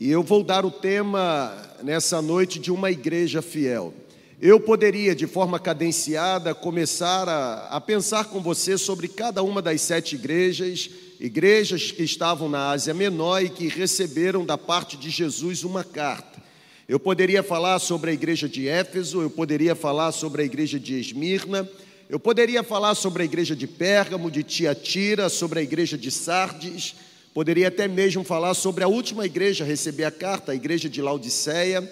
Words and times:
E 0.00 0.10
eu 0.10 0.22
vou 0.22 0.42
dar 0.42 0.64
o 0.64 0.70
tema 0.70 1.54
nessa 1.82 2.22
noite 2.22 2.58
de 2.58 2.72
uma 2.72 2.90
igreja 2.90 3.42
fiel. 3.42 3.92
Eu 4.40 4.58
poderia, 4.58 5.14
de 5.14 5.26
forma 5.26 5.58
cadenciada, 5.58 6.54
começar 6.54 7.28
a, 7.28 7.66
a, 7.66 7.78
pensar 7.82 8.24
com 8.24 8.40
você 8.40 8.78
sobre 8.78 9.08
cada 9.08 9.42
uma 9.42 9.60
das 9.60 9.82
sete 9.82 10.14
igrejas, 10.14 10.88
igrejas 11.20 11.92
que 11.92 12.02
estavam 12.02 12.48
na 12.48 12.70
Ásia 12.70 12.94
Menor 12.94 13.42
e 13.42 13.50
que 13.50 13.68
receberam 13.68 14.46
da 14.46 14.56
parte 14.56 14.96
de 14.96 15.10
Jesus 15.10 15.64
uma 15.64 15.84
carta. 15.84 16.42
Eu 16.88 16.98
poderia 16.98 17.42
falar 17.42 17.78
sobre 17.78 18.10
a 18.10 18.14
igreja 18.14 18.48
de 18.48 18.66
Éfeso, 18.66 19.20
eu 19.20 19.28
poderia 19.28 19.74
falar 19.74 20.12
sobre 20.12 20.40
a 20.40 20.46
igreja 20.46 20.80
de 20.80 20.98
Esmirna, 20.98 21.68
eu 22.08 22.18
poderia 22.18 22.62
falar 22.62 22.94
sobre 22.94 23.20
a 23.20 23.26
igreja 23.26 23.54
de 23.54 23.66
Pérgamo, 23.66 24.30
de 24.30 24.44
Tiatira, 24.44 25.28
sobre 25.28 25.58
a 25.58 25.62
igreja 25.62 25.98
de 25.98 26.10
Sardes, 26.10 26.94
poderia 27.34 27.68
até 27.68 27.86
mesmo 27.88 28.24
falar 28.24 28.54
sobre 28.54 28.84
a 28.84 28.88
última 28.88 29.26
igreja 29.26 29.64
a 29.64 29.66
receber 29.66 30.04
a 30.04 30.10
carta, 30.10 30.52
a 30.52 30.54
igreja 30.54 30.88
de 30.88 31.00
Laodiceia 31.00 31.88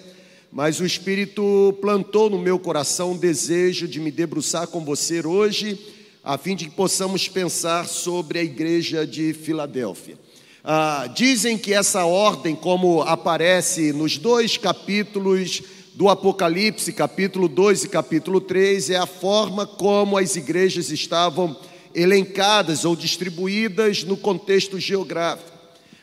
mas 0.51 0.79
o 0.79 0.85
Espírito 0.85 1.77
plantou 1.79 2.29
no 2.29 2.39
meu 2.39 2.57
coração 2.57 3.11
o 3.11 3.17
desejo 3.17 3.87
de 3.87 3.99
me 3.99 4.09
debruçar 4.09 4.67
com 4.67 4.83
você 4.83 5.25
hoje, 5.25 5.79
a 6.23 6.37
fim 6.39 6.55
de 6.55 6.65
que 6.65 6.71
possamos 6.71 7.27
pensar 7.27 7.87
sobre 7.87 8.39
a 8.39 8.43
igreja 8.43 9.05
de 9.05 9.31
Filadélfia. 9.33 10.17
Ah, 10.63 11.07
dizem 11.15 11.57
que 11.57 11.71
essa 11.71 12.03
ordem, 12.05 12.55
como 12.55 13.01
aparece 13.03 13.93
nos 13.93 14.17
dois 14.17 14.57
capítulos 14.57 15.61
do 15.93 16.09
Apocalipse, 16.09 16.93
capítulo 16.93 17.47
2 17.47 17.83
e 17.83 17.89
capítulo 17.89 18.41
3, 18.41 18.89
é 18.89 18.97
a 18.97 19.05
forma 19.05 19.67
como 19.67 20.17
as 20.17 20.35
igrejas 20.35 20.89
estavam 20.89 21.55
elencadas 21.93 22.85
ou 22.85 22.95
distribuídas 22.95 24.03
no 24.03 24.17
contexto 24.17 24.79
geográfico. 24.79 25.57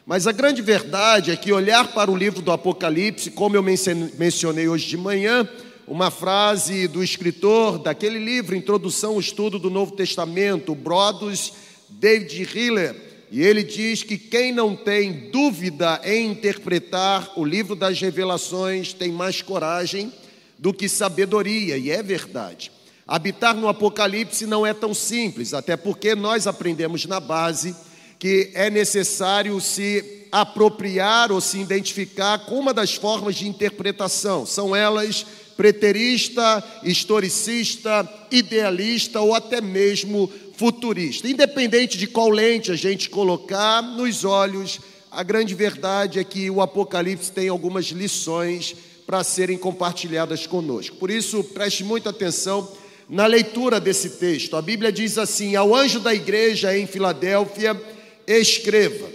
Mas 0.04 0.26
a 0.26 0.32
grande 0.32 0.62
verdade 0.62 1.30
é 1.30 1.36
que 1.36 1.52
olhar 1.52 1.92
para 1.92 2.10
o 2.10 2.16
livro 2.16 2.40
do 2.40 2.52
Apocalipse, 2.52 3.30
como 3.30 3.56
eu 3.56 3.62
mencionei 3.62 4.68
hoje 4.68 4.86
de 4.86 4.96
manhã, 4.96 5.48
uma 5.87 6.10
frase 6.10 6.87
do 6.87 7.02
escritor 7.02 7.79
daquele 7.79 8.18
livro, 8.18 8.54
Introdução 8.54 9.14
ao 9.14 9.20
Estudo 9.20 9.59
do 9.59 9.70
Novo 9.70 9.92
Testamento, 9.92 10.74
Brodus 10.74 11.52
David 11.88 12.48
Hiller, 12.54 12.95
e 13.30 13.42
ele 13.42 13.62
diz 13.62 14.02
que 14.02 14.16
quem 14.16 14.52
não 14.52 14.76
tem 14.76 15.30
dúvida 15.30 16.01
em 16.04 16.30
interpretar 16.30 17.32
o 17.37 17.45
livro 17.45 17.74
das 17.74 18.01
revelações 18.01 18.92
tem 18.92 19.10
mais 19.10 19.42
coragem 19.42 20.12
do 20.59 20.73
que 20.73 20.88
sabedoria, 20.88 21.76
e 21.76 21.90
é 21.90 22.02
verdade. 22.02 22.70
Habitar 23.07 23.54
no 23.54 23.68
Apocalipse 23.68 24.46
não 24.46 24.66
é 24.66 24.74
tão 24.74 24.93
simples, 24.93 25.54
até 25.54 25.76
porque 25.76 26.16
nós 26.16 26.49
aprendemos 26.49 27.07
na 27.07 27.21
base 27.21 27.76
que 28.18 28.51
é 28.54 28.68
necessário 28.68 29.60
se 29.60 30.26
apropriar 30.32 31.30
ou 31.30 31.40
se 31.40 31.59
identificar 31.59 32.38
com 32.46 32.59
uma 32.59 32.74
das 32.74 32.95
formas 32.95 33.37
de 33.37 33.46
interpretação. 33.46 34.45
São 34.45 34.74
elas 34.74 35.24
preterista, 35.57 36.65
historicista, 36.82 38.09
idealista 38.30 39.20
ou 39.20 39.35
até 39.35 39.60
mesmo 39.60 40.30
futurista. 40.57 41.29
Independente 41.29 41.96
de 41.96 42.07
qual 42.09 42.29
lente 42.29 42.73
a 42.73 42.76
gente 42.76 43.09
colocar 43.09 43.82
nos 43.82 44.24
olhos, 44.24 44.80
a 45.10 45.23
grande 45.23 45.54
verdade 45.54 46.18
é 46.18 46.24
que 46.24 46.51
o 46.51 46.60
Apocalipse 46.60 47.30
tem 47.30 47.48
algumas 47.48 47.87
lições 47.87 48.74
para 49.07 49.23
serem 49.23 49.57
compartilhadas 49.57 50.46
conosco. 50.46 50.96
Por 50.96 51.10
isso, 51.10 51.45
preste 51.45 51.85
muita 51.85 52.10
atenção 52.10 52.68
na 53.09 53.26
leitura 53.26 53.79
desse 53.79 54.10
texto. 54.10 54.57
A 54.57 54.62
Bíblia 54.62 54.90
diz 54.90 55.18
assim: 55.18 55.54
Ao 55.57 55.74
anjo 55.74 56.01
da 56.01 56.15
igreja 56.15 56.76
em 56.76 56.87
Filadélfia, 56.87 57.80
escreva. 58.26 59.09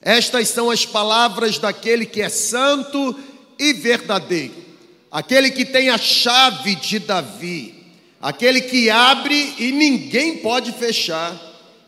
Estas 0.00 0.48
são 0.48 0.70
as 0.70 0.86
palavras 0.86 1.58
daquele 1.58 2.06
que 2.06 2.22
é 2.22 2.28
santo 2.28 3.14
e 3.58 3.72
verdadeiro, 3.72 4.54
aquele 5.10 5.50
que 5.50 5.64
tem 5.64 5.88
a 5.88 5.98
chave 5.98 6.76
de 6.76 6.98
Davi, 7.00 7.74
aquele 8.20 8.60
que 8.60 8.88
abre 8.88 9.54
e 9.58 9.72
ninguém 9.72 10.38
pode 10.38 10.70
fechar, 10.72 11.36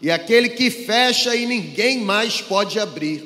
e 0.03 0.11
aquele 0.11 0.49
que 0.49 0.71
fecha 0.71 1.37
e 1.37 1.47
ninguém 1.47 2.00
mais 2.00 2.41
pode 2.41 2.81
abrir. 2.81 3.25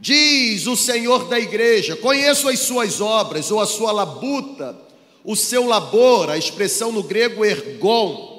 Diz 0.00 0.66
o 0.66 0.76
Senhor 0.76 1.28
da 1.28 1.38
igreja: 1.38 1.96
Conheço 1.96 2.48
as 2.48 2.60
suas 2.60 3.00
obras, 3.00 3.50
ou 3.50 3.60
a 3.60 3.66
sua 3.66 3.92
labuta, 3.92 4.85
o 5.26 5.34
seu 5.34 5.66
labor, 5.66 6.30
a 6.30 6.38
expressão 6.38 6.92
no 6.92 7.02
grego 7.02 7.44
ergon 7.44 8.36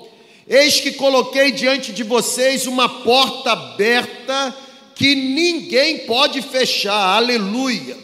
Eis 0.49 0.79
que 0.79 0.93
coloquei 0.93 1.51
diante 1.51 1.91
de 1.91 2.03
vocês 2.03 2.65
uma 2.65 2.87
porta 2.87 3.51
aberta 3.51 4.55
que 4.95 5.13
ninguém 5.13 5.99
pode 6.05 6.41
fechar. 6.41 7.17
Aleluia. 7.17 7.97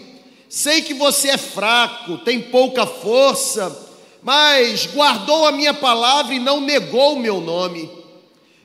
Sei 0.49 0.81
que 0.81 0.93
você 0.93 1.29
é 1.29 1.37
fraco, 1.37 2.17
tem 2.17 2.41
pouca 2.41 2.85
força, 2.85 3.89
mas 4.21 4.85
guardou 4.87 5.47
a 5.47 5.53
minha 5.53 5.73
palavra 5.73 6.33
e 6.33 6.39
não 6.39 6.59
negou 6.59 7.13
o 7.13 7.19
meu 7.19 7.39
nome. 7.39 7.89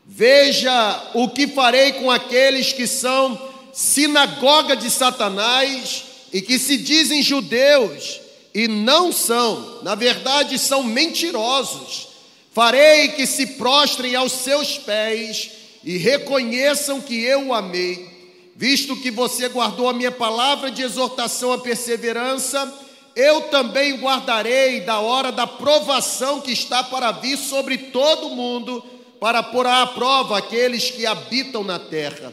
Veja 0.05 1.11
o 1.15 1.29
que 1.29 1.47
farei 1.47 1.93
com 1.93 2.11
aqueles 2.11 2.73
que 2.73 2.87
são 2.87 3.41
sinagoga 3.73 4.75
de 4.75 4.91
Satanás 4.91 6.03
e 6.33 6.43
que 6.43 6.59
se 6.59 6.77
dizem 6.77 7.23
judeus 7.23 8.21
e 8.55 8.67
não 8.67 9.13
são, 9.13 9.83
na 9.83 9.95
verdade 9.95 10.59
são 10.59 10.83
mentirosos. 10.83 12.09
Farei 12.53 13.09
que 13.09 13.27
se 13.27 13.47
prostrem 13.47 14.15
aos 14.17 14.33
seus 14.33 14.79
pés 14.79 15.51
e 15.85 15.97
reconheçam 15.97 17.01
que 17.01 17.23
eu 17.23 17.49
o 17.49 17.55
amei, 17.55 18.09
visto 18.57 18.97
que 18.97 19.11
você 19.11 19.49
guardou 19.49 19.89
a 19.89 19.93
minha 19.93 20.11
palavra 20.11 20.71
de 20.71 20.83
exortação 20.83 21.53
à 21.53 21.59
perseverança, 21.59 22.73
eu 23.15 23.43
também 23.43 23.97
guardarei 23.97 24.81
da 24.81 25.01
hora 25.01 25.33
da 25.33 25.47
provação 25.47 26.41
que 26.41 26.53
está 26.53 26.83
para 26.85 27.13
vir 27.13 27.37
sobre 27.37 27.79
todo 27.79 28.29
o 28.29 28.37
mundo, 28.37 28.85
para 29.21 29.43
pôr 29.43 29.67
à 29.67 29.87
prova 29.87 30.39
aqueles 30.39 30.91
que 30.91 31.05
habitam 31.05 31.65
na 31.65 31.79
terra. 31.79 32.33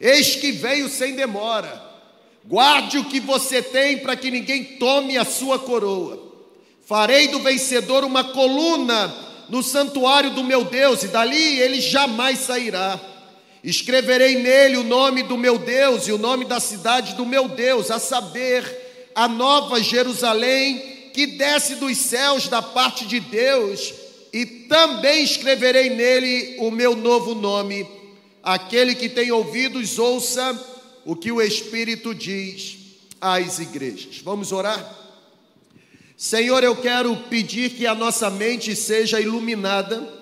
Eis 0.00 0.36
que 0.36 0.50
veio 0.50 0.88
sem 0.88 1.14
demora. 1.14 1.85
Guarde 2.48 2.98
o 2.98 3.04
que 3.04 3.18
você 3.18 3.60
tem 3.60 3.98
para 3.98 4.14
que 4.14 4.30
ninguém 4.30 4.62
tome 4.62 5.18
a 5.18 5.24
sua 5.24 5.58
coroa. 5.58 6.22
Farei 6.84 7.26
do 7.26 7.40
vencedor 7.40 8.04
uma 8.04 8.22
coluna 8.22 9.12
no 9.48 9.62
santuário 9.64 10.30
do 10.30 10.44
meu 10.44 10.64
Deus, 10.64 11.02
e 11.02 11.08
dali 11.08 11.60
ele 11.60 11.80
jamais 11.80 12.38
sairá. 12.38 13.00
Escreverei 13.64 14.36
nele 14.36 14.76
o 14.76 14.84
nome 14.84 15.24
do 15.24 15.36
meu 15.36 15.58
Deus 15.58 16.06
e 16.06 16.12
o 16.12 16.18
nome 16.18 16.44
da 16.44 16.60
cidade 16.60 17.14
do 17.14 17.26
meu 17.26 17.48
Deus, 17.48 17.90
a 17.90 17.98
saber, 17.98 19.10
a 19.12 19.26
nova 19.26 19.82
Jerusalém, 19.82 21.10
que 21.12 21.26
desce 21.26 21.74
dos 21.76 21.96
céus 21.96 22.46
da 22.46 22.62
parte 22.62 23.06
de 23.06 23.18
Deus, 23.18 23.92
e 24.32 24.46
também 24.46 25.24
escreverei 25.24 25.90
nele 25.90 26.58
o 26.60 26.70
meu 26.70 26.94
novo 26.94 27.34
nome. 27.34 27.88
Aquele 28.40 28.94
que 28.94 29.08
tem 29.08 29.32
ouvidos, 29.32 29.98
ouça 29.98 30.75
o 31.06 31.14
que 31.14 31.30
o 31.30 31.40
Espírito 31.40 32.12
diz 32.12 32.78
às 33.20 33.60
igrejas. 33.60 34.20
Vamos 34.24 34.50
orar? 34.50 34.94
Senhor, 36.16 36.64
eu 36.64 36.74
quero 36.74 37.14
pedir 37.30 37.70
que 37.70 37.86
a 37.86 37.94
nossa 37.94 38.28
mente 38.28 38.74
seja 38.74 39.20
iluminada. 39.20 40.14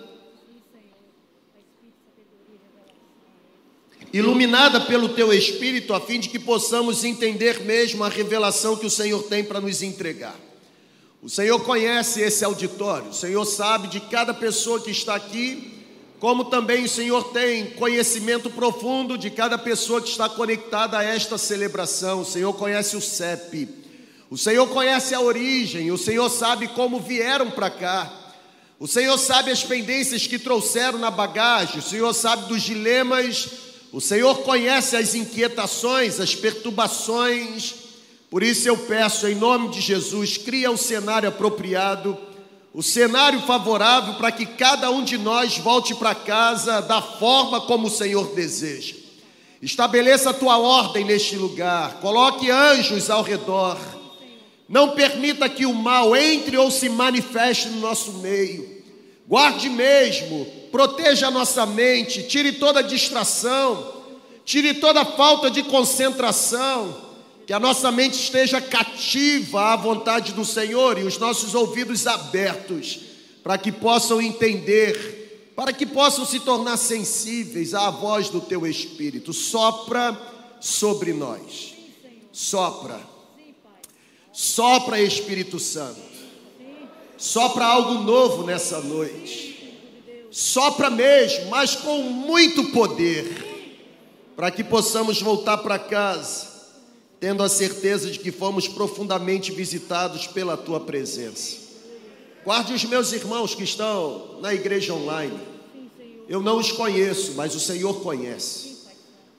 Iluminada 4.13 4.83
pelo 4.83 5.09
teu 5.09 5.33
Espírito, 5.33 5.95
a 5.95 6.01
fim 6.01 6.21
de 6.21 6.29
que 6.29 6.39
possamos 6.39 7.03
entender 7.03 7.61
mesmo 7.63 8.05
a 8.05 8.09
revelação 8.11 8.77
que 8.77 8.87
o 8.87 8.91
Senhor 8.91 9.23
tem 9.23 9.43
para 9.43 9.63
nos 9.63 9.83
entregar. 9.83 10.39
O 11.23 11.31
Senhor 11.31 11.59
conhece 11.61 12.21
esse 12.21 12.45
auditório, 12.45 13.09
o 13.09 13.15
Senhor 13.15 13.45
sabe 13.47 13.89
de 13.89 14.01
cada 14.01 14.35
pessoa 14.35 14.79
que 14.79 14.91
está 14.91 15.15
aqui, 15.15 15.74
como 16.19 16.45
também 16.45 16.85
o 16.85 16.89
Senhor 16.89 17.33
tem 17.33 17.71
conhecimento 17.73 18.49
profundo 18.49 19.19
de 19.19 19.31
cada 19.31 19.59
pessoa 19.59 20.01
que 20.01 20.09
está 20.09 20.29
conectada 20.29 20.99
a 20.99 21.03
esta 21.03 21.37
celebração. 21.37 22.21
O 22.21 22.25
Senhor 22.25 22.53
conhece 22.55 22.97
o 22.97 23.01
CEP. 23.01 23.69
O 24.31 24.39
Senhor 24.39 24.67
conhece 24.69 25.15
a 25.15 25.21
origem, 25.21 25.93
o 25.93 25.99
Senhor 25.99 26.29
sabe 26.29 26.69
como 26.69 26.99
vieram 26.99 27.51
para 27.51 27.71
cá. 27.71 28.13
O 28.81 28.89
Senhor 28.89 29.17
sabe 29.17 29.51
as 29.51 29.63
pendências 29.63 30.27
que 30.27 30.39
trouxeram 30.39 30.99
na 30.99 31.11
bagagem, 31.11 31.79
o 31.79 31.83
Senhor 31.83 32.13
sabe 32.13 32.49
dos 32.49 32.63
dilemas, 32.63 33.49
o 33.93 34.01
Senhor 34.01 34.39
conhece 34.39 34.97
as 34.97 35.15
inquietações, 35.15 36.19
as 36.19 36.35
perturbações. 36.35 37.75
Por 38.29 38.43
isso 38.43 38.67
eu 38.67 38.77
peço, 38.77 39.29
em 39.29 39.37
nome 39.37 39.69
de 39.69 39.81
Jesus, 39.81 40.37
cria 40.37 40.71
o 40.71 40.77
cenário 40.77 41.29
apropriado, 41.29 42.19
o 42.75 42.83
cenário 42.83 43.41
favorável 43.43 44.15
para 44.15 44.33
que 44.33 44.45
cada 44.45 44.91
um 44.91 45.03
de 45.03 45.17
nós 45.17 45.57
volte 45.57 45.95
para 45.95 46.15
casa 46.15 46.83
da 46.83 47.01
forma 47.01 47.61
como 47.63 47.87
o 47.87 47.91
Senhor 47.91 48.35
deseja. 48.35 48.97
Estabeleça 49.63 50.31
a 50.31 50.35
tua 50.35 50.59
ordem 50.59 51.05
neste 51.05 51.37
lugar, 51.37 52.01
coloque 52.01 52.51
anjos 52.51 53.09
ao 53.09 53.23
redor 53.23 53.79
não 54.69 54.91
permita 54.91 55.49
que 55.49 55.67
o 55.67 55.75
mal 55.75 56.17
entre 56.17 56.57
ou 56.57 56.71
se 56.71 56.89
manifeste 56.89 57.69
no 57.69 57.81
nosso 57.81 58.15
meio. 58.15 58.83
Guarde 59.27 59.69
mesmo, 59.69 60.47
proteja 60.71 61.29
a 61.29 61.31
nossa 61.31 61.67
mente, 61.67 62.23
tire 62.25 62.53
toda 62.53 62.83
distração, 62.83 63.93
tire 64.45 64.75
toda 64.75 65.05
falta 65.05 65.51
de 65.51 65.63
concentração. 65.63 67.03
Que 67.47 67.53
a 67.53 67.61
nossa 67.61 67.93
mente 67.93 68.15
esteja 68.15 68.61
cativa 68.61 69.73
à 69.73 69.77
vontade 69.77 70.33
do 70.33 70.45
Senhor 70.45 70.99
e 70.99 71.03
os 71.03 71.19
nossos 71.19 71.55
ouvidos 71.55 72.07
abertos, 72.07 73.01
para 73.43 73.59
que 73.59 73.71
possam 73.71 74.21
entender, 74.21 75.53
para 75.55 75.73
que 75.73 75.85
possam 75.85 76.25
se 76.25 76.41
tornar 76.41 76.77
sensíveis 76.79 77.75
à 77.75 77.91
voz 77.91 78.31
do 78.31 78.41
Teu 78.41 78.67
Espírito. 78.67 79.33
Sopra 79.33 80.19
sobre 80.61 81.13
nós. 81.13 81.75
Sopra. 82.33 82.99
Sopra, 84.33 85.01
Espírito 85.01 85.59
Santo. 85.59 86.01
Sopra 87.17 87.67
algo 87.67 88.03
novo 88.03 88.45
nessa 88.45 88.81
noite. 88.81 89.55
Sopra 90.31 90.91
mesmo, 90.91 91.47
mas 91.51 91.77
com 91.77 92.03
muito 92.03 92.65
poder, 92.73 93.87
para 94.35 94.51
que 94.51 94.65
possamos 94.65 95.23
voltar 95.23 95.59
para 95.59 95.79
casa, 95.79 96.54
tendo 97.25 97.43
a 97.43 97.49
certeza 97.49 98.11
de 98.11 98.19
que 98.19 98.31
fomos 98.31 98.69
profundamente 98.69 99.51
visitados 99.51 100.27
pela 100.27 100.59
tua 100.59 100.79
presença. 100.79 101.57
Guarde 102.45 102.75
os 102.75 102.85
meus 102.85 103.15
irmãos 103.15 103.55
que 103.55 103.65
estão 103.65 104.41
na 104.43 104.53
igreja 104.53 104.93
online. 104.93 105.41
Eu 106.29 106.43
não 106.43 106.59
os 106.59 106.71
conheço, 106.71 107.33
mas 107.33 107.55
o 107.55 107.61
Senhor 107.61 108.03
conhece. 108.03 108.77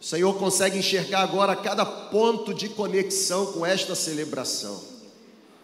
O 0.02 0.04
Senhor 0.04 0.34
consegue 0.34 0.80
enxergar 0.80 1.20
agora 1.20 1.56
cada 1.56 1.86
ponto 1.86 2.56
de 2.56 2.70
conexão 2.70 3.54
com 3.54 3.64
esta 3.64 3.94
celebração. 3.94 4.82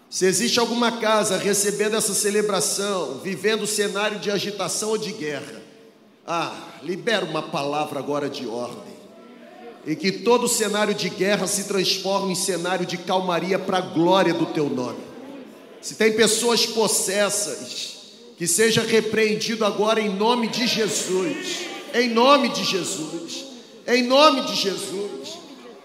Se 0.07 0.27
existe 0.27 0.59
alguma 0.59 0.99
casa 0.99 1.37
recebendo 1.37 1.95
essa 1.95 2.13
celebração, 2.13 3.17
vivendo 3.23 3.65
cenário 3.65 4.19
de 4.19 4.29
agitação 4.29 4.89
ou 4.89 4.97
de 4.99 5.11
guerra, 5.11 5.59
ah, 6.27 6.55
libera 6.83 7.25
uma 7.25 7.41
palavra 7.41 7.97
agora 7.97 8.29
de 8.29 8.45
ordem. 8.45 9.00
E 9.85 9.95
que 9.95 10.11
todo 10.11 10.47
cenário 10.47 10.93
de 10.93 11.09
guerra 11.09 11.47
se 11.47 11.63
transforme 11.63 12.33
em 12.33 12.35
cenário 12.35 12.85
de 12.85 12.97
calmaria 12.97 13.57
para 13.57 13.79
a 13.79 13.81
glória 13.81 14.33
do 14.33 14.45
teu 14.45 14.69
nome. 14.69 14.99
Se 15.81 15.95
tem 15.95 16.13
pessoas 16.13 16.65
possessas, 16.65 17.91
que 18.37 18.47
seja 18.47 18.81
repreendido 18.81 19.65
agora 19.65 20.01
em 20.01 20.09
nome 20.09 20.47
de 20.47 20.65
Jesus. 20.67 21.59
Em 21.93 22.09
nome 22.09 22.49
de 22.49 22.63
Jesus. 22.63 23.45
Em 23.87 24.03
nome 24.03 24.41
de 24.47 24.55
Jesus. 24.55 25.37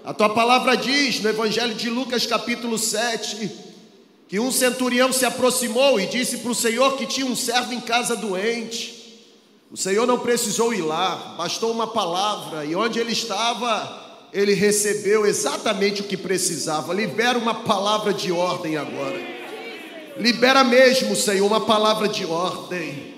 A 0.04 0.14
tua 0.14 0.28
palavra 0.28 0.76
diz 0.76 1.20
no 1.20 1.28
Evangelho 1.28 1.74
de 1.74 1.90
Lucas, 1.90 2.26
capítulo 2.26 2.78
7, 2.78 3.50
que 4.28 4.38
um 4.38 4.50
centurião 4.50 5.12
se 5.12 5.24
aproximou 5.24 6.00
e 6.00 6.06
disse 6.06 6.38
para 6.38 6.50
o 6.50 6.54
Senhor 6.54 6.96
que 6.96 7.06
tinha 7.06 7.26
um 7.26 7.36
servo 7.36 7.74
em 7.74 7.80
casa 7.80 8.14
doente. 8.14 8.95
O 9.70 9.76
Senhor 9.76 10.06
não 10.06 10.18
precisou 10.18 10.72
ir 10.72 10.82
lá, 10.82 11.34
bastou 11.36 11.72
uma 11.72 11.86
palavra, 11.86 12.64
e 12.64 12.76
onde 12.76 12.98
ele 12.98 13.12
estava, 13.12 14.28
ele 14.32 14.54
recebeu 14.54 15.26
exatamente 15.26 16.02
o 16.02 16.04
que 16.04 16.16
precisava. 16.16 16.94
Libera 16.94 17.38
uma 17.38 17.54
palavra 17.54 18.14
de 18.14 18.30
ordem 18.30 18.76
agora. 18.76 19.18
Libera 20.18 20.64
mesmo, 20.64 21.14
Senhor, 21.16 21.46
uma 21.46 21.60
palavra 21.60 22.08
de 22.08 22.24
ordem. 22.24 23.14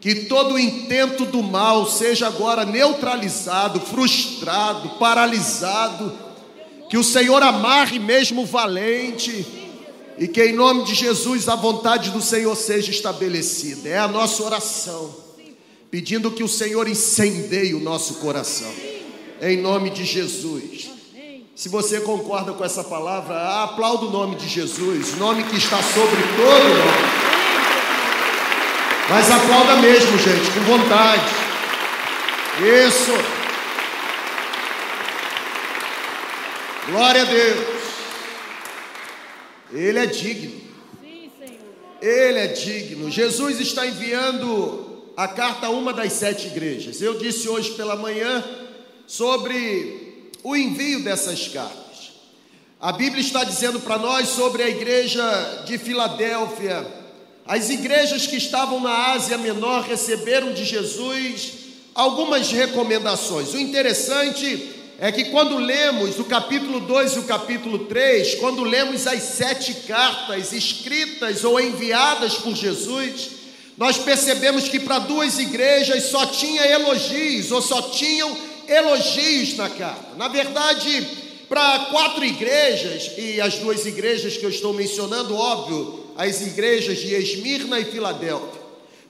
Que 0.00 0.14
todo 0.26 0.54
o 0.54 0.58
intento 0.58 1.26
do 1.26 1.42
mal 1.42 1.86
seja 1.86 2.26
agora 2.26 2.64
neutralizado, 2.64 3.80
frustrado, 3.80 4.90
paralisado. 4.90 6.12
Que 6.88 6.96
o 6.96 7.04
Senhor 7.04 7.42
amarre 7.42 7.98
mesmo 7.98 8.46
valente 8.46 9.46
e 10.18 10.26
que 10.28 10.44
em 10.44 10.52
nome 10.52 10.84
de 10.84 10.94
Jesus 10.94 11.48
a 11.48 11.54
vontade 11.54 12.10
do 12.10 12.20
Senhor 12.20 12.54
seja 12.54 12.90
estabelecida. 12.90 13.88
É 13.88 13.98
a 13.98 14.08
nossa 14.08 14.42
oração, 14.42 15.14
pedindo 15.90 16.30
que 16.30 16.42
o 16.42 16.48
Senhor 16.48 16.88
incendeie 16.88 17.74
o 17.74 17.80
nosso 17.80 18.14
coração. 18.14 18.72
Em 19.42 19.56
nome 19.56 19.90
de 19.90 20.04
Jesus. 20.04 20.90
Se 21.54 21.68
você 21.68 22.00
concorda 22.00 22.52
com 22.52 22.64
essa 22.64 22.84
palavra, 22.84 23.64
aplauda 23.64 24.06
o 24.06 24.10
nome 24.10 24.36
de 24.36 24.48
Jesus, 24.48 25.16
nome 25.16 25.42
que 25.44 25.56
está 25.56 25.82
sobre 25.82 26.22
todo 26.36 26.68
nome. 26.68 27.30
Mas 29.10 29.30
aplauda 29.30 29.76
mesmo, 29.76 30.16
gente, 30.18 30.50
com 30.52 30.60
vontade. 30.60 31.28
Isso. 32.86 33.12
Glória 36.88 37.22
a 37.22 37.24
Deus. 37.24 37.66
Ele 39.72 39.98
é 39.98 40.06
digno. 40.06 40.60
Sim, 41.02 41.30
Senhor. 41.38 41.58
Ele 42.00 42.38
é 42.38 42.46
digno. 42.46 43.10
Jesus 43.10 43.60
está 43.60 43.86
enviando 43.86 44.89
a 45.16 45.28
carta 45.28 45.66
a 45.66 45.70
uma 45.70 45.92
das 45.92 46.12
sete 46.12 46.46
igrejas. 46.46 47.00
Eu 47.00 47.18
disse 47.18 47.48
hoje 47.48 47.72
pela 47.72 47.96
manhã 47.96 48.44
sobre 49.06 50.30
o 50.42 50.56
envio 50.56 51.02
dessas 51.02 51.48
cartas. 51.48 51.80
A 52.80 52.92
Bíblia 52.92 53.20
está 53.20 53.44
dizendo 53.44 53.80
para 53.80 53.98
nós 53.98 54.28
sobre 54.28 54.62
a 54.62 54.68
igreja 54.68 55.64
de 55.66 55.76
Filadélfia. 55.76 56.86
As 57.46 57.68
igrejas 57.68 58.26
que 58.26 58.36
estavam 58.36 58.80
na 58.80 59.12
Ásia 59.12 59.36
Menor 59.36 59.82
receberam 59.82 60.52
de 60.52 60.64
Jesus 60.64 61.52
algumas 61.94 62.50
recomendações. 62.50 63.52
O 63.52 63.58
interessante 63.58 64.70
é 64.98 65.10
que 65.10 65.26
quando 65.26 65.56
lemos 65.56 66.18
o 66.18 66.24
capítulo 66.24 66.80
2 66.80 67.12
e 67.12 67.18
o 67.20 67.24
capítulo 67.24 67.80
3, 67.86 68.36
quando 68.36 68.62
lemos 68.62 69.06
as 69.06 69.22
sete 69.22 69.74
cartas 69.86 70.52
escritas 70.52 71.42
ou 71.42 71.58
enviadas 71.58 72.34
por 72.34 72.54
Jesus, 72.54 73.39
nós 73.80 73.96
percebemos 73.96 74.68
que 74.68 74.78
para 74.78 74.98
duas 74.98 75.38
igrejas 75.38 76.10
só 76.10 76.26
tinha 76.26 76.66
elogios, 76.66 77.50
ou 77.50 77.62
só 77.62 77.80
tinham 77.80 78.36
elogios 78.68 79.56
na 79.56 79.70
carta. 79.70 80.16
Na 80.18 80.28
verdade, 80.28 81.08
para 81.48 81.86
quatro 81.86 82.22
igrejas, 82.22 83.12
e 83.16 83.40
as 83.40 83.54
duas 83.54 83.86
igrejas 83.86 84.36
que 84.36 84.44
eu 84.44 84.50
estou 84.50 84.74
mencionando, 84.74 85.34
óbvio, 85.34 86.08
as 86.14 86.42
igrejas 86.42 86.98
de 86.98 87.14
Esmirna 87.14 87.80
e 87.80 87.86
Filadélfia. 87.86 88.60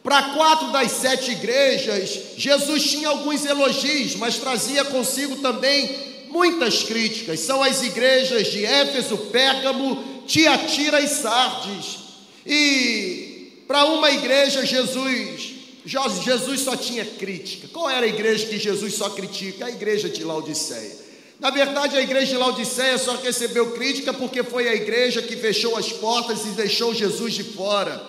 Para 0.04 0.34
quatro 0.34 0.70
das 0.70 0.92
sete 0.92 1.32
igrejas, 1.32 2.36
Jesus 2.36 2.92
tinha 2.92 3.08
alguns 3.08 3.44
elogios, 3.44 4.14
mas 4.14 4.36
trazia 4.36 4.84
consigo 4.84 5.34
também 5.38 5.90
muitas 6.28 6.84
críticas. 6.84 7.40
São 7.40 7.60
as 7.60 7.82
igrejas 7.82 8.46
de 8.46 8.64
Éfeso, 8.64 9.18
Pérgamo, 9.32 10.22
Tiatira 10.28 11.00
e 11.00 11.08
Sardes. 11.08 11.98
E 12.46 13.29
para 13.70 13.84
uma 13.84 14.10
igreja, 14.10 14.66
Jesus, 14.66 15.54
Jesus 15.84 16.60
só 16.60 16.74
tinha 16.74 17.04
crítica. 17.04 17.68
Qual 17.68 17.88
era 17.88 18.04
a 18.04 18.08
igreja 18.08 18.44
que 18.48 18.58
Jesus 18.58 18.94
só 18.94 19.10
critica? 19.10 19.66
A 19.66 19.70
igreja 19.70 20.08
de 20.08 20.24
Laodiceia. 20.24 20.90
Na 21.38 21.50
verdade, 21.50 21.96
a 21.96 22.02
igreja 22.02 22.32
de 22.32 22.36
Laodiceia 22.36 22.98
só 22.98 23.14
recebeu 23.14 23.70
crítica 23.70 24.12
porque 24.12 24.42
foi 24.42 24.68
a 24.68 24.74
igreja 24.74 25.22
que 25.22 25.36
fechou 25.36 25.76
as 25.76 25.92
portas 25.92 26.44
e 26.46 26.48
deixou 26.48 26.92
Jesus 26.92 27.32
de 27.32 27.44
fora. 27.44 28.04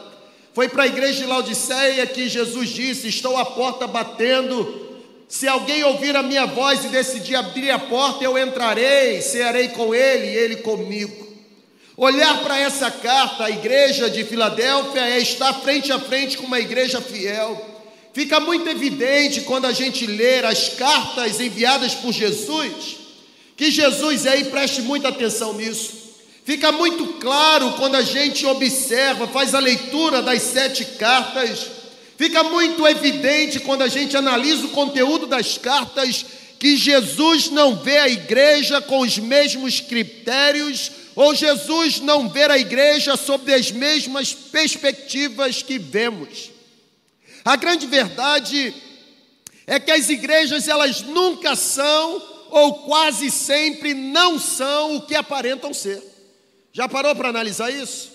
Foi 0.52 0.68
para 0.68 0.82
a 0.82 0.88
igreja 0.88 1.20
de 1.20 1.28
Laodiceia 1.28 2.08
que 2.08 2.28
Jesus 2.28 2.70
disse: 2.70 3.08
Estou 3.08 3.38
à 3.38 3.46
porta 3.46 3.86
batendo. 3.86 4.98
Se 5.28 5.48
alguém 5.48 5.84
ouvir 5.84 6.16
a 6.16 6.24
minha 6.24 6.48
voz 6.48 6.84
e 6.86 6.88
decidir 6.88 7.36
abrir 7.36 7.70
a 7.70 7.78
porta, 7.78 8.24
eu 8.24 8.36
entrarei, 8.36 9.22
cearei 9.22 9.68
com 9.68 9.94
ele 9.94 10.26
e 10.26 10.36
ele 10.38 10.56
comigo. 10.56 11.21
Olhar 11.98 12.42
para 12.42 12.58
essa 12.58 12.90
carta, 12.90 13.46
a 13.46 13.50
igreja 13.50 14.10
de 14.10 14.24
Filadélfia, 14.24 15.02
é 15.02 15.20
estar 15.20 15.54
frente 15.56 15.92
a 15.92 16.00
frente 16.00 16.38
com 16.38 16.46
uma 16.46 16.60
igreja 16.60 17.02
fiel. 17.02 17.70
Fica 18.14 18.40
muito 18.40 18.68
evidente 18.68 19.42
quando 19.42 19.66
a 19.66 19.72
gente 19.72 20.06
ler 20.06 20.46
as 20.46 20.70
cartas 20.70 21.40
enviadas 21.40 21.94
por 21.94 22.12
Jesus, 22.12 22.98
que 23.56 23.72
Jesus 23.72 24.26
aí 24.26 24.46
preste 24.46 24.82
muita 24.82 25.10
atenção 25.10 25.54
nisso. 25.54 26.02
Fica 26.44 26.72
muito 26.72 27.06
claro 27.20 27.74
quando 27.74 27.96
a 27.96 28.02
gente 28.02 28.46
observa, 28.46 29.28
faz 29.28 29.54
a 29.54 29.60
leitura 29.60 30.22
das 30.22 30.42
sete 30.42 30.84
cartas, 30.84 31.68
fica 32.18 32.44
muito 32.44 32.86
evidente 32.88 33.60
quando 33.60 33.84
a 33.84 33.88
gente 33.88 34.18
analisa 34.18 34.66
o 34.66 34.70
conteúdo 34.70 35.28
das 35.28 35.58
cartas 35.58 36.26
que 36.60 36.76
Jesus 36.76 37.50
não 37.50 37.76
vê 37.76 37.98
a 37.98 38.10
igreja 38.10 38.82
com 38.82 39.00
os 39.00 39.18
mesmos 39.18 39.80
critérios, 39.80 40.92
ou 41.16 41.36
Jesus 41.36 42.00
não 42.00 42.30
vê 42.30 42.44
a 42.44 42.58
igreja 42.58 43.16
sob 43.18 43.54
as 43.54 43.72
mesmas 43.72 44.34
perspectivas 44.34 45.62
que 45.62 45.78
vemos. 45.78 46.52
A 47.44 47.56
grande 47.56 47.88
verdade 47.88 48.74
é 49.66 49.80
que 49.80 49.92
as 49.92 50.10
igrejas 50.10 50.68
elas 50.68 51.02
nunca 51.02 51.56
são 51.56 52.22
ou 52.50 52.74
quase 52.86 53.32
sempre 53.32 53.94
não 53.94 54.38
são 54.38 54.98
o 54.98 55.02
que 55.02 55.16
aparentam 55.16 55.74
ser. 55.74 56.02
Já 56.74 56.88
parou 56.88 57.16
para 57.16 57.30
analisar 57.30 57.72
isso? 57.72 58.12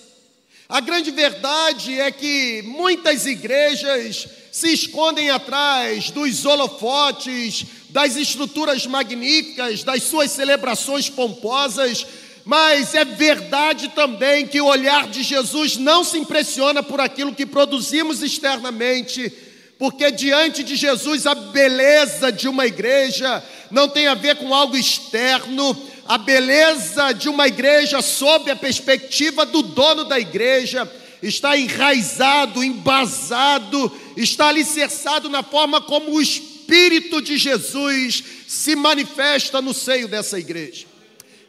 A 0.69 0.81
grande 0.81 1.11
verdade 1.11 1.99
é 1.99 2.11
que 2.11 2.61
muitas 2.63 3.25
igrejas 3.25 4.27
se 4.51 4.73
escondem 4.73 5.29
atrás 5.29 6.11
dos 6.11 6.43
holofotes, 6.45 7.65
das 7.89 8.15
estruturas 8.15 8.85
magníficas, 8.85 9.83
das 9.83 10.03
suas 10.03 10.31
celebrações 10.31 11.09
pomposas, 11.09 12.05
mas 12.47 12.95
é 12.95 13.03
verdade 13.03 13.89
também 13.89 14.47
que 14.47 14.61
o 14.61 14.67
olhar 14.67 15.09
de 15.09 15.21
Jesus 15.21 15.75
não 15.75 16.01
se 16.01 16.17
impressiona 16.17 16.81
por 16.81 17.01
aquilo 17.01 17.35
que 17.35 17.45
produzimos 17.45 18.23
externamente, 18.23 19.29
porque 19.77 20.09
diante 20.09 20.63
de 20.63 20.77
Jesus 20.77 21.27
a 21.27 21.35
beleza 21.35 22.31
de 22.31 22.47
uma 22.47 22.65
igreja 22.65 23.43
não 23.69 23.89
tem 23.89 24.07
a 24.07 24.13
ver 24.13 24.37
com 24.37 24.53
algo 24.53 24.77
externo, 24.77 25.75
a 26.07 26.17
beleza 26.17 27.11
de 27.11 27.27
uma 27.27 27.49
igreja 27.49 28.01
sob 28.01 28.49
a 28.49 28.55
perspectiva 28.55 29.45
do 29.45 29.61
dono 29.61 30.05
da 30.05 30.17
igreja 30.17 30.89
está 31.21 31.57
enraizado, 31.57 32.63
embasado, 32.63 33.91
está 34.15 34.47
alicerçado 34.47 35.27
na 35.27 35.43
forma 35.43 35.81
como 35.81 36.13
o 36.13 36.21
Espírito 36.21 37.21
de 37.21 37.37
Jesus 37.37 38.23
se 38.47 38.73
manifesta 38.73 39.61
no 39.61 39.73
seio 39.73 40.07
dessa 40.07 40.39
igreja. 40.39 40.86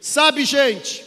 Sabe, 0.01 0.45
gente, 0.45 1.03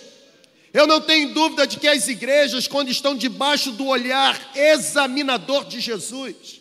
eu 0.72 0.87
não 0.87 1.00
tenho 1.00 1.34
dúvida 1.34 1.66
de 1.66 1.78
que 1.78 1.88
as 1.88 2.08
igrejas, 2.08 2.66
quando 2.66 2.90
estão 2.90 3.14
debaixo 3.14 3.72
do 3.72 3.87
olhar 3.87 4.52
examinador 4.54 5.64
de 5.66 5.80
Jesus, 5.80 6.61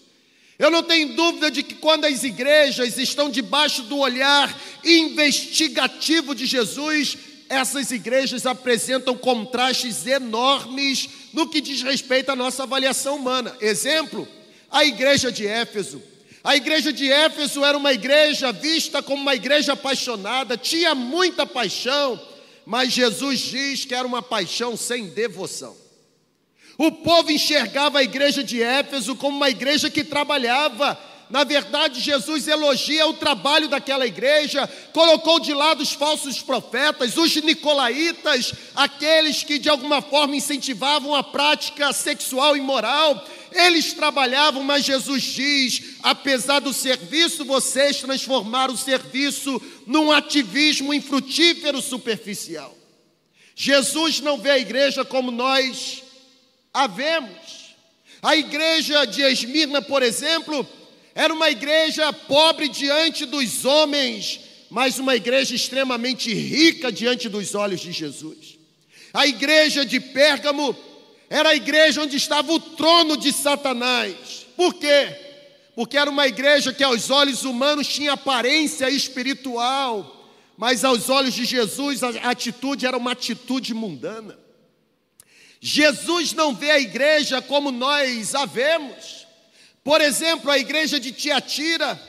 eu 0.59 0.69
não 0.69 0.83
tenho 0.83 1.15
dúvida 1.15 1.49
de 1.49 1.63
que 1.63 1.75
quando 1.75 2.05
as 2.05 2.23
igrejas 2.23 2.97
estão 2.97 3.29
debaixo 3.29 3.83
do 3.83 3.97
olhar 3.97 4.55
investigativo 4.83 6.35
de 6.35 6.45
Jesus, 6.45 7.17
essas 7.49 7.91
igrejas 7.91 8.45
apresentam 8.45 9.17
contrastes 9.17 10.05
enormes 10.05 11.09
no 11.33 11.49
que 11.49 11.61
diz 11.61 11.81
respeito 11.81 12.31
à 12.31 12.35
nossa 12.35 12.63
avaliação 12.63 13.15
humana. 13.15 13.55
Exemplo, 13.59 14.27
a 14.69 14.85
igreja 14.85 15.31
de 15.31 15.47
Éfeso. 15.47 16.01
A 16.43 16.55
igreja 16.55 16.91
de 16.91 17.11
Éfeso 17.11 17.63
era 17.63 17.77
uma 17.77 17.93
igreja 17.93 18.51
vista 18.51 19.03
como 19.03 19.21
uma 19.21 19.35
igreja 19.35 19.73
apaixonada, 19.73 20.57
tinha 20.57 20.95
muita 20.95 21.45
paixão, 21.45 22.19
mas 22.65 22.91
Jesus 22.91 23.39
diz 23.39 23.85
que 23.85 23.93
era 23.93 24.07
uma 24.07 24.23
paixão 24.23 24.75
sem 24.75 25.07
devoção. 25.09 25.75
O 26.77 26.91
povo 26.91 27.31
enxergava 27.31 27.99
a 27.99 28.03
igreja 28.03 28.43
de 28.43 28.61
Éfeso 28.61 29.15
como 29.15 29.37
uma 29.37 29.49
igreja 29.51 29.89
que 29.89 30.03
trabalhava. 30.03 30.99
Na 31.31 31.45
verdade, 31.45 32.01
Jesus 32.01 32.45
elogia 32.45 33.07
o 33.07 33.13
trabalho 33.13 33.69
daquela 33.69 34.05
igreja, 34.05 34.67
colocou 34.91 35.39
de 35.39 35.53
lado 35.53 35.81
os 35.81 35.93
falsos 35.93 36.41
profetas, 36.41 37.15
os 37.15 37.33
nicolaítas, 37.37 38.53
aqueles 38.75 39.41
que 39.41 39.57
de 39.57 39.69
alguma 39.69 40.01
forma 40.01 40.35
incentivavam 40.35 41.15
a 41.15 41.23
prática 41.23 41.93
sexual 41.93 42.57
imoral. 42.57 43.25
Eles 43.53 43.93
trabalhavam, 43.93 44.61
mas 44.61 44.83
Jesus 44.83 45.23
diz: 45.23 45.95
apesar 46.03 46.59
do 46.59 46.73
serviço, 46.73 47.45
vocês 47.45 48.01
transformaram 48.01 48.73
o 48.73 48.77
serviço 48.77 49.61
num 49.87 50.11
ativismo 50.11 50.93
infrutífero 50.93 51.81
superficial. 51.81 52.77
Jesus 53.55 54.19
não 54.19 54.37
vê 54.37 54.49
a 54.49 54.59
igreja 54.59 55.05
como 55.05 55.31
nós 55.31 56.03
havemos. 56.73 57.29
A 58.21 58.35
igreja 58.35 59.05
de 59.05 59.21
Esmirna, 59.21 59.81
por 59.81 60.03
exemplo, 60.03 60.67
era 61.13 61.33
uma 61.33 61.49
igreja 61.49 62.11
pobre 62.13 62.67
diante 62.69 63.25
dos 63.25 63.65
homens, 63.65 64.39
mas 64.69 64.99
uma 64.99 65.15
igreja 65.15 65.53
extremamente 65.53 66.33
rica 66.33 66.91
diante 66.91 67.27
dos 67.27 67.53
olhos 67.53 67.81
de 67.81 67.91
Jesus. 67.91 68.57
A 69.13 69.27
igreja 69.27 69.85
de 69.85 69.99
Pérgamo 69.99 70.75
era 71.29 71.49
a 71.49 71.55
igreja 71.55 72.01
onde 72.01 72.15
estava 72.15 72.51
o 72.53 72.59
trono 72.59 73.17
de 73.17 73.31
Satanás. 73.33 74.45
Por 74.55 74.73
quê? 74.75 75.15
Porque 75.75 75.97
era 75.97 76.09
uma 76.09 76.27
igreja 76.27 76.73
que 76.73 76.83
aos 76.83 77.09
olhos 77.09 77.43
humanos 77.43 77.87
tinha 77.87 78.13
aparência 78.13 78.89
espiritual, 78.89 80.29
mas 80.57 80.83
aos 80.85 81.09
olhos 81.09 81.33
de 81.33 81.43
Jesus 81.45 82.03
a 82.03 82.09
atitude 82.29 82.85
era 82.85 82.97
uma 82.97 83.11
atitude 83.11 83.73
mundana. 83.73 84.37
Jesus 85.59 86.33
não 86.33 86.55
vê 86.55 86.71
a 86.71 86.79
igreja 86.79 87.41
como 87.41 87.71
nós 87.71 88.33
a 88.33 88.45
vemos. 88.45 89.20
Por 89.83 89.99
exemplo, 89.99 90.51
a 90.51 90.59
igreja 90.59 90.99
de 90.99 91.11
Tiatira, 91.11 91.99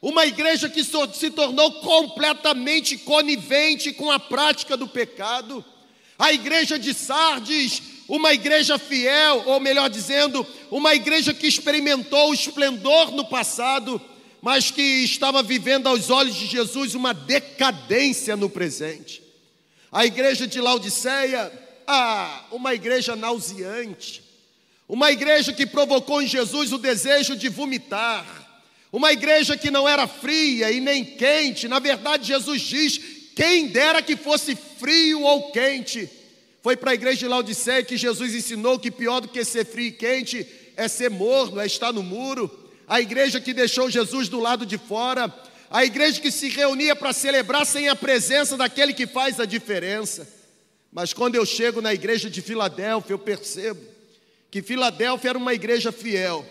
uma 0.00 0.24
igreja 0.24 0.68
que 0.68 0.82
se 0.82 1.30
tornou 1.30 1.72
completamente 1.80 2.96
conivente 2.96 3.92
com 3.92 4.10
a 4.10 4.18
prática 4.18 4.76
do 4.76 4.88
pecado. 4.88 5.62
A 6.18 6.32
igreja 6.32 6.78
de 6.78 6.94
Sardes, 6.94 7.82
uma 8.08 8.32
igreja 8.32 8.78
fiel, 8.78 9.42
ou 9.46 9.60
melhor 9.60 9.90
dizendo, 9.90 10.46
uma 10.70 10.94
igreja 10.94 11.34
que 11.34 11.46
experimentou 11.46 12.30
o 12.30 12.34
esplendor 12.34 13.10
no 13.10 13.26
passado, 13.26 14.00
mas 14.40 14.70
que 14.70 14.80
estava 14.80 15.42
vivendo 15.42 15.86
aos 15.86 16.08
olhos 16.08 16.34
de 16.34 16.46
Jesus 16.46 16.94
uma 16.94 17.12
decadência 17.12 18.36
no 18.36 18.48
presente. 18.48 19.22
A 19.92 20.06
igreja 20.06 20.46
de 20.46 20.60
Laodiceia, 20.60 21.52
ah, 21.86 22.44
uma 22.50 22.72
igreja 22.72 23.14
nauseante, 23.14 24.22
uma 24.90 25.12
igreja 25.12 25.52
que 25.52 25.64
provocou 25.64 26.20
em 26.20 26.26
Jesus 26.26 26.72
o 26.72 26.78
desejo 26.78 27.36
de 27.36 27.48
vomitar, 27.48 28.26
uma 28.90 29.12
igreja 29.12 29.56
que 29.56 29.70
não 29.70 29.88
era 29.88 30.08
fria 30.08 30.68
e 30.72 30.80
nem 30.80 31.04
quente, 31.04 31.68
na 31.68 31.78
verdade, 31.78 32.26
Jesus 32.26 32.60
diz: 32.62 33.00
quem 33.36 33.68
dera 33.68 34.02
que 34.02 34.16
fosse 34.16 34.58
frio 34.80 35.22
ou 35.22 35.52
quente. 35.52 36.10
Foi 36.60 36.76
para 36.76 36.90
a 36.90 36.94
igreja 36.94 37.20
de 37.20 37.28
Laodiceia 37.28 37.84
que 37.84 37.96
Jesus 37.96 38.34
ensinou 38.34 38.80
que 38.80 38.90
pior 38.90 39.20
do 39.20 39.28
que 39.28 39.44
ser 39.44 39.64
frio 39.64 39.86
e 39.86 39.92
quente 39.92 40.44
é 40.76 40.88
ser 40.88 41.08
morno, 41.08 41.60
é 41.60 41.66
estar 41.66 41.92
no 41.92 42.02
muro. 42.02 42.50
A 42.88 43.00
igreja 43.00 43.40
que 43.40 43.54
deixou 43.54 43.88
Jesus 43.88 44.28
do 44.28 44.40
lado 44.40 44.66
de 44.66 44.76
fora, 44.76 45.32
a 45.70 45.84
igreja 45.84 46.20
que 46.20 46.32
se 46.32 46.48
reunia 46.48 46.96
para 46.96 47.12
celebrar 47.12 47.64
sem 47.64 47.88
a 47.88 47.94
presença 47.94 48.56
daquele 48.56 48.92
que 48.92 49.06
faz 49.06 49.38
a 49.38 49.44
diferença. 49.44 50.28
Mas 50.92 51.12
quando 51.12 51.36
eu 51.36 51.46
chego 51.46 51.80
na 51.80 51.94
igreja 51.94 52.28
de 52.28 52.42
Filadélfia, 52.42 53.14
eu 53.14 53.18
percebo 53.18 53.99
que 54.50 54.62
Filadélfia 54.62 55.30
era 55.30 55.38
uma 55.38 55.54
igreja 55.54 55.92
fiel, 55.92 56.46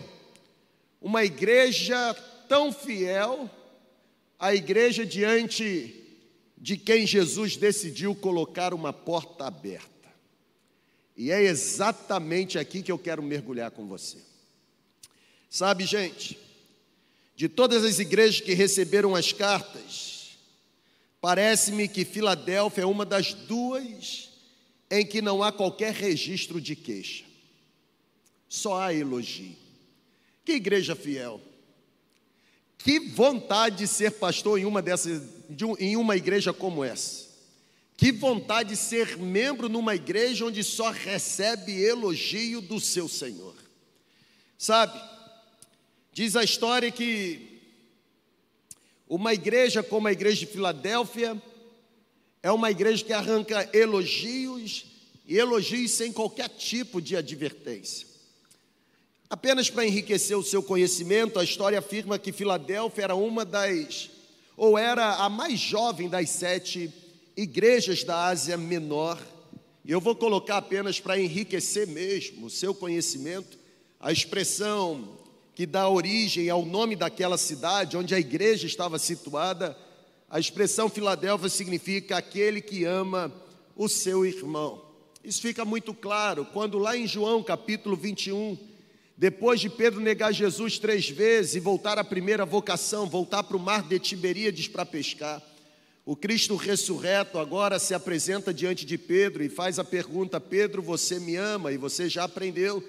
uma 1.00 1.24
igreja 1.24 2.14
tão 2.48 2.72
fiel, 2.72 3.50
a 4.38 4.54
igreja 4.54 5.04
diante 5.04 5.96
de 6.56 6.76
quem 6.76 7.06
Jesus 7.06 7.56
decidiu 7.56 8.14
colocar 8.14 8.74
uma 8.74 8.92
porta 8.92 9.46
aberta. 9.46 9.90
E 11.16 11.30
é 11.30 11.42
exatamente 11.42 12.58
aqui 12.58 12.82
que 12.82 12.90
eu 12.90 12.98
quero 12.98 13.22
mergulhar 13.22 13.70
com 13.70 13.86
você. 13.86 14.18
Sabe, 15.50 15.84
gente, 15.84 16.38
de 17.36 17.48
todas 17.48 17.84
as 17.84 17.98
igrejas 17.98 18.40
que 18.40 18.54
receberam 18.54 19.14
as 19.14 19.32
cartas, 19.32 20.38
parece-me 21.20 21.88
que 21.88 22.04
Filadélfia 22.04 22.82
é 22.82 22.86
uma 22.86 23.04
das 23.04 23.34
duas 23.34 24.30
em 24.90 25.04
que 25.04 25.22
não 25.22 25.42
há 25.42 25.52
qualquer 25.52 25.92
registro 25.92 26.60
de 26.60 26.74
queixa, 26.74 27.24
só 28.50 28.82
há 28.82 28.92
elogio. 28.92 29.56
Que 30.44 30.54
igreja 30.54 30.96
fiel! 30.96 31.40
Que 32.76 32.98
vontade 32.98 33.76
de 33.76 33.86
ser 33.86 34.10
pastor 34.12 34.58
em 34.58 34.64
uma 34.64 34.82
dessas, 34.82 35.22
de 35.48 35.64
um, 35.64 35.76
em 35.78 35.96
uma 35.96 36.16
igreja 36.16 36.52
como 36.52 36.82
essa. 36.82 37.28
Que 37.96 38.10
vontade 38.10 38.70
de 38.70 38.76
ser 38.76 39.16
membro 39.18 39.68
numa 39.68 39.94
igreja 39.94 40.46
onde 40.46 40.64
só 40.64 40.90
recebe 40.90 41.80
elogio 41.80 42.60
do 42.60 42.80
seu 42.80 43.06
Senhor. 43.06 43.54
Sabe? 44.58 45.00
Diz 46.12 46.34
a 46.34 46.42
história 46.42 46.90
que 46.90 47.60
uma 49.08 49.34
igreja 49.34 49.82
como 49.82 50.08
a 50.08 50.12
igreja 50.12 50.40
de 50.40 50.46
Filadélfia 50.46 51.40
é 52.42 52.50
uma 52.50 52.70
igreja 52.70 53.04
que 53.04 53.12
arranca 53.12 53.68
elogios 53.72 54.86
e 55.26 55.36
elogios 55.36 55.92
sem 55.92 56.12
qualquer 56.12 56.48
tipo 56.48 57.00
de 57.00 57.14
advertência. 57.14 58.09
Apenas 59.30 59.70
para 59.70 59.86
enriquecer 59.86 60.36
o 60.36 60.42
seu 60.42 60.62
conhecimento, 60.62 61.38
a 61.38 61.44
história 61.44 61.78
afirma 61.78 62.18
que 62.18 62.32
Filadélfia 62.32 63.04
era 63.04 63.14
uma 63.14 63.44
das, 63.44 64.10
ou 64.56 64.76
era 64.76 65.14
a 65.16 65.28
mais 65.28 65.58
jovem 65.58 66.08
das 66.08 66.28
sete 66.28 66.92
igrejas 67.36 68.04
da 68.04 68.26
Ásia 68.26 68.56
Menor. 68.56 69.18
E 69.84 69.92
eu 69.92 70.00
vou 70.00 70.16
colocar 70.16 70.56
apenas 70.56 70.98
para 70.98 71.18
enriquecer 71.18 71.86
mesmo 71.86 72.46
o 72.46 72.50
seu 72.50 72.74
conhecimento, 72.74 73.56
a 74.00 74.10
expressão 74.10 75.16
que 75.54 75.64
dá 75.64 75.88
origem 75.88 76.50
ao 76.50 76.66
nome 76.66 76.96
daquela 76.96 77.38
cidade 77.38 77.96
onde 77.96 78.14
a 78.14 78.18
igreja 78.18 78.66
estava 78.66 78.98
situada 78.98 79.76
a 80.30 80.38
expressão 80.38 80.88
Filadélfia 80.88 81.48
significa 81.48 82.16
aquele 82.16 82.60
que 82.60 82.84
ama 82.84 83.32
o 83.74 83.88
seu 83.88 84.24
irmão. 84.24 84.80
Isso 85.24 85.42
fica 85.42 85.64
muito 85.64 85.92
claro 85.92 86.46
quando 86.52 86.78
lá 86.78 86.96
em 86.96 87.04
João 87.04 87.42
capítulo 87.42 87.96
21, 87.96 88.56
depois 89.20 89.60
de 89.60 89.68
Pedro 89.68 90.00
negar 90.00 90.32
Jesus 90.32 90.78
três 90.78 91.10
vezes 91.10 91.54
e 91.54 91.60
voltar 91.60 91.98
à 91.98 92.02
primeira 92.02 92.46
vocação, 92.46 93.06
voltar 93.06 93.42
para 93.42 93.54
o 93.54 93.60
mar 93.60 93.86
de 93.86 93.98
Tiberíades 93.98 94.66
para 94.66 94.86
pescar, 94.86 95.42
o 96.06 96.16
Cristo 96.16 96.56
ressurreto 96.56 97.38
agora 97.38 97.78
se 97.78 97.92
apresenta 97.92 98.54
diante 98.54 98.86
de 98.86 98.96
Pedro 98.96 99.44
e 99.44 99.50
faz 99.50 99.78
a 99.78 99.84
pergunta: 99.84 100.40
Pedro, 100.40 100.80
você 100.80 101.20
me 101.20 101.36
ama? 101.36 101.70
E 101.70 101.76
você 101.76 102.08
já 102.08 102.24
aprendeu 102.24 102.82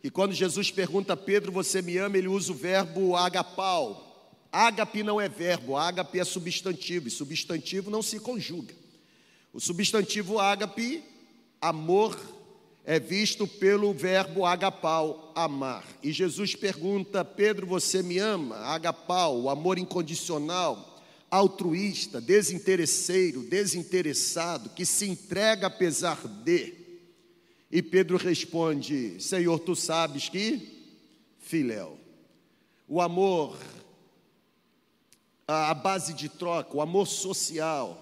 que 0.00 0.08
quando 0.08 0.32
Jesus 0.32 0.70
pergunta 0.70 1.12
a 1.12 1.16
Pedro, 1.18 1.52
você 1.52 1.82
me 1.82 1.98
ama, 1.98 2.16
ele 2.16 2.28
usa 2.28 2.52
o 2.52 2.54
verbo 2.54 3.14
agapau, 3.14 4.32
Ágape 4.50 5.02
não 5.02 5.20
é 5.20 5.28
verbo, 5.28 5.76
ágape 5.76 6.18
é 6.18 6.24
substantivo, 6.24 7.08
e 7.08 7.10
substantivo 7.10 7.90
não 7.90 8.00
se 8.00 8.18
conjuga. 8.18 8.74
O 9.52 9.60
substantivo 9.60 10.38
ágape, 10.38 11.04
amor, 11.60 12.18
é 12.84 13.00
visto 13.00 13.46
pelo 13.46 13.94
verbo 13.94 14.44
agapau, 14.44 15.32
amar. 15.34 15.84
E 16.02 16.12
Jesus 16.12 16.54
pergunta: 16.54 17.24
Pedro, 17.24 17.66
você 17.66 18.02
me 18.02 18.18
ama? 18.18 18.56
Agapau, 18.56 19.42
o 19.42 19.50
amor 19.50 19.78
incondicional. 19.78 20.92
altruísta, 21.30 22.20
desinteresseiro, 22.20 23.42
desinteressado, 23.42 24.70
que 24.70 24.86
se 24.86 25.08
entrega 25.08 25.66
apesar 25.66 26.28
de. 26.28 26.74
E 27.70 27.82
Pedro 27.82 28.16
responde: 28.16 29.20
Senhor, 29.20 29.58
tu 29.58 29.74
sabes 29.74 30.28
que 30.28 30.84
filéu. 31.40 31.98
O 32.86 33.00
amor, 33.00 33.58
a 35.48 35.74
base 35.74 36.12
de 36.12 36.28
troca, 36.28 36.76
o 36.76 36.80
amor 36.80 37.06
social, 37.06 38.00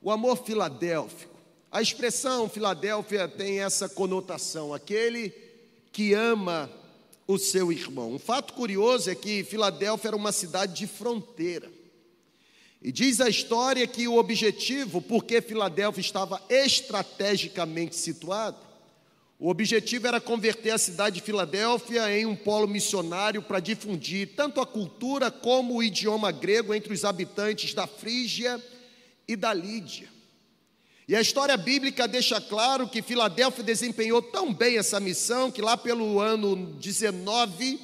o 0.00 0.10
amor 0.10 0.36
filadélfico. 0.44 1.29
A 1.72 1.80
expressão 1.80 2.48
Filadélfia 2.48 3.28
tem 3.28 3.60
essa 3.60 3.88
conotação, 3.88 4.74
aquele 4.74 5.32
que 5.92 6.14
ama 6.14 6.68
o 7.28 7.38
seu 7.38 7.70
irmão. 7.70 8.12
Um 8.12 8.18
fato 8.18 8.54
curioso 8.54 9.08
é 9.08 9.14
que 9.14 9.44
Filadélfia 9.44 10.08
era 10.08 10.16
uma 10.16 10.32
cidade 10.32 10.74
de 10.74 10.86
fronteira. 10.88 11.70
E 12.82 12.90
diz 12.90 13.20
a 13.20 13.28
história 13.28 13.86
que 13.86 14.08
o 14.08 14.16
objetivo, 14.16 15.00
porque 15.00 15.40
Filadélfia 15.40 16.00
estava 16.00 16.42
estrategicamente 16.48 17.94
situada, 17.94 18.56
o 19.38 19.48
objetivo 19.48 20.08
era 20.08 20.20
converter 20.20 20.72
a 20.72 20.78
cidade 20.78 21.16
de 21.16 21.22
Filadélfia 21.22 22.10
em 22.18 22.26
um 22.26 22.34
polo 22.34 22.66
missionário 22.66 23.40
para 23.40 23.60
difundir 23.60 24.34
tanto 24.34 24.60
a 24.60 24.66
cultura 24.66 25.30
como 25.30 25.76
o 25.76 25.82
idioma 25.82 26.32
grego 26.32 26.74
entre 26.74 26.92
os 26.92 27.04
habitantes 27.04 27.72
da 27.72 27.86
Frígia 27.86 28.62
e 29.26 29.36
da 29.36 29.54
Lídia. 29.54 30.08
E 31.10 31.16
a 31.16 31.20
história 31.20 31.56
bíblica 31.56 32.06
deixa 32.06 32.40
claro 32.40 32.86
que 32.88 33.02
Filadélfia 33.02 33.64
desempenhou 33.64 34.22
tão 34.22 34.54
bem 34.54 34.78
essa 34.78 35.00
missão 35.00 35.50
que 35.50 35.60
lá 35.60 35.76
pelo 35.76 36.20
ano 36.20 36.54
19, 36.78 37.80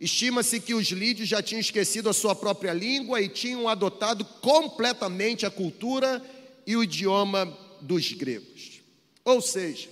estima-se 0.00 0.58
que 0.58 0.74
os 0.74 0.88
lídios 0.88 1.28
já 1.28 1.40
tinham 1.40 1.60
esquecido 1.60 2.08
a 2.08 2.12
sua 2.12 2.34
própria 2.34 2.72
língua 2.72 3.20
e 3.20 3.28
tinham 3.28 3.68
adotado 3.68 4.24
completamente 4.24 5.46
a 5.46 5.50
cultura 5.50 6.20
e 6.66 6.74
o 6.74 6.82
idioma 6.82 7.56
dos 7.80 8.12
gregos. 8.14 8.80
Ou 9.24 9.40
seja, 9.40 9.88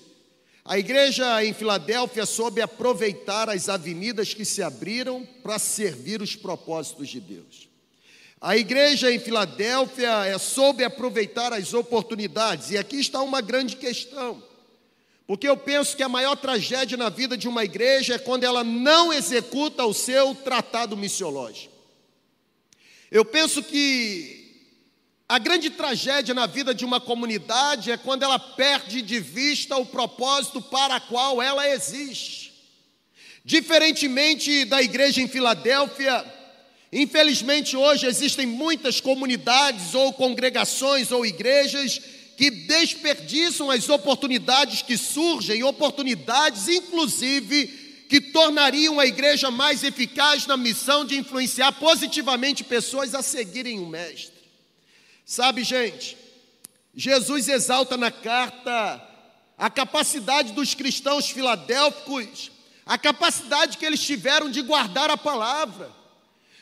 a 0.65 0.77
igreja 0.77 1.45
em 1.45 1.55
Filadélfia 1.55 2.27
soube 2.27 2.61
aproveitar 2.61 3.49
as 3.49 3.69
avenidas 3.69 4.35
que 4.35 4.45
se 4.45 4.65
abriram 4.65 5.25
para 5.45 5.61
servir 5.61 6.21
os 6.21 6.35
propósitos 6.35 7.09
de 7.09 7.21
Deus. 7.21 7.68
A 8.40 8.57
igreja 8.57 9.12
em 9.12 9.18
Filadélfia 9.18 10.26
é, 10.26 10.38
soube 10.38 10.85
aproveitar 10.85 11.52
as 11.52 11.75
oportunidades, 11.75 12.71
e 12.71 12.78
aqui 12.78 13.00
está 13.00 13.21
uma 13.21 13.40
grande 13.40 13.75
questão, 13.75 14.40
porque 15.26 15.49
eu 15.49 15.57
penso 15.57 15.97
que 15.97 16.04
a 16.04 16.09
maior 16.09 16.37
tragédia 16.37 16.97
na 16.97 17.09
vida 17.09 17.37
de 17.37 17.49
uma 17.49 17.64
igreja 17.64 18.14
é 18.14 18.18
quando 18.18 18.45
ela 18.45 18.62
não 18.62 19.12
executa 19.12 19.85
o 19.85 19.92
seu 19.92 20.37
tratado 20.37 20.97
missiológico. 20.97 21.75
Eu 23.11 23.25
penso 23.25 23.61
que 23.62 24.38
a 25.28 25.38
grande 25.38 25.71
tragédia 25.71 26.33
na 26.33 26.47
vida 26.47 26.73
de 26.73 26.85
uma 26.85 27.00
comunidade 27.00 27.90
é 27.90 27.97
quando 27.97 28.23
ela 28.23 28.38
perde 28.38 29.02
de 29.02 29.18
vista 29.18 29.76
o 29.76 29.85
propósito 29.85 30.62
para 30.62 30.97
a 30.97 31.00
qual 31.00 31.42
ela 31.42 31.68
existe. 31.68 32.54
Diferentemente 33.45 34.64
da 34.64 34.80
igreja 34.80 35.21
em 35.21 35.28
Filadélfia, 35.28 36.38
Infelizmente, 36.92 37.76
hoje 37.76 38.07
existem 38.07 38.47
muitas 38.47 39.00
comunidades 39.00 39.95
ou 39.95 40.12
congregações 40.12 41.11
ou 41.12 41.25
igrejas 41.25 42.00
que 42.37 42.50
desperdiçam 42.50 43.71
as 43.71 43.88
oportunidades 43.88 44.80
que 44.80 44.97
surgem, 44.97 45.62
oportunidades, 45.62 46.68
inclusive, 46.68 47.66
que 48.09 48.21
tornariam 48.21 48.99
a 48.99 49.07
igreja 49.07 49.50
mais 49.50 49.85
eficaz 49.85 50.47
na 50.47 50.57
missão 50.57 51.04
de 51.04 51.16
influenciar 51.16 51.73
positivamente 51.73 52.64
pessoas 52.64 53.14
a 53.14 53.23
seguirem 53.23 53.80
o 53.80 53.87
Mestre. 53.87 54.38
Sabe, 55.26 55.62
gente, 55.62 56.16
Jesus 56.95 57.49
exalta 57.49 57.99
na 57.99 58.11
carta 58.11 59.04
a 59.59 59.68
capacidade 59.68 60.52
dos 60.52 60.73
cristãos 60.73 61.28
filadélficos, 61.28 62.50
a 62.87 62.97
capacidade 62.97 63.76
que 63.76 63.84
eles 63.84 64.00
tiveram 64.00 64.49
de 64.49 64.63
guardar 64.63 65.10
a 65.10 65.17
palavra. 65.17 65.98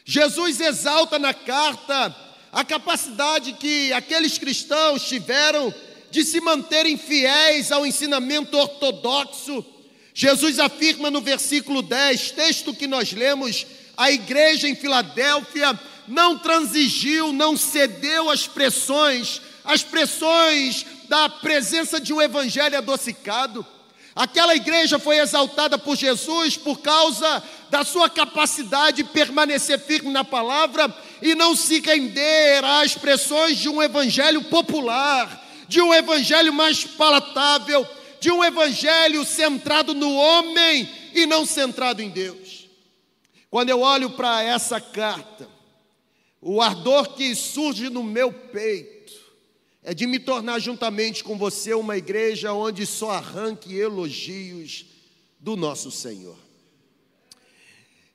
Jesus 0.08 0.60
exalta 0.60 1.18
na 1.18 1.34
carta 1.34 2.14
a 2.52 2.64
capacidade 2.64 3.54
que 3.54 3.92
aqueles 3.92 4.38
cristãos 4.38 5.02
tiveram 5.02 5.74
de 6.12 6.22
se 6.22 6.40
manterem 6.40 6.96
fiéis 6.96 7.72
ao 7.72 7.84
ensinamento 7.84 8.56
ortodoxo. 8.56 9.66
Jesus 10.14 10.60
afirma 10.60 11.10
no 11.10 11.20
versículo 11.20 11.82
10, 11.82 12.30
texto 12.30 12.72
que 12.72 12.86
nós 12.86 13.12
lemos, 13.12 13.66
a 13.96 14.12
igreja 14.12 14.68
em 14.68 14.76
Filadélfia 14.76 15.78
não 16.06 16.38
transigiu, 16.38 17.32
não 17.32 17.56
cedeu 17.56 18.30
às 18.30 18.46
pressões, 18.46 19.42
às 19.64 19.82
pressões 19.82 20.86
da 21.08 21.28
presença 21.28 22.00
de 22.00 22.12
um 22.12 22.22
evangelho 22.22 22.78
adocicado. 22.78 23.66
Aquela 24.16 24.56
igreja 24.56 24.98
foi 24.98 25.18
exaltada 25.18 25.76
por 25.76 25.94
Jesus 25.94 26.56
por 26.56 26.80
causa 26.80 27.42
da 27.68 27.84
sua 27.84 28.08
capacidade 28.08 29.02
de 29.02 29.04
permanecer 29.04 29.78
firme 29.78 30.10
na 30.10 30.24
palavra 30.24 30.90
e 31.20 31.34
não 31.34 31.54
se 31.54 31.80
render 31.80 32.64
às 32.64 32.94
pressões 32.94 33.58
de 33.58 33.68
um 33.68 33.82
evangelho 33.82 34.42
popular, 34.44 35.44
de 35.68 35.82
um 35.82 35.92
evangelho 35.92 36.50
mais 36.50 36.82
palatável, 36.82 37.86
de 38.18 38.30
um 38.30 38.42
evangelho 38.42 39.22
centrado 39.22 39.92
no 39.92 40.14
homem 40.14 40.88
e 41.12 41.26
não 41.26 41.44
centrado 41.44 42.00
em 42.00 42.08
Deus. 42.08 42.70
Quando 43.50 43.68
eu 43.68 43.82
olho 43.82 44.08
para 44.08 44.42
essa 44.42 44.80
carta, 44.80 45.46
o 46.40 46.62
ardor 46.62 47.10
que 47.10 47.34
surge 47.34 47.90
no 47.90 48.02
meu 48.02 48.32
peito, 48.32 48.95
é 49.86 49.94
de 49.94 50.04
me 50.04 50.18
tornar 50.18 50.58
juntamente 50.58 51.22
com 51.22 51.38
você 51.38 51.72
uma 51.72 51.96
igreja 51.96 52.52
onde 52.52 52.84
só 52.84 53.12
arranque 53.12 53.72
elogios 53.72 54.84
do 55.38 55.54
nosso 55.54 55.92
Senhor. 55.92 56.36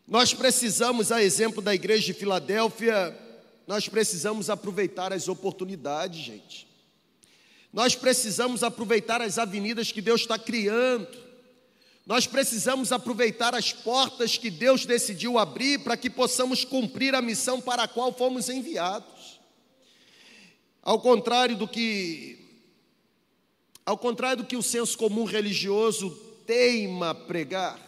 Nós 0.06 0.34
precisamos, 0.34 1.14
a 1.14 1.24
exemplo 1.24 1.62
da 1.62 1.74
igreja 1.74 2.08
de 2.08 2.14
Filadélfia, 2.14 3.18
nós 3.66 3.88
precisamos 3.88 4.50
aproveitar 4.50 5.14
as 5.14 5.30
oportunidades, 5.30 6.20
gente. 6.20 6.68
Nós 7.72 7.96
precisamos 7.96 8.64
aproveitar 8.64 9.22
as 9.22 9.38
avenidas 9.38 9.94
que 9.94 10.02
Deus 10.02 10.20
está 10.20 10.38
criando. 10.38 11.08
Nós 12.06 12.28
precisamos 12.28 12.92
aproveitar 12.92 13.56
as 13.56 13.72
portas 13.72 14.38
que 14.38 14.50
Deus 14.50 14.86
decidiu 14.86 15.38
abrir 15.38 15.80
para 15.80 15.96
que 15.96 16.10
possamos 16.10 16.66
cumprir 16.66 17.16
a 17.16 17.22
missão 17.22 17.62
para 17.62 17.84
a 17.84 17.88
qual 17.88 18.12
fomos 18.12 18.50
enviados. 18.50 19.21
Ao 20.82 21.00
contrário 21.00 21.56
do 21.56 21.68
que 21.68 22.40
ao 23.86 23.98
contrário 23.98 24.44
do 24.44 24.48
que 24.48 24.56
o 24.56 24.62
senso 24.62 24.98
comum 24.98 25.24
religioso 25.24 26.12
teima 26.46 27.14
pregar, 27.14 27.80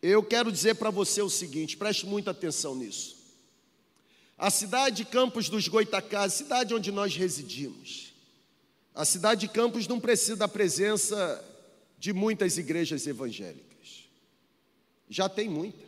eu 0.00 0.22
quero 0.22 0.50
dizer 0.50 0.74
para 0.74 0.90
você 0.90 1.22
o 1.22 1.30
seguinte, 1.30 1.76
preste 1.76 2.06
muita 2.06 2.32
atenção 2.32 2.74
nisso. 2.74 3.16
A 4.36 4.50
cidade 4.50 4.96
de 4.96 5.04
Campos 5.04 5.48
dos 5.48 5.68
Goitacazes, 5.68 6.38
cidade 6.38 6.74
onde 6.74 6.90
nós 6.90 7.14
residimos, 7.14 8.12
a 8.94 9.04
cidade 9.04 9.42
de 9.42 9.48
Campos 9.48 9.86
não 9.86 10.00
precisa 10.00 10.36
da 10.36 10.48
presença 10.48 11.42
de 11.98 12.12
muitas 12.12 12.58
igrejas 12.58 13.06
evangélicas. 13.06 14.08
Já 15.08 15.28
tem 15.28 15.48
muita. 15.48 15.84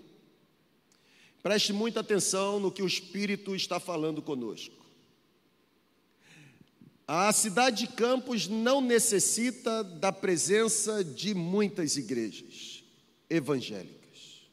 Preste 1.42 1.72
muita 1.72 2.00
atenção 2.00 2.60
no 2.60 2.70
que 2.70 2.82
o 2.82 2.86
Espírito 2.86 3.54
está 3.56 3.80
falando 3.80 4.22
conosco. 4.22 4.83
A 7.06 7.30
cidade 7.34 7.86
de 7.86 7.92
Campos 7.92 8.48
não 8.48 8.80
necessita 8.80 9.84
da 9.84 10.10
presença 10.10 11.04
de 11.04 11.34
muitas 11.34 11.98
igrejas 11.98 12.82
evangélicas. 13.28 14.48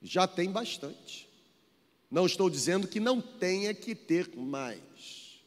Já 0.00 0.28
tem 0.28 0.48
bastante. 0.48 1.28
Não 2.08 2.24
estou 2.24 2.48
dizendo 2.48 2.86
que 2.86 3.00
não 3.00 3.20
tenha 3.20 3.74
que 3.74 3.96
ter 3.96 4.30
mais. 4.36 5.40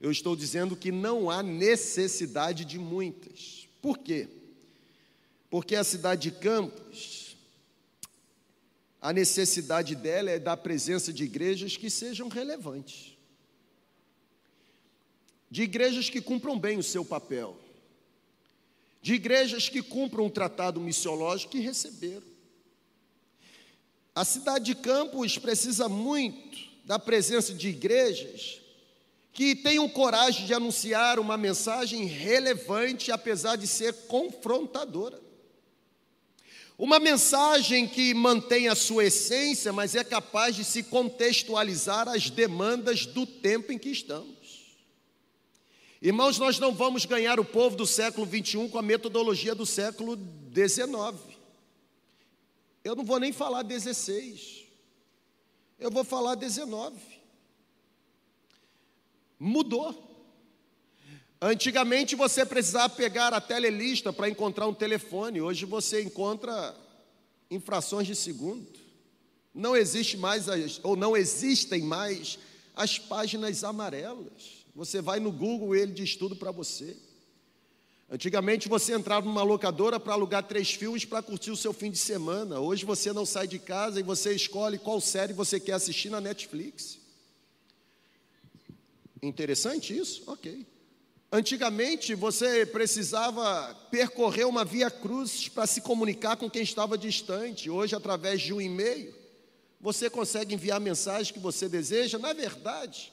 Eu 0.00 0.10
estou 0.10 0.34
dizendo 0.34 0.74
que 0.74 0.90
não 0.90 1.30
há 1.30 1.44
necessidade 1.44 2.64
de 2.64 2.78
muitas. 2.78 3.68
Por 3.80 3.98
quê? 3.98 4.28
Porque 5.48 5.76
a 5.76 5.84
cidade 5.84 6.22
de 6.22 6.36
Campos, 6.38 7.36
a 9.00 9.12
necessidade 9.12 9.94
dela 9.94 10.30
é 10.30 10.40
da 10.40 10.56
presença 10.56 11.12
de 11.12 11.22
igrejas 11.22 11.76
que 11.76 11.88
sejam 11.88 12.28
relevantes 12.28 13.09
de 15.50 15.62
igrejas 15.62 16.08
que 16.08 16.20
cumpram 16.20 16.58
bem 16.58 16.78
o 16.78 16.82
seu 16.82 17.04
papel, 17.04 17.56
de 19.02 19.14
igrejas 19.14 19.68
que 19.68 19.82
cumpram 19.82 20.26
o 20.26 20.30
tratado 20.30 20.80
missiológico 20.80 21.52
que 21.52 21.60
receberam. 21.60 22.28
A 24.14 24.24
cidade 24.24 24.66
de 24.66 24.74
Campos 24.74 25.38
precisa 25.38 25.88
muito 25.88 26.58
da 26.84 26.98
presença 26.98 27.54
de 27.54 27.68
igrejas 27.68 28.60
que 29.32 29.54
tenham 29.54 29.88
coragem 29.88 30.46
de 30.46 30.52
anunciar 30.52 31.18
uma 31.18 31.36
mensagem 31.36 32.04
relevante, 32.04 33.12
apesar 33.12 33.56
de 33.56 33.66
ser 33.66 33.92
confrontadora. 34.06 35.20
Uma 36.76 36.98
mensagem 36.98 37.86
que 37.86 38.12
mantém 38.14 38.68
a 38.68 38.74
sua 38.74 39.04
essência, 39.04 39.72
mas 39.72 39.94
é 39.94 40.02
capaz 40.02 40.56
de 40.56 40.64
se 40.64 40.82
contextualizar 40.82 42.08
às 42.08 42.30
demandas 42.30 43.06
do 43.06 43.26
tempo 43.26 43.70
em 43.70 43.78
que 43.78 43.90
estamos. 43.90 44.39
Irmãos, 46.02 46.38
nós 46.38 46.58
não 46.58 46.72
vamos 46.72 47.04
ganhar 47.04 47.38
o 47.38 47.44
povo 47.44 47.76
do 47.76 47.86
século 47.86 48.24
21 48.24 48.70
com 48.70 48.78
a 48.78 48.82
metodologia 48.82 49.54
do 49.54 49.66
século 49.66 50.16
19. 50.16 51.18
Eu 52.82 52.96
não 52.96 53.04
vou 53.04 53.20
nem 53.20 53.32
falar 53.32 53.62
16. 53.62 54.64
Eu 55.78 55.90
vou 55.90 56.02
falar 56.02 56.36
19. 56.36 56.96
Mudou. 59.38 60.08
Antigamente 61.38 62.16
você 62.16 62.46
precisava 62.46 62.94
pegar 62.94 63.34
a 63.34 63.40
telelista 63.40 64.10
para 64.10 64.28
encontrar 64.28 64.66
um 64.66 64.74
telefone, 64.74 65.42
hoje 65.42 65.66
você 65.66 66.02
encontra 66.02 66.74
em 67.50 67.60
frações 67.60 68.06
de 68.06 68.16
segundo. 68.16 68.66
Não 69.54 69.76
existe 69.76 70.16
mais 70.16 70.46
ou 70.82 70.96
não 70.96 71.14
existem 71.14 71.82
mais 71.82 72.38
as 72.74 72.98
páginas 72.98 73.64
amarelas. 73.64 74.59
Você 74.80 75.02
vai 75.02 75.20
no 75.20 75.30
Google 75.30 75.76
ele 75.76 75.92
diz 75.92 76.16
tudo 76.16 76.34
para 76.34 76.50
você. 76.50 76.96
Antigamente 78.08 78.66
você 78.66 78.94
entrava 78.94 79.26
numa 79.26 79.42
locadora 79.42 80.00
para 80.00 80.14
alugar 80.14 80.42
três 80.42 80.72
filmes 80.72 81.04
para 81.04 81.20
curtir 81.20 81.50
o 81.50 81.56
seu 81.56 81.74
fim 81.74 81.90
de 81.90 81.98
semana. 81.98 82.58
Hoje 82.60 82.86
você 82.86 83.12
não 83.12 83.26
sai 83.26 83.46
de 83.46 83.58
casa 83.58 84.00
e 84.00 84.02
você 84.02 84.34
escolhe 84.34 84.78
qual 84.78 84.98
série 84.98 85.34
você 85.34 85.60
quer 85.60 85.72
assistir 85.72 86.08
na 86.08 86.18
Netflix. 86.18 86.98
Interessante 89.22 89.94
isso? 89.94 90.22
Ok. 90.26 90.66
Antigamente 91.30 92.14
você 92.14 92.64
precisava 92.64 93.74
percorrer 93.90 94.46
uma 94.46 94.64
via 94.64 94.90
cruz 94.90 95.46
para 95.46 95.66
se 95.66 95.82
comunicar 95.82 96.38
com 96.38 96.48
quem 96.48 96.62
estava 96.62 96.96
distante. 96.96 97.68
Hoje, 97.68 97.94
através 97.94 98.40
de 98.40 98.54
um 98.54 98.62
e-mail, 98.62 99.14
você 99.78 100.08
consegue 100.08 100.54
enviar 100.54 100.78
a 100.78 100.80
mensagem 100.80 101.34
que 101.34 101.38
você 101.38 101.68
deseja. 101.68 102.18
Na 102.18 102.32
verdade, 102.32 103.12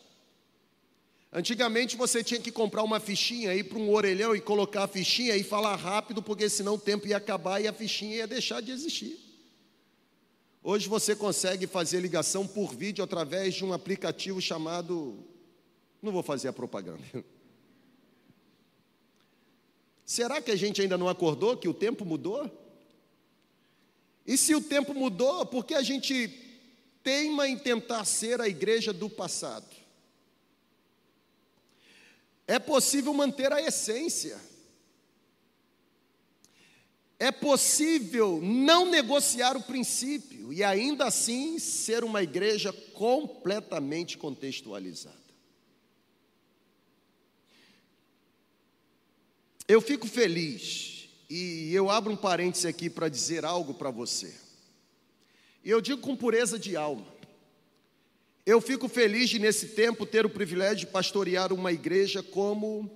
antigamente 1.32 1.96
você 1.96 2.24
tinha 2.24 2.40
que 2.40 2.52
comprar 2.52 2.84
uma 2.84 3.00
fichinha, 3.00 3.54
ir 3.54 3.64
para 3.64 3.78
um 3.78 3.90
orelhão 3.92 4.36
e 4.36 4.42
colocar 4.42 4.84
a 4.84 4.88
fichinha 4.88 5.36
e 5.36 5.44
falar 5.44 5.76
rápido, 5.76 6.22
porque 6.22 6.50
senão 6.50 6.76
o 6.76 6.80
tempo 6.80 7.08
ia 7.08 7.18
acabar 7.18 7.62
e 7.62 7.68
a 7.68 7.74
fichinha 7.74 8.18
ia 8.18 8.28
deixar 8.28 8.62
de 8.62 8.72
existir. 8.72 9.18
Hoje 10.64 10.90
você 10.90 11.16
consegue 11.16 11.66
fazer 11.66 12.02
ligação 12.02 12.46
por 12.46 12.76
vídeo 12.76 13.04
através 13.04 13.56
de 13.56 13.64
um 13.64 13.72
aplicativo 13.72 14.42
chamado. 14.42 15.24
Não 16.02 16.12
vou 16.12 16.22
fazer 16.22 16.50
a 16.50 16.54
propaganda. 16.54 17.02
Será 20.04 20.42
que 20.42 20.52
a 20.52 20.56
gente 20.56 20.82
ainda 20.82 20.98
não 20.98 21.08
acordou 21.08 21.56
que 21.56 21.68
o 21.68 21.74
tempo 21.74 22.04
mudou? 22.04 22.50
E 24.26 24.38
se 24.38 24.54
o 24.54 24.62
tempo 24.62 24.94
mudou, 24.94 25.46
por 25.46 25.66
que 25.66 25.74
a 25.74 25.82
gente 25.82 26.30
teima 27.02 27.48
em 27.48 27.58
tentar 27.58 28.04
ser 28.04 28.42
a 28.42 28.48
igreja 28.50 28.92
do 28.92 29.10
passado? 29.10 29.74
É 32.48 32.58
possível 32.58 33.14
manter 33.14 33.52
a 33.52 33.62
essência. 33.62 34.40
É 37.20 37.32
possível 37.32 38.40
não 38.42 38.90
negociar 38.90 39.58
o 39.58 39.64
princípio 39.64 40.54
e 40.54 40.64
ainda 40.64 41.06
assim 41.06 41.60
ser 41.60 42.04
uma 42.04 42.24
igreja 42.24 42.72
completamente 42.72 44.18
contextualizada. 44.18 45.18
Eu 49.68 49.82
fico 49.82 50.08
feliz, 50.08 51.10
e 51.30 51.74
eu 51.74 51.90
abro 51.90 52.14
um 52.14 52.16
parêntese 52.16 52.68
aqui 52.68 52.90
para 52.90 53.10
dizer 53.10 53.44
algo 53.44 53.74
para 53.74 53.92
você. 53.92 54.34
E 55.64 55.70
eu 55.70 55.82
digo 55.82 56.00
com 56.00 56.16
pureza 56.16 56.58
de 56.58 56.78
alma. 56.78 57.17
Eu 58.48 58.62
fico 58.62 58.88
feliz 58.88 59.30
de, 59.30 59.40
nesse 59.40 59.68
tempo, 59.76 60.06
ter 60.06 60.26
o 60.26 60.30
privilégio 60.30 60.78
de 60.78 60.88
pastorear 60.88 61.52
uma 61.52 61.70
igreja 61.70 62.24
como 62.24 62.90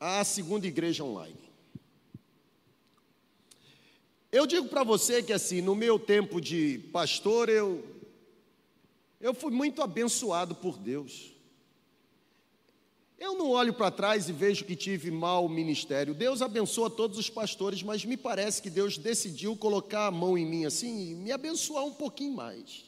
a 0.00 0.24
segunda 0.24 0.66
igreja 0.66 1.04
online. 1.04 1.52
Eu 4.32 4.46
digo 4.46 4.68
para 4.68 4.84
você 4.84 5.22
que, 5.22 5.34
assim, 5.34 5.60
no 5.60 5.74
meu 5.74 5.98
tempo 5.98 6.40
de 6.40 6.78
pastor, 6.90 7.50
eu, 7.50 7.84
eu 9.20 9.34
fui 9.34 9.52
muito 9.52 9.82
abençoado 9.82 10.54
por 10.54 10.78
Deus. 10.78 11.34
Eu 13.18 13.34
não 13.34 13.50
olho 13.50 13.74
para 13.74 13.90
trás 13.90 14.28
e 14.28 14.32
vejo 14.32 14.64
que 14.64 14.76
tive 14.76 15.10
mau 15.10 15.48
ministério. 15.48 16.14
Deus 16.14 16.40
abençoa 16.40 16.88
todos 16.88 17.18
os 17.18 17.28
pastores, 17.28 17.82
mas 17.82 18.04
me 18.04 18.16
parece 18.16 18.62
que 18.62 18.70
Deus 18.70 18.96
decidiu 18.96 19.56
colocar 19.56 20.06
a 20.06 20.10
mão 20.10 20.38
em 20.38 20.46
mim 20.46 20.64
assim 20.64 21.10
e 21.10 21.14
me 21.16 21.32
abençoar 21.32 21.84
um 21.84 21.92
pouquinho 21.92 22.34
mais. 22.34 22.84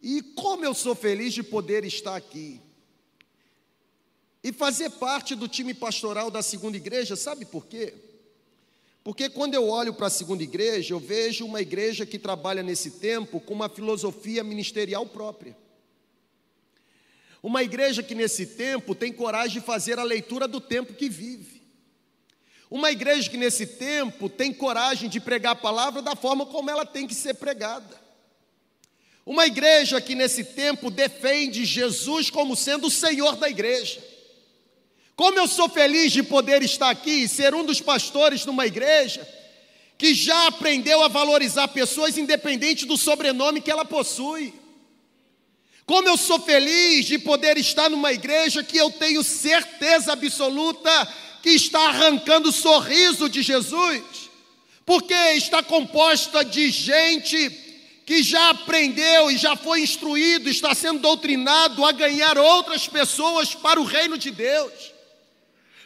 E 0.00 0.22
como 0.22 0.64
eu 0.64 0.72
sou 0.72 0.94
feliz 0.94 1.34
de 1.34 1.42
poder 1.42 1.84
estar 1.84 2.14
aqui 2.14 2.60
e 4.42 4.52
fazer 4.52 4.90
parte 4.90 5.34
do 5.34 5.48
time 5.48 5.74
pastoral 5.74 6.30
da 6.30 6.42
segunda 6.42 6.76
igreja, 6.76 7.16
sabe 7.16 7.44
por 7.44 7.66
quê? 7.66 7.92
Porque 9.02 9.28
quando 9.28 9.54
eu 9.54 9.68
olho 9.68 9.92
para 9.92 10.06
a 10.06 10.10
segunda 10.10 10.44
igreja, 10.44 10.94
eu 10.94 11.00
vejo 11.00 11.44
uma 11.44 11.60
igreja 11.60 12.06
que 12.06 12.20
trabalha 12.20 12.62
nesse 12.62 12.92
tempo 12.92 13.40
com 13.40 13.52
uma 13.52 13.68
filosofia 13.68 14.44
ministerial 14.44 15.04
própria. 15.06 15.56
Uma 17.42 17.62
igreja 17.62 18.02
que 18.02 18.14
nesse 18.14 18.46
tempo 18.46 18.94
tem 18.94 19.12
coragem 19.12 19.60
de 19.60 19.66
fazer 19.66 19.98
a 19.98 20.04
leitura 20.04 20.46
do 20.46 20.60
tempo 20.60 20.94
que 20.94 21.08
vive. 21.08 21.60
Uma 22.70 22.90
igreja 22.90 23.28
que 23.28 23.36
nesse 23.36 23.66
tempo 23.66 24.28
tem 24.28 24.52
coragem 24.52 25.10
de 25.10 25.20
pregar 25.20 25.52
a 25.52 25.56
palavra 25.56 26.00
da 26.00 26.14
forma 26.14 26.46
como 26.46 26.70
ela 26.70 26.86
tem 26.86 27.06
que 27.06 27.14
ser 27.14 27.34
pregada. 27.34 28.00
Uma 29.26 29.46
igreja 29.46 30.00
que 30.00 30.14
nesse 30.14 30.42
tempo 30.42 30.90
defende 30.90 31.64
Jesus 31.64 32.30
como 32.30 32.56
sendo 32.56 32.86
o 32.86 32.90
Senhor 32.90 33.36
da 33.36 33.48
igreja. 33.48 34.02
Como 35.14 35.38
eu 35.38 35.46
sou 35.46 35.68
feliz 35.68 36.12
de 36.12 36.22
poder 36.22 36.62
estar 36.62 36.90
aqui 36.90 37.24
e 37.24 37.28
ser 37.28 37.54
um 37.54 37.64
dos 37.64 37.80
pastores 37.80 38.46
numa 38.46 38.66
igreja 38.66 39.28
que 39.98 40.14
já 40.14 40.48
aprendeu 40.48 41.02
a 41.02 41.08
valorizar 41.08 41.68
pessoas 41.68 42.16
independente 42.16 42.86
do 42.86 42.96
sobrenome 42.96 43.60
que 43.60 43.70
ela 43.70 43.84
possui. 43.84 44.61
Como 45.92 46.08
eu 46.08 46.16
sou 46.16 46.40
feliz 46.40 47.04
de 47.04 47.18
poder 47.18 47.58
estar 47.58 47.90
numa 47.90 48.14
igreja 48.14 48.64
que 48.64 48.78
eu 48.78 48.90
tenho 48.90 49.22
certeza 49.22 50.14
absoluta 50.14 50.90
que 51.42 51.50
está 51.50 51.80
arrancando 51.88 52.48
o 52.48 52.52
sorriso 52.52 53.28
de 53.28 53.42
Jesus, 53.42 54.02
porque 54.86 55.12
está 55.12 55.62
composta 55.62 56.42
de 56.42 56.70
gente 56.70 57.50
que 58.06 58.22
já 58.22 58.48
aprendeu 58.48 59.30
e 59.30 59.36
já 59.36 59.54
foi 59.54 59.82
instruído, 59.82 60.48
está 60.48 60.74
sendo 60.74 61.00
doutrinado 61.00 61.84
a 61.84 61.92
ganhar 61.92 62.38
outras 62.38 62.88
pessoas 62.88 63.54
para 63.54 63.78
o 63.78 63.84
reino 63.84 64.16
de 64.16 64.30
Deus. 64.30 64.72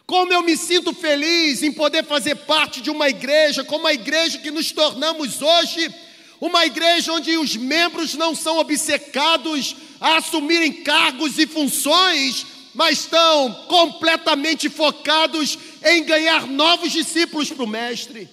Como 0.07 0.33
eu 0.33 0.41
me 0.41 0.57
sinto 0.57 0.95
feliz 0.95 1.65
em 1.65 1.73
poder 1.73 2.05
fazer 2.05 2.37
parte 2.37 2.81
de 2.81 2.91
uma 2.91 3.09
igreja, 3.09 3.65
como 3.65 3.89
a 3.89 3.93
igreja 3.93 4.39
que 4.39 4.53
nos 4.53 4.71
tornamos 4.71 5.43
hoje, 5.43 5.93
uma 6.41 6.65
igreja 6.65 7.13
onde 7.13 7.37
os 7.37 7.57
membros 7.57 8.15
não 8.15 8.37
são 8.37 8.59
obcecados 8.59 9.75
a 10.01 10.17
assumirem 10.17 10.83
cargos 10.83 11.39
e 11.39 11.47
funções, 11.47 12.47
mas 12.75 13.01
estão 13.01 13.53
completamente 13.69 14.69
focados 14.69 15.59
em 15.85 16.05
ganhar 16.05 16.47
novos 16.47 16.93
discípulos 16.93 17.51
para 17.51 17.65
o 17.65 17.69
Mestre. 17.69 18.29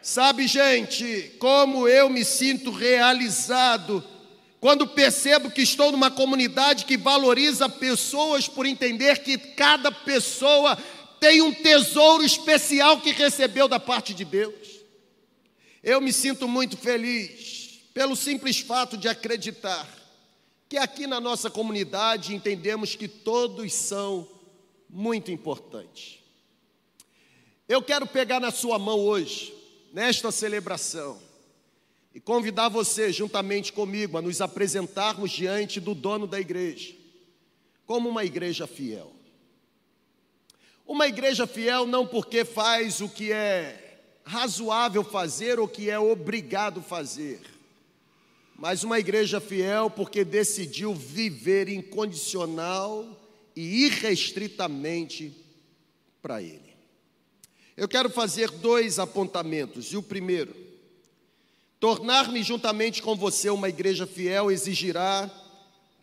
Sabe, 0.00 0.46
gente, 0.46 1.32
como 1.38 1.86
eu 1.86 2.10
me 2.10 2.24
sinto 2.24 2.70
realizado 2.70 4.04
quando 4.60 4.86
percebo 4.86 5.50
que 5.50 5.62
estou 5.62 5.90
numa 5.90 6.10
comunidade 6.10 6.84
que 6.84 6.96
valoriza 6.96 7.68
pessoas 7.68 8.46
por 8.46 8.64
entender 8.64 9.18
que 9.18 9.36
cada 9.36 9.90
pessoa 9.90 10.78
tem 11.18 11.42
um 11.42 11.52
tesouro 11.52 12.24
especial 12.24 13.00
que 13.00 13.10
recebeu 13.10 13.66
da 13.66 13.80
parte 13.80 14.14
de 14.14 14.24
Deus. 14.24 14.54
Eu 15.82 16.00
me 16.00 16.12
sinto 16.12 16.46
muito 16.46 16.76
feliz 16.76 17.80
pelo 17.92 18.14
simples 18.14 18.60
fato 18.60 18.96
de 18.96 19.08
acreditar 19.08 20.01
que 20.72 20.78
aqui 20.78 21.06
na 21.06 21.20
nossa 21.20 21.50
comunidade 21.50 22.34
entendemos 22.34 22.96
que 22.96 23.06
todos 23.06 23.74
são 23.74 24.26
muito 24.88 25.30
importantes. 25.30 26.18
Eu 27.68 27.82
quero 27.82 28.06
pegar 28.06 28.40
na 28.40 28.50
sua 28.50 28.78
mão 28.78 28.98
hoje, 28.98 29.52
nesta 29.92 30.32
celebração, 30.32 31.20
e 32.14 32.18
convidar 32.18 32.70
você, 32.70 33.12
juntamente 33.12 33.70
comigo, 33.70 34.16
a 34.16 34.22
nos 34.22 34.40
apresentarmos 34.40 35.30
diante 35.30 35.78
do 35.78 35.94
dono 35.94 36.26
da 36.26 36.40
igreja, 36.40 36.94
como 37.84 38.08
uma 38.08 38.24
igreja 38.24 38.66
fiel. 38.66 39.12
Uma 40.86 41.06
igreja 41.06 41.46
fiel 41.46 41.86
não 41.86 42.06
porque 42.06 42.46
faz 42.46 43.02
o 43.02 43.10
que 43.10 43.30
é 43.30 44.00
razoável 44.24 45.04
fazer 45.04 45.60
ou 45.60 45.68
que 45.68 45.90
é 45.90 45.98
obrigado 45.98 46.80
fazer, 46.80 47.42
mas 48.62 48.84
uma 48.84 49.00
igreja 49.00 49.40
fiel 49.40 49.90
porque 49.90 50.24
decidiu 50.24 50.94
viver 50.94 51.68
incondicional 51.68 53.04
e 53.56 53.86
irrestritamente 53.86 55.36
para 56.22 56.40
Ele. 56.40 56.72
Eu 57.76 57.88
quero 57.88 58.08
fazer 58.08 58.52
dois 58.52 59.00
apontamentos. 59.00 59.86
E 59.86 59.96
o 59.96 60.02
primeiro, 60.02 60.54
tornar-me 61.80 62.40
juntamente 62.40 63.02
com 63.02 63.16
você 63.16 63.50
uma 63.50 63.68
igreja 63.68 64.06
fiel 64.06 64.48
exigirá 64.48 65.28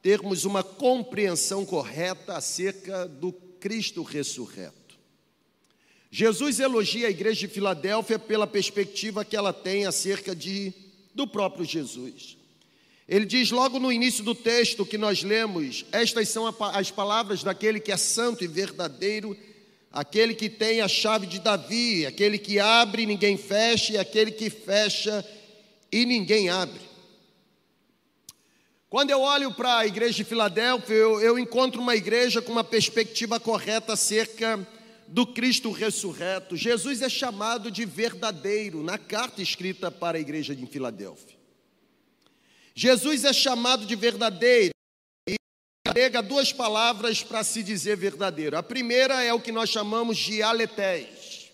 termos 0.01 0.43
uma 0.43 0.61
compreensão 0.61 1.65
correta 1.65 2.35
acerca 2.35 3.07
do 3.07 3.31
Cristo 3.31 4.03
ressurreto. 4.03 4.99
Jesus 6.11 6.59
elogia 6.59 7.07
a 7.07 7.11
igreja 7.11 7.39
de 7.39 7.53
Filadélfia 7.53 8.19
pela 8.19 8.45
perspectiva 8.45 9.23
que 9.23 9.37
ela 9.37 9.53
tem 9.53 9.85
acerca 9.85 10.35
de, 10.35 10.73
do 11.15 11.25
próprio 11.25 11.63
Jesus. 11.63 12.37
Ele 13.09 13.25
diz 13.25 13.49
logo 13.49 13.79
no 13.79 13.91
início 13.91 14.23
do 14.23 14.35
texto 14.35 14.85
que 14.85 14.95
nós 14.95 15.23
lemos: 15.23 15.83
Estas 15.91 16.29
são 16.29 16.45
as 16.47 16.91
palavras 16.91 17.41
daquele 17.41 17.79
que 17.79 17.91
é 17.91 17.97
santo 17.97 18.43
e 18.43 18.47
verdadeiro, 18.47 19.35
aquele 19.91 20.35
que 20.35 20.47
tem 20.47 20.81
a 20.81 20.87
chave 20.87 21.25
de 21.25 21.39
Davi, 21.39 22.05
aquele 22.05 22.37
que 22.37 22.59
abre 22.59 23.01
e 23.01 23.05
ninguém 23.07 23.35
fecha, 23.35 23.93
e 23.93 23.97
aquele 23.97 24.29
que 24.29 24.51
fecha 24.51 25.25
e 25.91 26.05
ninguém 26.05 26.49
abre. 26.49 26.81
Quando 28.91 29.09
eu 29.09 29.21
olho 29.21 29.51
para 29.55 29.79
a 29.79 29.87
igreja 29.87 30.13
de 30.13 30.23
Filadélfia, 30.23 30.93
eu, 30.93 31.19
eu 31.19 31.39
encontro 31.39 31.81
uma 31.81 31.95
igreja 31.95 32.43
com 32.43 32.51
uma 32.51 32.63
perspectiva 32.63 33.39
correta 33.39 33.93
acerca 33.93 34.67
do 35.07 35.25
Cristo 35.25 35.71
ressurreto. 35.71 36.55
Jesus 36.55 37.01
é 37.01 37.09
chamado 37.09 37.71
de 37.71 37.85
verdadeiro 37.85 38.83
na 38.83 38.99
carta 38.99 39.41
escrita 39.41 39.89
para 39.89 40.19
a 40.19 40.21
igreja 40.21 40.55
de 40.55 40.63
Filadélfia. 40.67 41.38
Jesus 42.75 43.23
é 43.25 43.33
chamado 43.33 43.85
de 43.85 43.95
verdadeiro 43.95 44.73
e 45.27 45.35
agrega 45.87 46.21
duas 46.21 46.53
palavras 46.53 47.23
para 47.23 47.43
se 47.43 47.61
dizer 47.63 47.97
verdadeiro. 47.97 48.57
A 48.57 48.63
primeira 48.63 49.23
é 49.23 49.33
o 49.33 49.39
que 49.39 49.51
nós 49.51 49.69
chamamos 49.69 50.17
de 50.17 50.41
aletés. 50.41 51.49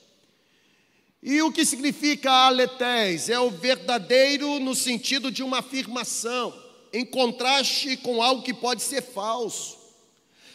E 1.27 1.41
o 1.41 1.51
que 1.51 1.65
significa 1.65 2.29
aletés? 2.29 3.29
É 3.29 3.39
o 3.39 3.49
verdadeiro 3.49 4.59
no 4.59 4.75
sentido 4.75 5.31
de 5.31 5.41
uma 5.41 5.57
afirmação, 5.57 6.53
em 6.93 7.03
contraste 7.03 7.97
com 7.97 8.21
algo 8.21 8.43
que 8.43 8.53
pode 8.53 8.83
ser 8.83 9.01
falso. 9.01 9.75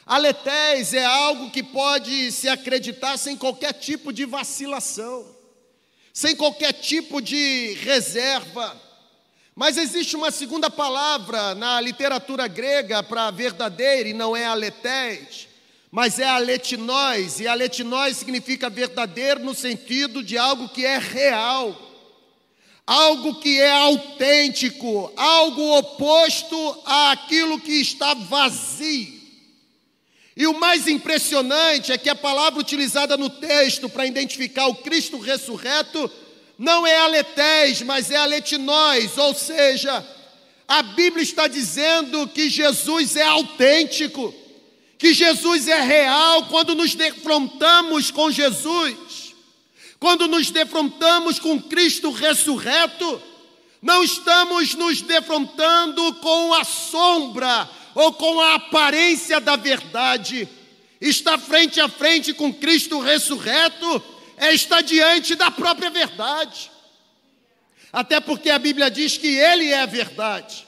Aletés 0.06 0.94
é 0.94 1.04
algo 1.04 1.50
que 1.50 1.62
pode 1.62 2.30
se 2.32 2.48
acreditar 2.48 3.16
sem 3.16 3.36
qualquer 3.36 3.72
tipo 3.72 4.12
de 4.12 4.24
vacilação, 4.24 5.24
sem 6.12 6.36
qualquer 6.36 6.72
tipo 6.72 7.20
de 7.20 7.74
reserva. 7.74 8.89
Mas 9.54 9.76
existe 9.76 10.16
uma 10.16 10.30
segunda 10.30 10.70
palavra 10.70 11.54
na 11.54 11.80
literatura 11.80 12.46
grega 12.46 13.02
para 13.02 13.30
verdadeiro, 13.30 14.08
e 14.08 14.14
não 14.14 14.36
é 14.36 14.46
aletés, 14.46 15.48
mas 15.90 16.18
é 16.18 16.24
aletinós, 16.24 17.40
e 17.40 17.48
aletinós 17.48 18.16
significa 18.16 18.70
verdadeiro 18.70 19.40
no 19.40 19.54
sentido 19.54 20.22
de 20.22 20.38
algo 20.38 20.68
que 20.68 20.86
é 20.86 20.98
real, 20.98 21.76
algo 22.86 23.40
que 23.40 23.60
é 23.60 23.70
autêntico, 23.70 25.12
algo 25.16 25.78
oposto 25.78 26.82
àquilo 26.84 27.60
que 27.60 27.72
está 27.72 28.14
vazio. 28.14 29.20
E 30.36 30.46
o 30.46 30.58
mais 30.58 30.86
impressionante 30.86 31.92
é 31.92 31.98
que 31.98 32.08
a 32.08 32.14
palavra 32.14 32.60
utilizada 32.60 33.16
no 33.16 33.28
texto 33.28 33.88
para 33.88 34.06
identificar 34.06 34.68
o 34.68 34.76
Cristo 34.76 35.18
ressurreto 35.18 36.10
não 36.60 36.86
é 36.86 36.94
aletés, 36.98 37.80
mas 37.80 38.10
é 38.10 38.16
aletinós, 38.16 39.16
ou 39.16 39.34
seja, 39.34 40.06
a 40.68 40.82
Bíblia 40.82 41.22
está 41.22 41.48
dizendo 41.48 42.28
que 42.28 42.50
Jesus 42.50 43.16
é 43.16 43.22
autêntico, 43.22 44.34
que 44.98 45.14
Jesus 45.14 45.66
é 45.68 45.80
real 45.80 46.44
quando 46.48 46.74
nos 46.74 46.94
defrontamos 46.94 48.10
com 48.10 48.30
Jesus, 48.30 49.34
quando 49.98 50.28
nos 50.28 50.50
defrontamos 50.50 51.38
com 51.38 51.58
Cristo 51.62 52.10
ressurreto, 52.10 53.22
não 53.80 54.04
estamos 54.04 54.74
nos 54.74 55.00
defrontando 55.00 56.12
com 56.16 56.52
a 56.52 56.62
sombra 56.62 57.70
ou 57.94 58.12
com 58.12 58.38
a 58.38 58.56
aparência 58.56 59.40
da 59.40 59.56
verdade, 59.56 60.46
está 61.00 61.38
frente 61.38 61.80
a 61.80 61.88
frente 61.88 62.34
com 62.34 62.52
Cristo 62.52 63.00
ressurreto 63.00 64.19
é 64.40 64.54
estar 64.54 64.80
diante 64.80 65.34
da 65.34 65.50
própria 65.50 65.90
verdade. 65.90 66.70
Até 67.92 68.18
porque 68.20 68.48
a 68.48 68.58
Bíblia 68.58 68.90
diz 68.90 69.18
que 69.18 69.28
Ele 69.28 69.66
é 69.66 69.82
a 69.82 69.86
verdade. 69.86 70.66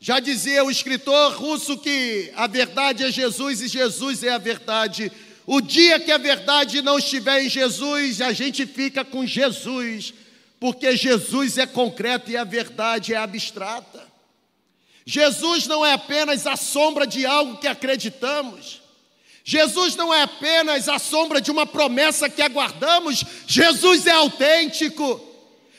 Já 0.00 0.18
dizia 0.18 0.64
o 0.64 0.70
escritor 0.70 1.34
russo 1.34 1.76
que 1.76 2.32
a 2.34 2.46
verdade 2.46 3.04
é 3.04 3.12
Jesus 3.12 3.60
e 3.60 3.68
Jesus 3.68 4.24
é 4.24 4.30
a 4.30 4.38
verdade. 4.38 5.12
O 5.46 5.60
dia 5.60 6.00
que 6.00 6.10
a 6.10 6.16
verdade 6.16 6.80
não 6.80 6.98
estiver 6.98 7.44
em 7.44 7.48
Jesus, 7.50 8.22
a 8.22 8.32
gente 8.32 8.64
fica 8.64 9.04
com 9.04 9.26
Jesus, 9.26 10.14
porque 10.58 10.96
Jesus 10.96 11.58
é 11.58 11.66
concreto 11.66 12.30
e 12.30 12.36
a 12.38 12.44
verdade 12.44 13.12
é 13.12 13.18
abstrata. 13.18 14.08
Jesus 15.04 15.66
não 15.66 15.84
é 15.84 15.92
apenas 15.92 16.46
a 16.46 16.56
sombra 16.56 17.06
de 17.06 17.26
algo 17.26 17.58
que 17.58 17.68
acreditamos. 17.68 18.80
Jesus 19.50 19.96
não 19.96 20.14
é 20.14 20.22
apenas 20.22 20.88
a 20.88 20.96
sombra 20.96 21.40
de 21.40 21.50
uma 21.50 21.66
promessa 21.66 22.30
que 22.30 22.40
aguardamos, 22.40 23.24
Jesus 23.48 24.06
é 24.06 24.12
autêntico, 24.12 25.20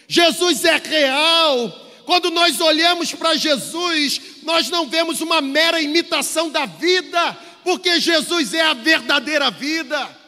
Jesus 0.09 0.65
é 0.65 0.75
real. 0.75 1.69
Quando 2.05 2.29
nós 2.31 2.59
olhamos 2.59 3.13
para 3.13 3.33
Jesus, 3.35 4.19
nós 4.43 4.69
não 4.69 4.89
vemos 4.89 5.21
uma 5.21 5.39
mera 5.39 5.81
imitação 5.81 6.49
da 6.49 6.65
vida, 6.65 7.37
porque 7.63 7.97
Jesus 7.97 8.53
é 8.53 8.59
a 8.59 8.73
verdadeira 8.73 9.49
vida. 9.49 10.19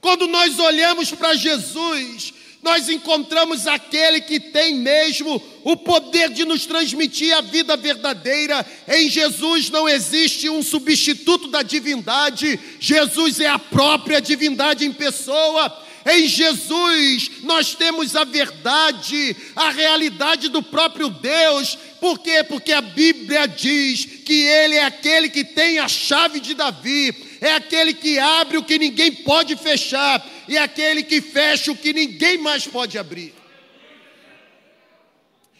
Quando 0.00 0.26
nós 0.26 0.58
olhamos 0.58 1.10
para 1.10 1.34
Jesus, 1.34 2.32
nós 2.64 2.88
encontramos 2.88 3.66
aquele 3.66 4.22
que 4.22 4.40
tem 4.40 4.76
mesmo 4.76 5.40
o 5.62 5.76
poder 5.76 6.30
de 6.30 6.46
nos 6.46 6.64
transmitir 6.64 7.36
a 7.36 7.42
vida 7.42 7.76
verdadeira. 7.76 8.64
Em 8.88 9.06
Jesus 9.06 9.68
não 9.68 9.86
existe 9.86 10.48
um 10.48 10.62
substituto 10.62 11.48
da 11.48 11.60
divindade, 11.60 12.58
Jesus 12.80 13.38
é 13.38 13.48
a 13.48 13.58
própria 13.58 14.18
divindade 14.18 14.86
em 14.86 14.92
pessoa. 14.94 15.84
Em 16.06 16.26
Jesus 16.26 17.30
nós 17.42 17.74
temos 17.74 18.16
a 18.16 18.24
verdade, 18.24 19.36
a 19.54 19.68
realidade 19.68 20.48
do 20.48 20.62
próprio 20.62 21.10
Deus. 21.10 21.76
Por 22.00 22.18
quê? 22.18 22.42
Porque 22.44 22.72
a 22.72 22.80
Bíblia 22.80 23.46
diz 23.46 24.06
que 24.24 24.42
Ele 24.42 24.76
é 24.76 24.84
aquele 24.84 25.28
que 25.28 25.44
tem 25.44 25.78
a 25.78 25.88
chave 25.88 26.40
de 26.40 26.54
Davi, 26.54 27.14
é 27.42 27.52
aquele 27.52 27.92
que 27.92 28.18
abre 28.18 28.56
o 28.56 28.64
que 28.64 28.78
ninguém 28.78 29.12
pode 29.12 29.54
fechar, 29.54 30.24
é 30.48 30.58
aquele 30.58 31.02
que 31.02 31.20
fecha 31.20 31.72
o 31.72 31.76
que 31.76 31.92
ninguém 31.92 32.38
mais 32.38 32.66
pode 32.66 32.98
abrir. 32.98 33.34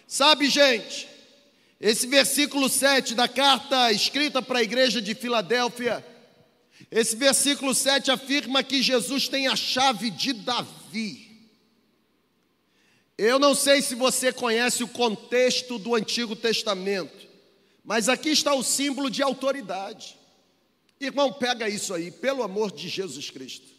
Sabe, 0.07 0.49
gente, 0.49 1.09
esse 1.81 2.07
versículo 2.07 2.69
7 2.69 3.15
da 3.15 3.27
carta 3.27 3.91
escrita 3.91 4.41
para 4.41 4.61
a 4.61 4.63
igreja 4.63 5.01
de 5.01 5.15
Filadélfia 5.15 6.05
esse 6.91 7.17
versículo 7.17 7.75
7 7.75 8.11
afirma 8.11 8.63
que 8.63 8.83
Jesus 8.83 9.29
tem 9.29 9.47
a 9.47 9.57
chave 9.57 10.11
de 10.11 10.33
Davi. 10.33 11.51
Eu 13.17 13.39
não 13.39 13.55
sei 13.55 13.81
se 13.81 13.95
você 13.95 14.33
conhece 14.33 14.83
o 14.83 14.89
contexto 14.89 15.79
do 15.79 15.95
Antigo 15.95 16.35
Testamento, 16.35 17.29
mas 17.85 18.09
aqui 18.09 18.31
está 18.31 18.55
o 18.55 18.63
símbolo 18.63 19.09
de 19.09 19.23
autoridade. 19.23 20.17
Irmão, 21.01 21.33
pega 21.33 21.69
isso 21.69 21.95
aí, 21.95 22.11
pelo 22.11 22.43
amor 22.43 22.73
de 22.73 22.89
Jesus 22.89 23.31
Cristo. 23.31 23.74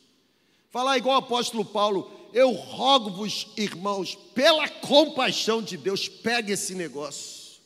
Falar 0.75 0.97
igual 0.97 1.15
o 1.15 1.19
apóstolo 1.19 1.63
Paulo, 1.63 2.11
eu 2.33 2.51
rogo-vos, 2.51 3.47
irmãos, 3.55 4.13
pela 4.33 4.67
compaixão 4.67 5.61
de 5.61 5.77
Deus, 5.77 6.09
pega 6.09 6.51
esse 6.51 6.75
negócio. 6.75 7.61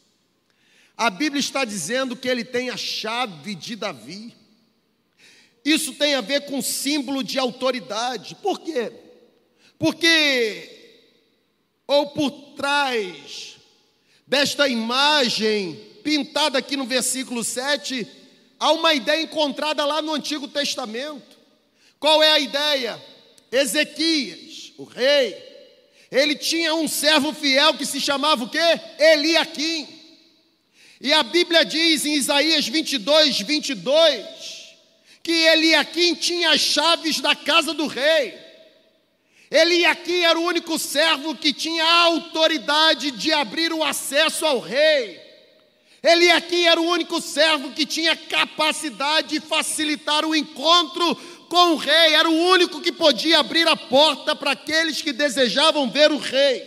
A 0.96 1.10
Bíblia 1.10 1.40
está 1.40 1.66
dizendo 1.66 2.16
que 2.16 2.28
ele 2.28 2.44
tem 2.44 2.70
a 2.70 2.78
chave 2.78 3.56
de 3.56 3.76
Davi. 3.76 4.36
Isso 5.66 5.96
tem 5.96 6.14
a 6.14 6.22
ver 6.22 6.46
com 6.46 6.62
símbolo 6.62 7.24
de 7.24 7.40
autoridade. 7.40 8.36
Por 8.36 8.60
quê? 8.60 8.94
Porque, 9.80 11.02
ou 11.88 12.12
por 12.12 12.30
trás 12.56 13.56
desta 14.28 14.68
imagem 14.68 15.74
pintada 16.04 16.60
aqui 16.60 16.78
no 16.78 16.86
versículo 16.86 17.44
7, 17.44 18.08
há 18.60 18.72
uma 18.72 18.94
ideia 18.94 19.24
encontrada 19.24 19.84
lá 19.84 20.00
no 20.00 20.14
Antigo 20.14 20.48
Testamento. 20.48 21.29
Qual 22.00 22.24
é 22.24 22.32
a 22.32 22.40
ideia? 22.40 23.02
Ezequias, 23.52 24.74
o 24.78 24.84
rei, 24.84 25.36
ele 26.12 26.36
tinha 26.36 26.74
um 26.74 26.88
servo 26.88 27.34
fiel 27.34 27.74
que 27.74 27.86
se 27.86 28.00
chamava 28.00 28.44
o 28.44 28.50
quê? 28.50 28.80
Eliaquim. 28.98 29.88
E 31.02 31.14
a 31.14 31.24
Bíblia 31.24 31.64
diz 31.64 32.06
em 32.06 32.16
Isaías 32.16 32.68
22, 32.68 33.42
22, 33.42 34.26
que 35.22 35.32
Eliaquim 35.32 36.16
tinha 36.16 36.52
as 36.52 36.62
chaves 36.62 37.20
da 37.20 37.36
casa 37.36 37.74
do 37.74 37.88
rei. 37.88 38.34
Eliaquim 39.52 40.22
era 40.22 40.40
o 40.40 40.44
único 40.44 40.78
servo 40.78 41.36
que 41.36 41.52
tinha 41.52 41.84
a 41.84 42.02
autoridade 42.04 43.12
de 43.12 43.32
abrir 43.32 43.74
o 43.74 43.84
acesso 43.84 44.46
ao 44.46 44.60
rei. 44.60 45.20
Eliaquim 46.04 46.66
era 46.66 46.80
o 46.80 46.86
único 46.86 47.20
servo 47.20 47.72
que 47.72 47.86
tinha 47.86 48.16
capacidade 48.16 49.30
de 49.30 49.40
facilitar 49.40 50.24
o 50.26 50.36
encontro 50.36 51.18
com 51.50 51.74
o 51.74 51.76
rei, 51.76 52.14
era 52.14 52.30
o 52.30 52.50
único 52.52 52.80
que 52.80 52.92
podia 52.92 53.40
abrir 53.40 53.68
a 53.68 53.76
porta 53.76 54.36
para 54.36 54.52
aqueles 54.52 55.02
que 55.02 55.12
desejavam 55.12 55.90
ver 55.90 56.12
o 56.12 56.18
rei. 56.18 56.64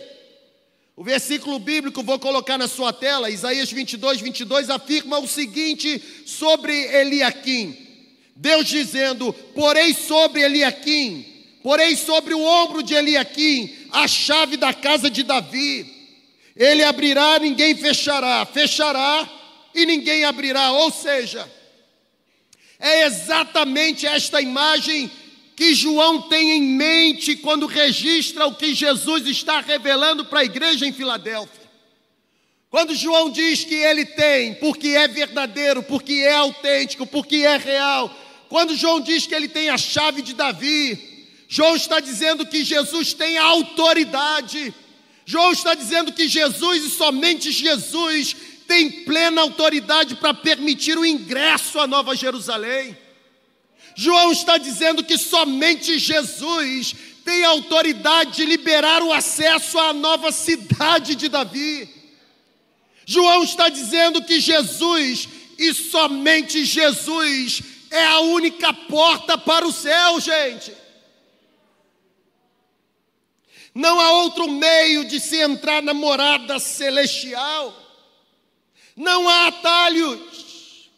O 0.95 1.03
versículo 1.03 1.57
bíblico, 1.57 2.03
vou 2.03 2.19
colocar 2.19 2.57
na 2.57 2.67
sua 2.67 2.93
tela, 2.93 3.29
Isaías 3.29 3.71
22, 3.71 4.21
22, 4.21 4.69
afirma 4.69 5.17
o 5.17 5.27
seguinte 5.27 5.99
sobre 6.25 6.73
Eliaquim: 6.73 7.75
Deus 8.35 8.67
dizendo: 8.67 9.33
Porém 9.55 9.93
sobre 9.93 10.41
Eliaquim, 10.41 11.25
porém 11.63 11.95
sobre 11.95 12.35
o 12.35 12.43
ombro 12.43 12.83
de 12.83 12.93
Eliaquim, 12.93 13.73
a 13.91 14.07
chave 14.07 14.57
da 14.57 14.73
casa 14.73 15.09
de 15.09 15.23
Davi. 15.23 15.91
Ele 16.55 16.83
abrirá, 16.83 17.39
ninguém 17.39 17.75
fechará, 17.75 18.45
fechará 18.45 19.27
e 19.73 19.87
ninguém 19.87 20.25
abrirá. 20.25 20.71
Ou 20.73 20.91
seja, 20.91 21.49
é 22.83 23.05
exatamente 23.05 24.05
esta 24.05 24.41
imagem 24.41 25.09
que 25.55 25.73
João 25.73 26.23
tem 26.23 26.51
em 26.51 26.61
mente 26.61 27.37
quando 27.37 27.65
registra 27.65 28.45
o 28.45 28.55
que 28.55 28.73
Jesus 28.73 29.25
está 29.25 29.61
revelando 29.61 30.25
para 30.25 30.41
a 30.41 30.43
igreja 30.43 30.85
em 30.85 30.91
Filadélfia. 30.91 31.63
Quando 32.69 32.93
João 32.93 33.29
diz 33.29 33.63
que 33.63 33.73
ele 33.73 34.03
tem, 34.03 34.55
porque 34.55 34.89
é 34.89 35.07
verdadeiro, 35.07 35.81
porque 35.81 36.13
é 36.13 36.33
autêntico, 36.33 37.07
porque 37.07 37.37
é 37.37 37.55
real. 37.55 38.13
Quando 38.49 38.75
João 38.75 38.99
diz 38.99 39.25
que 39.25 39.33
ele 39.33 39.47
tem 39.47 39.69
a 39.69 39.77
chave 39.77 40.21
de 40.21 40.33
Davi, 40.33 41.29
João 41.47 41.77
está 41.77 42.01
dizendo 42.01 42.45
que 42.45 42.65
Jesus 42.65 43.13
tem 43.13 43.37
a 43.37 43.45
autoridade. 43.45 44.73
João 45.25 45.53
está 45.53 45.73
dizendo 45.73 46.11
que 46.11 46.27
Jesus 46.27 46.83
e 46.83 46.89
somente 46.89 47.49
Jesus 47.49 48.35
tem 48.73 48.89
plena 48.89 49.41
autoridade 49.41 50.15
para 50.15 50.33
permitir 50.33 50.97
o 50.97 51.05
ingresso 51.05 51.79
à 51.79 51.85
Nova 51.85 52.15
Jerusalém. 52.15 52.97
João 53.95 54.31
está 54.31 54.57
dizendo 54.57 55.03
que 55.03 55.15
somente 55.15 55.99
Jesus 55.99 56.95
tem 57.23 57.45
autoridade 57.45 58.37
de 58.37 58.45
liberar 58.47 59.03
o 59.03 59.13
acesso 59.13 59.77
à 59.77 59.93
nova 59.93 60.31
cidade 60.31 61.13
de 61.13 61.29
Davi. 61.29 61.87
João 63.05 63.43
está 63.43 63.69
dizendo 63.69 64.23
que 64.23 64.39
Jesus 64.39 65.29
e 65.59 65.71
somente 65.71 66.65
Jesus 66.65 67.61
é 67.91 68.07
a 68.07 68.21
única 68.21 68.73
porta 68.73 69.37
para 69.37 69.67
o 69.67 69.71
céu, 69.71 70.19
gente. 70.19 70.73
Não 73.75 73.99
há 73.99 74.11
outro 74.13 74.49
meio 74.49 75.05
de 75.05 75.19
se 75.19 75.39
entrar 75.39 75.83
na 75.83 75.93
morada 75.93 76.57
celestial. 76.57 77.82
Não 78.95 79.27
há 79.27 79.47
atalhos, 79.47 80.89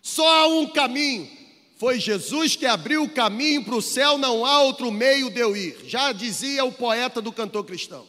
só 0.00 0.26
há 0.26 0.46
um 0.46 0.66
caminho. 0.66 1.36
Foi 1.78 2.00
Jesus 2.00 2.56
que 2.56 2.64
abriu 2.64 3.02
o 3.02 3.10
caminho 3.10 3.62
para 3.62 3.74
o 3.74 3.82
céu, 3.82 4.16
não 4.16 4.46
há 4.46 4.62
outro 4.62 4.90
meio 4.90 5.28
de 5.28 5.40
eu 5.40 5.54
ir. 5.54 5.76
Já 5.86 6.10
dizia 6.12 6.64
o 6.64 6.72
poeta 6.72 7.20
do 7.20 7.30
cantor 7.30 7.64
cristão. 7.64 8.06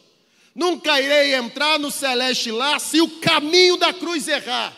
Nunca 0.55 1.01
irei 1.01 1.35
entrar 1.35 1.77
no 1.77 1.91
celeste 1.91 2.49
lá 2.49 2.79
se 2.79 3.01
o 3.01 3.19
caminho 3.19 3.77
da 3.77 3.93
cruz 3.93 4.27
errar. 4.27 4.75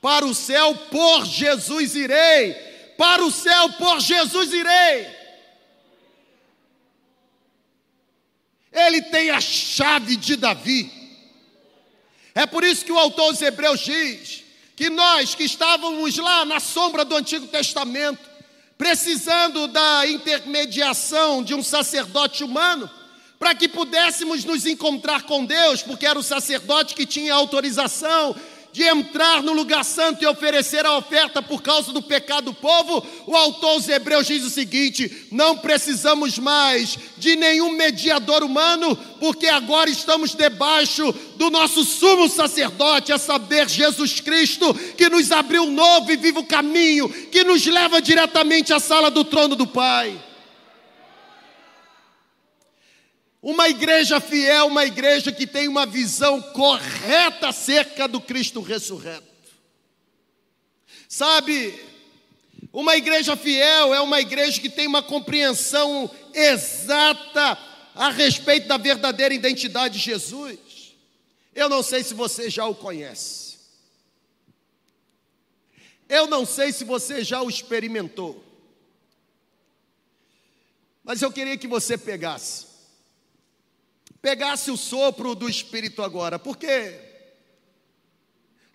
Para 0.00 0.24
o 0.24 0.34
céu, 0.34 0.74
por 0.90 1.26
Jesus 1.26 1.94
irei. 1.94 2.54
Para 2.96 3.22
o 3.24 3.30
céu, 3.30 3.68
por 3.74 4.00
Jesus 4.00 4.52
irei. 4.52 5.06
Ele 8.72 9.02
tem 9.02 9.30
a 9.30 9.40
chave 9.40 10.16
de 10.16 10.36
Davi. 10.36 10.99
É 12.34 12.46
por 12.46 12.64
isso 12.64 12.84
que 12.84 12.92
o 12.92 12.98
autor 12.98 13.32
dos 13.32 13.42
Hebreus 13.42 13.80
diz 13.80 14.44
que 14.76 14.88
nós 14.88 15.34
que 15.34 15.44
estávamos 15.44 16.16
lá 16.16 16.44
na 16.44 16.58
sombra 16.58 17.04
do 17.04 17.14
Antigo 17.14 17.46
Testamento, 17.46 18.30
precisando 18.78 19.66
da 19.66 20.06
intermediação 20.06 21.42
de 21.42 21.54
um 21.54 21.62
sacerdote 21.62 22.42
humano, 22.42 22.88
para 23.38 23.54
que 23.54 23.68
pudéssemos 23.68 24.44
nos 24.44 24.66
encontrar 24.66 25.22
com 25.22 25.44
Deus, 25.44 25.82
porque 25.82 26.06
era 26.06 26.18
o 26.18 26.22
sacerdote 26.22 26.94
que 26.94 27.04
tinha 27.04 27.34
autorização 27.34 28.34
de 28.72 28.82
entrar 28.84 29.42
no 29.42 29.52
lugar 29.52 29.84
santo 29.84 30.22
e 30.22 30.26
oferecer 30.26 30.86
a 30.86 30.96
oferta 30.96 31.42
por 31.42 31.62
causa 31.62 31.92
do 31.92 32.00
pecado 32.00 32.46
do 32.46 32.54
povo, 32.54 33.04
o 33.26 33.36
autor 33.36 33.76
dos 33.76 33.88
Hebreus 33.88 34.26
diz 34.26 34.44
o 34.44 34.50
seguinte: 34.50 35.26
não 35.30 35.56
precisamos 35.56 36.38
mais 36.38 36.98
de 37.18 37.36
nenhum 37.36 37.72
mediador 37.72 38.42
humano, 38.42 38.96
porque 39.18 39.46
agora 39.46 39.90
estamos 39.90 40.34
debaixo 40.34 41.12
do 41.36 41.50
nosso 41.50 41.84
sumo 41.84 42.28
sacerdote, 42.28 43.12
a 43.12 43.18
saber, 43.18 43.68
Jesus 43.68 44.20
Cristo, 44.20 44.72
que 44.96 45.08
nos 45.08 45.32
abriu 45.32 45.64
um 45.64 45.72
novo 45.72 46.10
e 46.12 46.16
vivo 46.16 46.44
caminho, 46.44 47.08
que 47.08 47.44
nos 47.44 47.64
leva 47.66 48.00
diretamente 48.00 48.72
à 48.72 48.78
sala 48.80 49.10
do 49.10 49.24
trono 49.24 49.56
do 49.56 49.66
Pai. 49.66 50.29
Uma 53.42 53.70
igreja 53.70 54.20
fiel, 54.20 54.66
uma 54.66 54.84
igreja 54.84 55.32
que 55.32 55.46
tem 55.46 55.66
uma 55.66 55.86
visão 55.86 56.42
correta 56.42 57.48
acerca 57.48 58.06
do 58.06 58.20
Cristo 58.20 58.60
ressurreto. 58.60 59.26
Sabe, 61.08 61.82
uma 62.70 62.96
igreja 62.96 63.36
fiel 63.36 63.94
é 63.94 64.00
uma 64.00 64.20
igreja 64.20 64.60
que 64.60 64.68
tem 64.68 64.86
uma 64.86 65.02
compreensão 65.02 66.10
exata 66.34 67.58
a 67.94 68.10
respeito 68.10 68.68
da 68.68 68.76
verdadeira 68.76 69.34
identidade 69.34 69.98
de 69.98 70.04
Jesus. 70.04 70.58
Eu 71.54 71.68
não 71.68 71.82
sei 71.82 72.04
se 72.04 72.12
você 72.12 72.50
já 72.50 72.66
o 72.66 72.74
conhece. 72.74 73.58
Eu 76.10 76.26
não 76.26 76.44
sei 76.44 76.72
se 76.72 76.84
você 76.84 77.24
já 77.24 77.40
o 77.40 77.48
experimentou. 77.48 78.44
Mas 81.02 81.22
eu 81.22 81.32
queria 81.32 81.56
que 81.56 81.66
você 81.66 81.96
pegasse 81.96 82.69
pegasse 84.22 84.70
o 84.70 84.76
sopro 84.76 85.34
do 85.34 85.48
Espírito 85.48 86.02
agora, 86.02 86.38
porque 86.38 86.98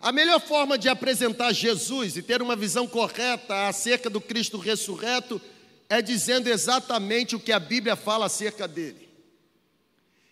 a 0.00 0.12
melhor 0.12 0.40
forma 0.40 0.76
de 0.76 0.88
apresentar 0.88 1.52
Jesus 1.52 2.16
e 2.16 2.22
ter 2.22 2.42
uma 2.42 2.54
visão 2.54 2.86
correta 2.86 3.68
acerca 3.68 4.10
do 4.10 4.20
Cristo 4.20 4.58
ressurreto 4.58 5.40
é 5.88 6.02
dizendo 6.02 6.48
exatamente 6.48 7.34
o 7.34 7.40
que 7.40 7.52
a 7.52 7.60
Bíblia 7.60 7.96
fala 7.96 8.26
acerca 8.26 8.68
dele. 8.68 9.08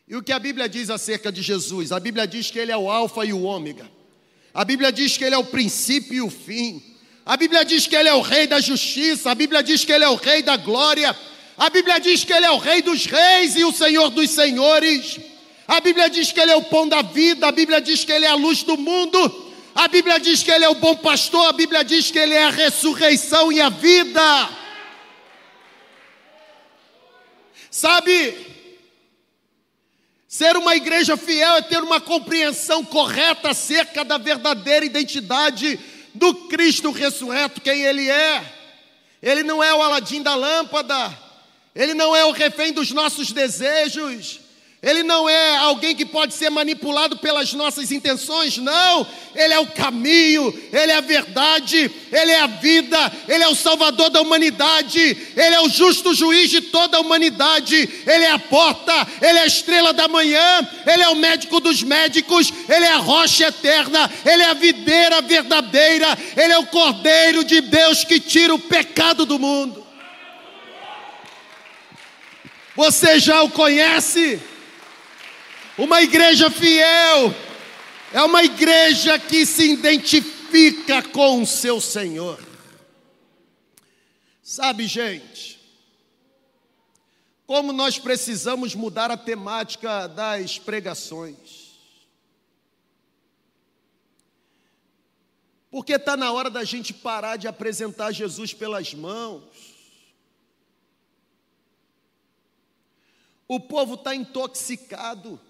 E 0.07 0.17
o 0.17 0.23
que 0.23 0.33
a 0.33 0.39
Bíblia 0.39 0.69
diz 0.69 0.91
acerca 0.91 1.33
de 1.33 1.41
Jesus? 1.41 1.93
A 1.93 1.99
Bíblia 1.99 2.27
diz 2.27 2.51
que 2.51 2.59
ele 2.59 2.73
é 2.73 2.77
o 2.77 2.91
Alfa 2.91 3.25
e 3.25 3.33
o 3.33 3.43
Ômega. 3.43 3.91
A 4.53 4.65
Bíblia 4.65 4.93
diz 4.93 5.17
que 5.17 5.25
ele 5.25 5.35
é 5.35 5.39
o 5.39 5.45
princípio 5.45 6.15
e 6.15 6.21
o 6.21 6.31
fim. 6.31 6.83
A 7.25 7.37
Bíblia 7.37 7.65
diz 7.65 7.87
que 7.87 7.97
ele 7.97 8.09
é 8.09 8.15
o 8.15 8.21
Rei 8.21 8.47
da 8.47 8.61
justiça. 8.61 9.31
A 9.31 9.35
Bíblia 9.35 9.63
diz 9.63 9.85
que 9.85 9.93
ele 9.93 10.05
é 10.05 10.09
o 10.09 10.15
Rei 10.15 10.43
da 10.43 10.57
glória. 10.57 11.17
A 11.57 11.71
Bíblia 11.71 12.01
diz 12.01 12.25
que 12.25 12.33
Ele 12.33 12.47
é 12.47 12.51
o 12.51 12.59
Rei 12.59 12.83
dos 12.83 13.07
Reis 13.07 13.55
e 13.57 13.65
o 13.65 13.73
Senhor 13.73 14.11
dos 14.11 14.31
Senhores. 14.31 15.21
A 15.67 15.81
Bíblia 15.81 16.11
diz 16.11 16.33
que 16.33 16.41
Ele 16.41 16.51
é 16.51 16.57
o 16.57 16.65
pão 16.65 16.89
da 16.89 17.03
vida. 17.03 17.47
A 17.47 17.53
Bíblia 17.53 17.81
diz 17.81 18.05
que 18.05 18.13
Ele 18.13 18.25
é 18.27 18.31
a 18.31 18.35
luz 18.35 18.63
do 18.63 18.77
mundo. 18.77 19.53
A 19.75 19.89
Bíblia 19.89 20.19
diz 20.19 20.43
que 20.43 20.51
Ele 20.51 20.65
é 20.65 20.69
o 20.69 20.75
bom 20.75 20.97
pastor. 20.97 21.47
A 21.47 21.53
Bíblia 21.53 21.85
diz 21.85 22.11
que 22.11 22.19
Ele 22.19 22.35
é 22.35 22.45
a 22.45 22.51
ressurreição 22.51 23.53
e 23.53 23.61
a 23.61 23.69
vida. 23.69 24.51
Sabe, 27.71 28.37
ser 30.29 30.57
uma 30.57 30.77
igreja 30.77 31.17
fiel 31.17 31.57
é 31.57 31.63
ter 31.63 31.83
uma 31.83 32.01
compreensão 32.01 32.85
correta 32.85 33.51
acerca 33.51 34.05
da 34.05 34.19
verdadeira 34.19 34.85
identidade 34.85 35.79
do 36.15 36.35
Cristo 36.47 36.91
ressurreto, 36.93 37.61
quem 37.61 37.83
Ele 37.83 38.09
é. 38.09 38.45
Ele 39.21 39.43
não 39.43 39.63
é 39.63 39.75
o 39.75 39.83
Aladim 39.83 40.23
da 40.23 40.35
lâmpada, 40.37 41.24
ele 41.75 41.95
não 41.95 42.15
é 42.15 42.25
o 42.25 42.31
refém 42.31 42.73
dos 42.73 42.93
nossos 42.93 43.33
desejos. 43.33 44.45
Ele 44.85 45.03
não 45.03 45.27
é 45.27 45.57
alguém 45.57 45.97
que 45.97 46.05
pode 46.05 46.35
ser 46.35 46.51
manipulado 46.51 47.17
pelas 47.17 47.55
nossas 47.55 47.91
intenções, 47.91 48.59
não. 48.59 49.07
Ele 49.35 49.55
é 49.55 49.59
o 49.59 49.67
caminho, 49.67 50.53
ele 50.71 50.93
é 50.93 50.97
a 50.97 51.01
verdade, 51.01 51.91
ele 52.13 52.31
é 52.31 52.41
a 52.41 52.47
vida, 52.47 53.13
ele 53.27 53.43
é 53.43 53.49
o 53.49 53.55
salvador 53.55 54.11
da 54.11 54.21
humanidade, 54.21 55.01
ele 55.35 55.55
é 55.55 55.61
o 55.63 55.71
justo 55.71 56.13
juiz 56.13 56.51
de 56.51 56.61
toda 56.61 56.99
a 56.99 57.01
humanidade, 57.01 57.77
ele 58.07 58.25
é 58.25 58.31
a 58.31 58.39
porta, 58.39 58.93
ele 59.23 59.39
é 59.39 59.43
a 59.43 59.47
estrela 59.47 59.95
da 59.95 60.07
manhã, 60.07 60.69
ele 60.87 61.03
é 61.03 61.09
o 61.09 61.17
médico 61.17 61.61
dos 61.61 61.83
médicos, 61.83 62.53
ele 62.69 62.85
é 62.85 62.93
a 62.93 62.99
rocha 62.99 63.47
eterna, 63.47 64.11
ele 64.23 64.43
é 64.43 64.51
a 64.51 64.55
videira 64.55 65.23
verdadeira, 65.23 66.19
ele 66.37 66.53
é 66.53 66.59
o 66.59 66.67
cordeiro 66.67 67.43
de 67.43 67.63
Deus 67.63 68.05
que 68.05 68.21
tira 68.21 68.55
o 68.55 68.59
pecado 68.59 69.25
do 69.25 69.39
mundo. 69.39 69.84
Você 72.77 73.21
já 73.21 73.43
o 73.43 73.51
conhece? 73.51 74.41
Uma 75.79 76.03
igreja 76.03 76.51
fiel 76.51 77.35
é 78.13 78.23
uma 78.23 78.43
igreja 78.43 79.19
que 79.19 79.47
se 79.47 79.73
identifica 79.73 81.03
com 81.03 81.43
o 81.43 81.47
seu 81.47 81.81
Senhor. 81.81 82.41
Sabe, 84.43 84.87
gente, 84.87 85.61
como 87.47 87.73
nós 87.73 87.99
precisamos 87.99 88.75
mudar 88.75 89.11
a 89.11 89.17
temática 89.17 90.07
das 90.09 90.59
pregações. 90.59 91.65
Porque 95.71 95.95
está 95.95 96.17
na 96.17 96.33
hora 96.33 96.51
da 96.51 96.63
gente 96.63 96.93
parar 96.93 97.37
de 97.37 97.49
apresentar 97.49 98.13
Jesus 98.13 98.53
pelas 98.53 98.95
mãos 98.95 99.43
O 103.55 103.61
povo 103.61 103.95
está 103.95 104.13
intoxicado. 104.17 105.41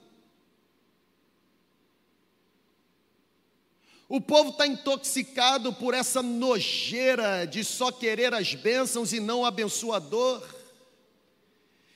O 4.06 4.20
povo 4.20 4.50
está 4.50 4.66
intoxicado 4.66 5.72
por 5.72 5.94
essa 5.94 6.22
nojeira 6.22 7.46
de 7.46 7.64
só 7.64 7.90
querer 7.90 8.34
as 8.34 8.54
bênçãos 8.54 9.14
e 9.14 9.20
não 9.20 9.40
o 9.40 9.46
abençoador. 9.46 10.46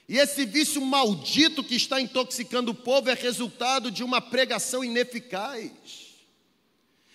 E 0.09 0.17
esse 0.17 0.47
vício 0.47 0.81
maldito 0.81 1.63
que 1.63 1.75
está 1.75 2.01
intoxicando 2.01 2.71
o 2.71 2.75
povo 2.75 3.11
é 3.11 3.15
resultado 3.15 3.91
de 3.91 4.03
uma 4.03 4.23
pregação 4.23 4.83
ineficaz. 4.83 5.71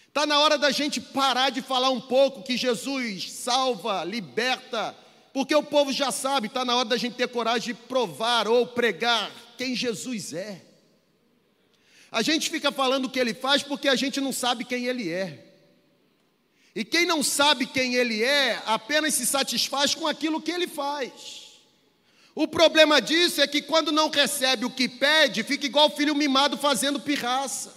Está 0.08 0.28
na 0.28 0.40
hora 0.40 0.60
da 0.60 0.70
gente 0.70 1.02
parar 1.02 1.50
de 1.50 1.64
falar 1.64 1.90
um 1.90 2.02
pouco 2.02 2.44
que 2.44 2.56
Jesus 2.56 3.32
salva, 3.32 4.04
liberta, 4.04 4.96
porque 5.34 5.56
o 5.56 5.64
povo 5.64 5.92
já 5.92 6.12
sabe, 6.12 6.48
está 6.48 6.64
na 6.64 6.76
hora 6.76 6.90
da 6.90 6.98
gente 6.98 7.16
ter 7.16 7.28
coragem 7.28 7.74
de 7.74 7.82
provar 7.82 8.48
ou 8.48 8.68
pregar 8.68 9.32
quem 9.58 9.76
Jesus 9.76 10.32
é. 10.32 10.62
A 12.12 12.22
gente 12.22 12.52
fica 12.52 12.72
falando 12.72 13.06
o 13.06 13.10
que 13.10 13.20
ele 13.20 13.34
faz 13.34 13.64
porque 13.64 13.90
a 13.90 13.96
gente 13.96 14.22
não 14.22 14.32
sabe 14.32 14.64
quem 14.64 14.86
ele 14.86 15.10
é. 15.10 15.48
E 16.76 16.86
quem 16.86 17.08
não 17.08 17.24
sabe 17.24 17.66
quem 17.66 17.96
ele 17.96 18.24
é, 18.24 18.62
apenas 18.68 19.16
se 19.16 19.26
satisfaz 19.26 19.96
com 19.96 20.06
aquilo 20.06 20.40
que 20.40 20.52
ele 20.52 20.68
faz. 20.68 21.12
O 22.36 22.48
problema 22.48 23.02
disso 23.02 23.42
é 23.42 23.48
que 23.48 23.62
quando 23.62 23.92
não 23.92 24.10
recebe 24.10 24.66
o 24.66 24.70
que 24.70 24.88
pede, 24.88 25.44
fica 25.44 25.66
igual 25.66 25.88
o 25.88 25.96
filho 25.96 26.16
mimado 26.16 26.58
fazendo 26.58 27.00
pirraça. 27.00 27.74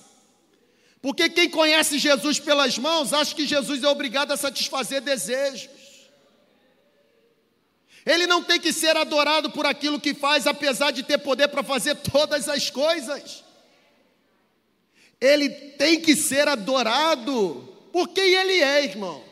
Porque 1.01 1.29
quem 1.31 1.49
conhece 1.49 1.99
Jesus 1.99 2.39
pelas 2.39 2.77
mãos, 2.77 3.13
acha 3.13 3.35
que 3.35 3.47
Jesus 3.47 3.83
é 3.83 3.89
obrigado 3.89 4.33
a 4.33 4.37
satisfazer 4.37 5.01
desejos. 5.01 5.69
Ele 8.07 8.29
não 8.29 8.41
tem 8.41 8.61
que 8.61 8.73
ser 8.73 8.97
adorado 8.97 9.51
por 9.51 9.67
aquilo 9.67 10.01
que 10.01 10.15
faz, 10.15 10.47
apesar 10.47 10.93
de 10.93 11.03
ter 11.03 11.19
poder 11.19 11.49
para 11.49 11.65
fazer 11.65 11.97
todas 11.97 12.49
as 12.49 12.71
coisas. 12.71 13.43
Ele 15.21 15.49
tem 15.49 16.01
que 16.01 16.15
ser 16.15 16.47
adorado 16.47 17.69
por 17.93 18.09
quem 18.09 18.35
ele 18.35 18.63
é, 18.63 18.85
irmão. 18.85 19.25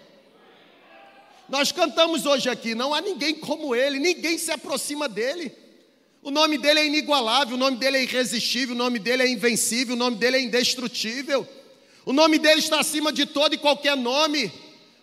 Nós 1.49 1.70
cantamos 1.70 2.27
hoje 2.27 2.49
aqui, 2.49 2.75
não 2.75 2.93
há 2.93 3.01
ninguém 3.01 3.35
como 3.35 3.77
ele, 3.77 4.01
ninguém 4.01 4.37
se 4.39 4.51
aproxima 4.51 5.09
dele. 5.09 5.55
O 6.20 6.31
nome 6.31 6.59
dele 6.59 6.81
é 6.81 6.87
inigualável, 6.87 7.55
o 7.55 7.59
nome 7.59 7.77
dele 7.77 7.99
é 7.99 8.03
irresistível, 8.03 8.75
o 8.75 8.79
nome 8.79 8.99
dele 8.99 9.22
é 9.22 9.29
invencível, 9.29 9.95
o 9.95 9.99
nome 9.99 10.16
dele 10.16 10.39
é 10.39 10.41
indestrutível. 10.41 11.47
O 12.05 12.12
nome 12.12 12.39
dele 12.39 12.59
está 12.59 12.81
acima 12.81 13.12
de 13.12 13.25
todo 13.25 13.55
e 13.55 13.59
qualquer 13.59 13.97
nome. 13.97 14.51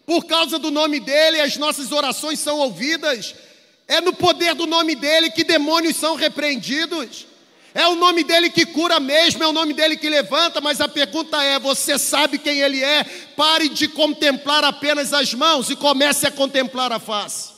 Por 0.06 0.26
causa 0.26 0.60
do 0.60 0.72
nome 0.72 1.00
dele, 1.00 1.40
as 1.40 1.56
nossas 1.58 1.92
orações 1.92 2.40
são 2.40 2.60
ouvidas. 2.60 3.36
É 3.92 4.00
no 4.00 4.14
poder 4.14 4.56
do 4.56 4.66
nome 4.66 4.96
dele 4.96 5.30
que 5.30 5.44
demônios 5.44 5.98
são 5.98 6.16
repreendidos. 6.16 7.28
É 7.74 7.86
o 7.88 7.96
nome 7.96 8.24
dele 8.24 8.50
que 8.50 8.66
cura 8.66 9.02
mesmo, 9.02 9.44
é 9.44 9.48
o 9.48 9.52
nome 9.52 9.74
dele 9.74 9.98
que 9.98 10.08
levanta, 10.08 10.62
mas 10.62 10.80
a 10.80 10.88
pergunta 10.88 11.44
é: 11.44 11.60
você 11.60 12.00
sabe 12.00 12.38
quem 12.38 12.62
ele 12.62 12.82
é? 12.82 13.04
Pare 13.36 13.68
de 13.68 13.90
contemplar 13.90 14.64
apenas 14.64 15.12
as 15.12 15.34
mãos 15.34 15.70
e 15.70 15.76
comece 15.76 16.26
a 16.26 16.32
contemplar 16.32 16.90
a 16.94 17.00
face. 17.00 17.52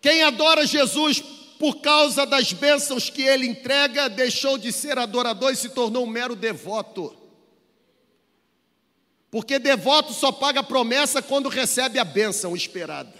Quem 0.00 0.22
adora 0.22 0.66
Jesus 0.66 1.22
por 1.58 1.82
causa 1.82 2.24
das 2.24 2.54
bênçãos 2.54 3.10
que 3.10 3.20
ele 3.20 3.46
entrega, 3.46 4.08
deixou 4.08 4.56
de 4.56 4.72
ser 4.72 4.96
adorador 4.96 5.52
e 5.52 5.56
se 5.56 5.68
tornou 5.68 6.04
um 6.04 6.10
mero 6.10 6.34
devoto. 6.34 7.14
Porque 9.30 9.58
devoto 9.58 10.12
só 10.12 10.32
paga 10.32 10.62
promessa 10.62 11.20
quando 11.20 11.48
recebe 11.48 11.98
a 11.98 12.04
bênção 12.04 12.56
esperada. 12.56 13.14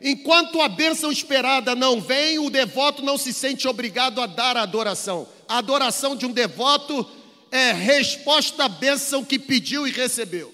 Enquanto 0.00 0.60
a 0.60 0.68
bênção 0.68 1.12
esperada 1.12 1.74
não 1.74 2.00
vem, 2.00 2.38
o 2.38 2.50
devoto 2.50 3.02
não 3.02 3.16
se 3.16 3.32
sente 3.32 3.68
obrigado 3.68 4.20
a 4.20 4.26
dar 4.26 4.56
a 4.56 4.62
adoração. 4.62 5.28
A 5.48 5.58
adoração 5.58 6.16
de 6.16 6.26
um 6.26 6.32
devoto 6.32 7.08
é 7.50 7.72
resposta 7.72 8.64
à 8.64 8.68
bênção 8.68 9.24
que 9.24 9.38
pediu 9.38 9.86
e 9.86 9.92
recebeu. 9.92 10.52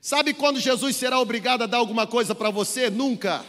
Sabe 0.00 0.32
quando 0.32 0.60
Jesus 0.60 0.94
será 0.94 1.18
obrigado 1.18 1.62
a 1.62 1.66
dar 1.66 1.78
alguma 1.78 2.06
coisa 2.06 2.34
para 2.34 2.50
você? 2.50 2.88
Nunca. 2.88 3.44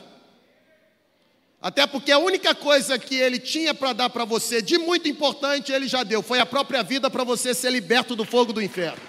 Até 1.59 1.87
porque 1.87 2.11
a 2.11 2.19
única 2.19 2.53
coisa 2.53 2.99
que 2.99 3.15
ele 3.15 3.39
tinha 3.39 3.73
para 3.73 3.91
dar 3.91 4.09
para 4.09 4.25
você 4.25 4.61
de 4.61 4.77
muito 4.77 5.07
importante, 5.09 5.71
ele 5.71 5.87
já 5.87 6.03
deu. 6.03 6.21
Foi 6.21 6.39
a 6.39 6.45
própria 6.45 6.83
vida 6.83 7.09
para 7.09 7.23
você 7.23 7.53
ser 7.53 7.71
liberto 7.71 8.15
do 8.15 8.23
fogo 8.23 8.53
do 8.53 8.61
inferno. 8.61 9.01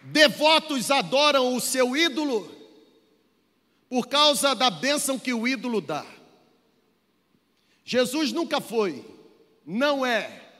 Devotos 0.00 0.90
adoram 0.90 1.54
o 1.54 1.60
seu 1.60 1.96
ídolo 1.96 2.54
por 3.88 4.06
causa 4.06 4.54
da 4.54 4.70
bênção 4.70 5.18
que 5.18 5.34
o 5.34 5.46
ídolo 5.46 5.80
dá. 5.80 6.06
Jesus 7.84 8.32
nunca 8.32 8.60
foi, 8.60 9.04
não 9.66 10.06
é 10.06 10.50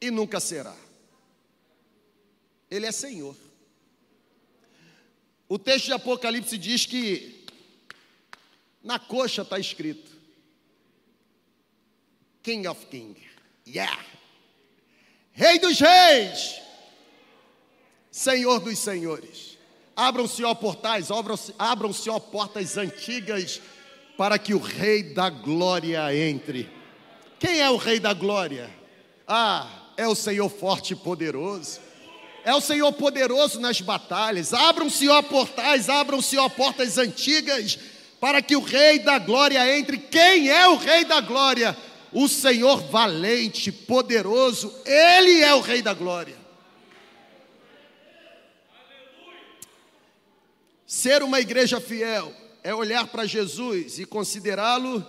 e 0.00 0.10
nunca 0.10 0.38
será. 0.38 0.76
Ele 2.70 2.86
é 2.86 2.92
Senhor. 2.92 3.34
O 5.50 5.58
texto 5.58 5.86
de 5.86 5.92
Apocalipse 5.92 6.56
diz 6.56 6.86
que 6.86 7.44
na 8.80 9.00
coxa 9.00 9.42
está 9.42 9.58
escrito: 9.58 10.12
King 12.40 12.68
of 12.68 12.86
Kings, 12.86 13.20
yeah, 13.66 13.98
Rei 15.32 15.58
dos 15.58 15.80
Reis, 15.80 16.60
Senhor 18.12 18.60
dos 18.60 18.78
senhores. 18.78 19.58
Abram-se, 19.96 20.44
ó 20.44 20.54
portais, 20.54 21.08
abram-se, 21.58 22.08
ó 22.08 22.20
portas 22.20 22.78
antigas, 22.78 23.60
para 24.16 24.38
que 24.38 24.54
o 24.54 24.58
Rei 24.60 25.02
da 25.02 25.30
Glória 25.30 26.16
entre. 26.16 26.70
Quem 27.40 27.60
é 27.60 27.68
o 27.68 27.76
Rei 27.76 27.98
da 27.98 28.14
Glória? 28.14 28.70
Ah, 29.26 29.90
é 29.96 30.06
o 30.06 30.14
Senhor 30.14 30.48
forte 30.48 30.92
e 30.92 30.96
poderoso. 30.96 31.89
É 32.44 32.54
o 32.54 32.60
Senhor 32.60 32.92
poderoso 32.92 33.60
nas 33.60 33.80
batalhas. 33.80 34.52
Abram-se, 34.52 35.08
ó 35.08 35.22
portais, 35.22 35.88
abram-se, 35.88 36.36
ó 36.38 36.48
portas 36.48 36.96
antigas, 36.98 37.78
para 38.18 38.40
que 38.40 38.56
o 38.56 38.60
Rei 38.60 38.98
da 38.98 39.18
Glória 39.18 39.78
entre. 39.78 39.98
Quem 39.98 40.48
é 40.48 40.66
o 40.68 40.76
Rei 40.76 41.04
da 41.04 41.20
Glória? 41.20 41.76
O 42.12 42.28
Senhor 42.28 42.82
valente, 42.84 43.70
poderoso, 43.70 44.74
Ele 44.84 45.42
é 45.42 45.54
o 45.54 45.60
Rei 45.60 45.80
da 45.80 45.94
Glória. 45.94 46.38
Ser 50.86 51.22
uma 51.22 51.38
igreja 51.40 51.80
fiel 51.80 52.34
é 52.64 52.74
olhar 52.74 53.06
para 53.06 53.24
Jesus 53.24 53.98
e 53.98 54.04
considerá-lo 54.04 55.06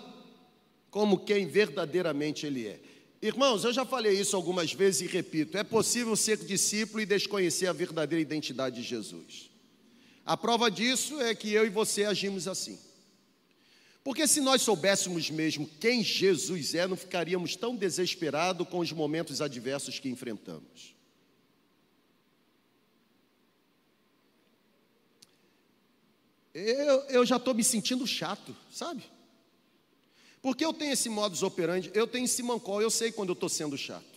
como 0.91 1.17
quem 1.17 1.47
verdadeiramente 1.47 2.45
Ele 2.45 2.67
é. 2.67 2.90
Irmãos, 3.21 3.63
eu 3.63 3.71
já 3.71 3.85
falei 3.85 4.19
isso 4.19 4.35
algumas 4.35 4.73
vezes 4.73 5.01
e 5.01 5.07
repito: 5.07 5.57
é 5.57 5.63
possível 5.63 6.15
ser 6.15 6.37
discípulo 6.37 7.01
e 7.01 7.05
desconhecer 7.05 7.67
a 7.67 7.73
verdadeira 7.73 8.21
identidade 8.21 8.77
de 8.77 8.87
Jesus. 8.87 9.49
A 10.25 10.35
prova 10.35 10.71
disso 10.71 11.19
é 11.21 11.35
que 11.35 11.51
eu 11.51 11.65
e 11.65 11.69
você 11.69 12.05
agimos 12.05 12.47
assim. 12.47 12.79
Porque 14.03 14.27
se 14.27 14.41
nós 14.41 14.63
soubéssemos 14.63 15.29
mesmo 15.29 15.69
quem 15.79 16.03
Jesus 16.03 16.73
é, 16.73 16.87
não 16.87 16.97
ficaríamos 16.97 17.55
tão 17.55 17.75
desesperados 17.75 18.67
com 18.67 18.79
os 18.79 18.91
momentos 18.91 19.41
adversos 19.41 19.99
que 19.99 20.09
enfrentamos. 20.09 20.95
eu, 26.53 26.99
eu 27.09 27.25
já 27.25 27.37
estou 27.37 27.53
me 27.53 27.63
sentindo 27.63 28.05
chato, 28.05 28.55
sabe? 28.71 29.03
Porque 30.41 30.65
eu 30.65 30.73
tenho 30.73 30.93
esse 30.93 31.07
modus 31.07 31.43
operandi, 31.43 31.91
eu 31.93 32.07
tenho 32.07 32.25
esse 32.25 32.41
mancol, 32.41 32.81
eu 32.81 32.89
sei 32.89 33.11
quando 33.11 33.29
eu 33.29 33.33
estou 33.33 33.49
sendo 33.49 33.77
chato. 33.77 34.11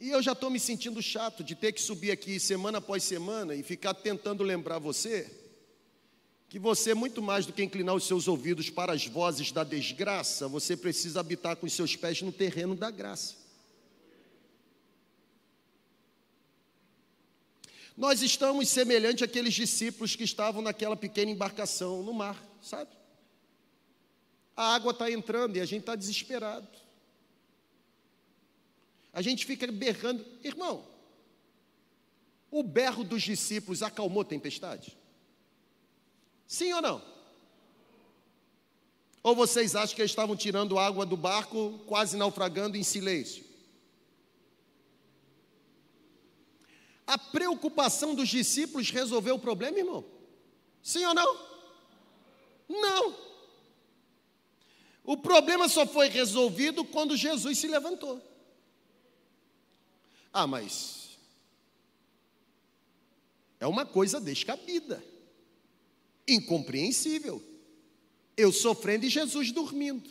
E 0.00 0.10
eu 0.10 0.22
já 0.22 0.32
estou 0.32 0.50
me 0.50 0.58
sentindo 0.58 1.00
chato 1.00 1.44
de 1.44 1.54
ter 1.54 1.72
que 1.72 1.80
subir 1.80 2.10
aqui 2.10 2.40
semana 2.40 2.78
após 2.78 3.04
semana 3.04 3.54
e 3.54 3.62
ficar 3.62 3.94
tentando 3.94 4.42
lembrar 4.42 4.78
você 4.78 5.30
que 6.48 6.58
você, 6.58 6.92
muito 6.92 7.22
mais 7.22 7.46
do 7.46 7.52
que 7.52 7.62
inclinar 7.62 7.94
os 7.94 8.04
seus 8.04 8.28
ouvidos 8.28 8.68
para 8.68 8.92
as 8.92 9.06
vozes 9.06 9.52
da 9.52 9.64
desgraça, 9.64 10.46
você 10.46 10.76
precisa 10.76 11.20
habitar 11.20 11.56
com 11.56 11.64
os 11.64 11.72
seus 11.72 11.96
pés 11.96 12.20
no 12.20 12.30
terreno 12.30 12.74
da 12.74 12.90
graça. 12.90 13.36
Nós 17.96 18.20
estamos 18.20 18.68
semelhante 18.68 19.24
àqueles 19.24 19.54
discípulos 19.54 20.16
que 20.16 20.24
estavam 20.24 20.60
naquela 20.60 20.96
pequena 20.96 21.30
embarcação 21.30 22.02
no 22.02 22.12
mar, 22.12 22.36
sabe? 22.60 22.90
A 24.56 24.74
água 24.74 24.92
está 24.92 25.10
entrando 25.10 25.56
e 25.56 25.60
a 25.60 25.64
gente 25.64 25.80
está 25.80 25.96
desesperado. 25.96 26.68
A 29.12 29.20
gente 29.22 29.44
fica 29.44 29.70
berrando. 29.70 30.24
Irmão, 30.42 30.84
o 32.50 32.62
berro 32.62 33.04
dos 33.04 33.22
discípulos 33.22 33.82
acalmou 33.82 34.22
a 34.22 34.26
tempestade? 34.26 34.96
Sim 36.46 36.72
ou 36.74 36.82
não? 36.82 37.02
Ou 39.22 39.36
vocês 39.36 39.76
acham 39.76 39.94
que 39.94 40.02
eles 40.02 40.10
estavam 40.10 40.36
tirando 40.36 40.78
água 40.78 41.06
do 41.06 41.16
barco, 41.16 41.78
quase 41.86 42.16
naufragando 42.16 42.76
em 42.76 42.82
silêncio? 42.82 43.44
A 47.06 47.16
preocupação 47.16 48.14
dos 48.14 48.28
discípulos 48.28 48.90
resolveu 48.90 49.36
o 49.36 49.38
problema, 49.38 49.78
irmão? 49.78 50.04
Sim 50.82 51.04
ou 51.06 51.14
não? 51.14 51.52
Não. 52.68 53.31
O 55.04 55.16
problema 55.16 55.68
só 55.68 55.86
foi 55.86 56.08
resolvido 56.08 56.84
quando 56.84 57.16
Jesus 57.16 57.58
se 57.58 57.66
levantou. 57.66 58.20
Ah, 60.32 60.46
mas 60.46 61.18
é 63.58 63.66
uma 63.66 63.84
coisa 63.84 64.20
descabida, 64.20 65.04
incompreensível. 66.26 67.42
Eu 68.36 68.50
sofrendo 68.50 69.04
e 69.04 69.10
Jesus 69.10 69.52
dormindo. 69.52 70.08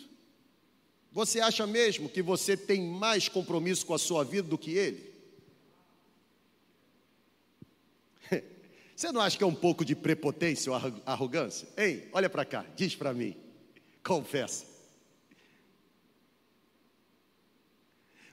Você 1.12 1.42
acha 1.42 1.68
mesmo 1.68 2.08
que 2.08 2.22
você 2.22 2.56
tem 2.56 2.82
mais 2.82 3.28
compromisso 3.28 3.86
com 3.86 3.94
a 3.94 4.00
sua 4.00 4.24
vida 4.24 4.48
do 4.48 4.58
que 4.58 4.72
ele? 4.72 5.12
Você 8.96 9.12
não 9.12 9.20
acha 9.20 9.38
que 9.38 9.44
é 9.44 9.48
um 9.48 9.54
pouco 9.54 9.84
de 9.84 9.94
prepotência 9.94 10.72
ou 10.72 10.78
arrogância? 11.06 11.68
Ei, 11.76 12.08
olha 12.14 12.30
para 12.30 12.46
cá, 12.46 12.66
diz 12.78 12.96
para 12.96 13.14
mim, 13.14 13.36
confessa. 14.02 14.71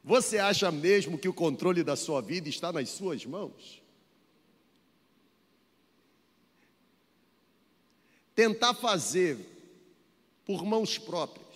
Você 0.05 0.39
acha 0.39 0.71
mesmo 0.71 1.19
que 1.19 1.29
o 1.29 1.35
controle 1.35 1.83
da 1.83 1.97
sua 1.97 2.21
vida 2.21 2.49
está 2.49 2.73
nas 2.73 2.89
suas 2.91 3.25
mãos? 3.27 3.83
Tentar 8.35 8.75
fazer 8.75 9.39
por 10.45 10.65
mãos 10.65 10.97
próprias 10.97 11.49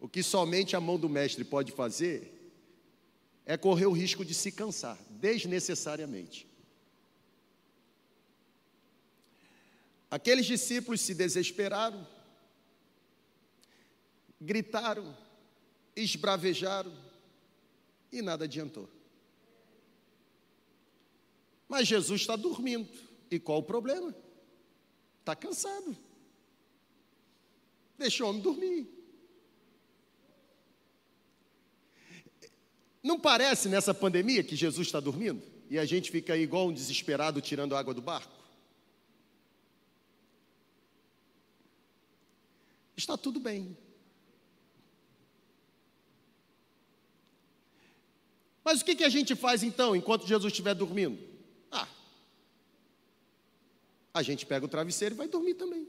o 0.00 0.08
que 0.08 0.22
somente 0.22 0.76
a 0.76 0.80
mão 0.80 0.98
do 0.98 1.08
mestre 1.08 1.44
pode 1.44 1.72
fazer 1.72 2.32
é 3.44 3.56
correr 3.56 3.86
o 3.86 3.92
risco 3.92 4.24
de 4.24 4.34
se 4.34 4.52
cansar 4.52 4.98
desnecessariamente. 5.10 6.46
Aqueles 10.10 10.46
discípulos 10.46 11.00
se 11.00 11.14
desesperaram, 11.14 12.06
gritaram, 14.40 15.16
esbravejaram 15.94 17.05
e 18.12 18.22
nada 18.22 18.44
adiantou. 18.44 18.88
Mas 21.68 21.86
Jesus 21.86 22.20
está 22.20 22.36
dormindo. 22.36 22.88
E 23.30 23.38
qual 23.38 23.58
o 23.58 23.62
problema? 23.62 24.14
Está 25.20 25.34
cansado. 25.34 25.96
Deixa 27.98 28.24
o 28.24 28.28
homem 28.28 28.42
dormir. 28.42 28.86
Não 33.02 33.18
parece 33.18 33.68
nessa 33.68 33.92
pandemia 33.92 34.44
que 34.44 34.54
Jesus 34.54 34.86
está 34.86 35.00
dormindo? 35.00 35.42
E 35.68 35.78
a 35.78 35.84
gente 35.84 36.10
fica 36.10 36.34
aí 36.34 36.42
igual 36.42 36.68
um 36.68 36.72
desesperado 36.72 37.40
tirando 37.40 37.74
água 37.74 37.92
do 37.92 38.02
barco? 38.02 38.36
está 42.96 43.16
tudo 43.16 43.38
bem. 43.38 43.76
Mas 48.66 48.80
o 48.80 48.84
que, 48.84 48.96
que 48.96 49.04
a 49.04 49.08
gente 49.08 49.36
faz 49.36 49.62
então, 49.62 49.94
enquanto 49.94 50.26
Jesus 50.26 50.52
estiver 50.52 50.74
dormindo? 50.74 51.22
Ah, 51.70 51.86
a 54.12 54.22
gente 54.24 54.44
pega 54.44 54.66
o 54.66 54.68
travesseiro 54.68 55.14
e 55.14 55.18
vai 55.18 55.28
dormir 55.28 55.54
também. 55.54 55.86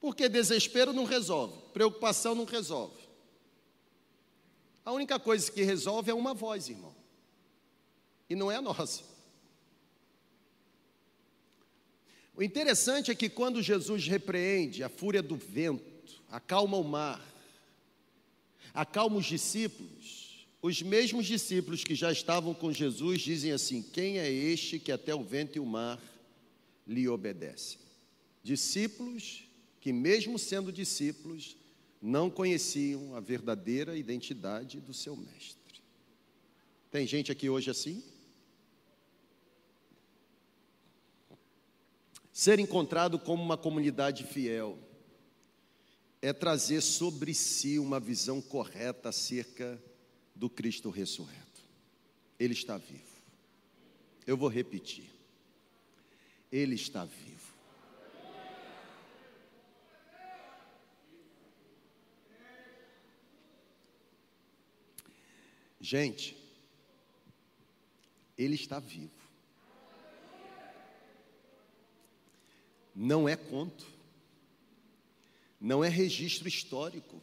Porque 0.00 0.26
desespero 0.26 0.94
não 0.94 1.04
resolve, 1.04 1.54
preocupação 1.74 2.34
não 2.34 2.46
resolve. 2.46 3.06
A 4.86 4.90
única 4.90 5.20
coisa 5.20 5.52
que 5.52 5.62
resolve 5.62 6.10
é 6.10 6.14
uma 6.14 6.32
voz, 6.32 6.70
irmão. 6.70 6.96
E 8.26 8.34
não 8.34 8.50
é 8.50 8.56
a 8.56 8.62
nossa. 8.62 9.02
O 12.34 12.42
interessante 12.42 13.10
é 13.10 13.14
que 13.14 13.28
quando 13.28 13.60
Jesus 13.60 14.06
repreende 14.06 14.82
a 14.82 14.88
fúria 14.88 15.22
do 15.22 15.36
vento, 15.36 16.22
acalma 16.30 16.78
o 16.78 16.84
mar, 16.84 17.35
acalma 18.76 19.16
os 19.16 19.24
discípulos, 19.24 20.46
os 20.60 20.82
mesmos 20.82 21.26
discípulos 21.26 21.82
que 21.82 21.94
já 21.94 22.12
estavam 22.12 22.52
com 22.52 22.72
Jesus 22.72 23.22
dizem 23.22 23.50
assim: 23.50 23.82
Quem 23.82 24.18
é 24.18 24.30
este 24.30 24.78
que 24.78 24.92
até 24.92 25.14
o 25.14 25.24
vento 25.24 25.56
e 25.56 25.60
o 25.60 25.66
mar 25.66 26.00
lhe 26.86 27.08
obedecem? 27.08 27.78
Discípulos 28.42 29.44
que, 29.80 29.92
mesmo 29.92 30.38
sendo 30.38 30.70
discípulos, 30.70 31.56
não 32.02 32.28
conheciam 32.28 33.16
a 33.16 33.20
verdadeira 33.20 33.96
identidade 33.96 34.78
do 34.78 34.92
seu 34.92 35.16
mestre. 35.16 35.80
Tem 36.90 37.06
gente 37.06 37.32
aqui 37.32 37.48
hoje 37.48 37.70
assim? 37.70 38.04
Ser 42.32 42.58
encontrado 42.58 43.18
como 43.18 43.42
uma 43.42 43.56
comunidade 43.56 44.24
fiel 44.24 44.78
é 46.20 46.32
trazer 46.32 46.80
sobre 46.80 47.34
si 47.34 47.78
uma 47.78 48.00
visão 48.00 48.40
correta 48.40 49.10
acerca 49.10 49.80
do 50.34 50.48
Cristo 50.48 50.90
ressurreto. 50.90 51.62
Ele 52.38 52.52
está 52.52 52.76
vivo. 52.76 53.02
Eu 54.26 54.36
vou 54.36 54.48
repetir. 54.48 55.10
Ele 56.50 56.74
está 56.74 57.04
vivo. 57.04 57.36
Gente, 65.80 66.36
ele 68.36 68.56
está 68.56 68.80
vivo. 68.80 69.16
não 72.96 73.28
é 73.28 73.36
conto, 73.36 73.86
não 75.60 75.82
é 75.82 75.88
registro 75.88 76.48
histórico, 76.48 77.20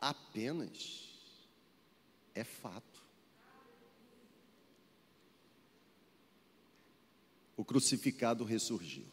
apenas 0.00 1.08
é 2.34 2.44
fato. 2.44 3.02
O 7.56 7.64
crucificado 7.64 8.44
ressurgiu. 8.44 9.06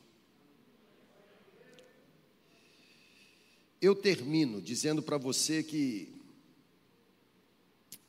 Eu 3.80 3.96
termino 3.96 4.62
dizendo 4.62 5.02
para 5.02 5.18
você 5.18 5.64
que 5.64 6.22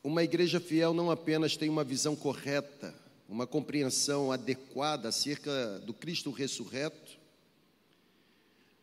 uma 0.03 0.23
igreja 0.23 0.59
fiel 0.59 0.93
não 0.93 1.09
apenas 1.09 1.55
tem 1.55 1.69
uma 1.69 1.83
visão 1.83 2.15
correta, 2.15 2.93
uma 3.27 3.47
compreensão 3.47 4.31
adequada 4.31 5.09
acerca 5.09 5.79
do 5.79 5.93
Cristo 5.93 6.29
ressurreto, 6.29 7.17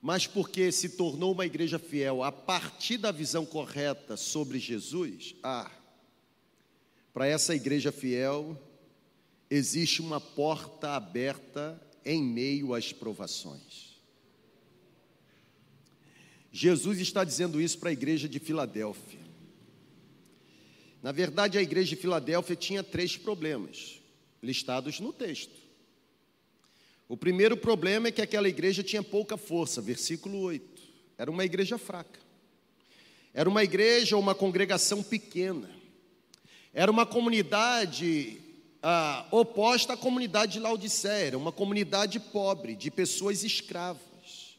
mas 0.00 0.26
porque 0.26 0.72
se 0.72 0.90
tornou 0.90 1.32
uma 1.32 1.44
igreja 1.44 1.78
fiel 1.78 2.22
a 2.22 2.32
partir 2.32 2.96
da 2.96 3.12
visão 3.12 3.44
correta 3.44 4.16
sobre 4.16 4.58
Jesus, 4.58 5.34
ah, 5.42 5.70
para 7.12 7.26
essa 7.26 7.54
igreja 7.54 7.92
fiel 7.92 8.58
existe 9.50 10.00
uma 10.00 10.20
porta 10.20 10.90
aberta 10.90 11.80
em 12.04 12.22
meio 12.22 12.72
às 12.72 12.92
provações. 12.92 13.90
Jesus 16.52 16.98
está 16.98 17.22
dizendo 17.22 17.60
isso 17.60 17.78
para 17.78 17.90
a 17.90 17.92
igreja 17.92 18.28
de 18.28 18.38
Filadélfia. 18.38 19.20
Na 21.02 21.12
verdade, 21.12 21.58
a 21.58 21.62
igreja 21.62 21.90
de 21.90 21.96
Filadélfia 21.96 22.56
tinha 22.56 22.82
três 22.82 23.16
problemas 23.16 24.00
listados 24.42 24.98
no 25.00 25.12
texto. 25.12 25.59
O 27.10 27.16
primeiro 27.16 27.56
problema 27.56 28.06
é 28.06 28.12
que 28.12 28.22
aquela 28.22 28.48
igreja 28.48 28.84
tinha 28.84 29.02
pouca 29.02 29.36
força, 29.36 29.82
versículo 29.82 30.42
8. 30.42 30.80
Era 31.18 31.28
uma 31.28 31.44
igreja 31.44 31.76
fraca. 31.76 32.20
Era 33.34 33.48
uma 33.48 33.64
igreja 33.64 34.14
ou 34.14 34.22
uma 34.22 34.32
congregação 34.32 35.02
pequena. 35.02 35.68
Era 36.72 36.88
uma 36.88 37.04
comunidade 37.04 38.40
ah, 38.80 39.26
oposta 39.32 39.94
à 39.94 39.96
comunidade 39.96 40.52
de 40.52 40.60
Laodiceia, 40.60 41.36
uma 41.36 41.50
comunidade 41.50 42.20
pobre, 42.20 42.76
de 42.76 42.92
pessoas 42.92 43.42
escravas. 43.42 44.56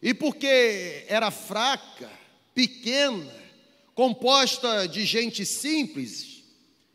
E 0.00 0.14
porque 0.14 1.04
era 1.08 1.30
fraca, 1.30 2.10
pequena, 2.54 3.30
composta 3.94 4.88
de 4.88 5.04
gente 5.04 5.44
simples, 5.44 6.39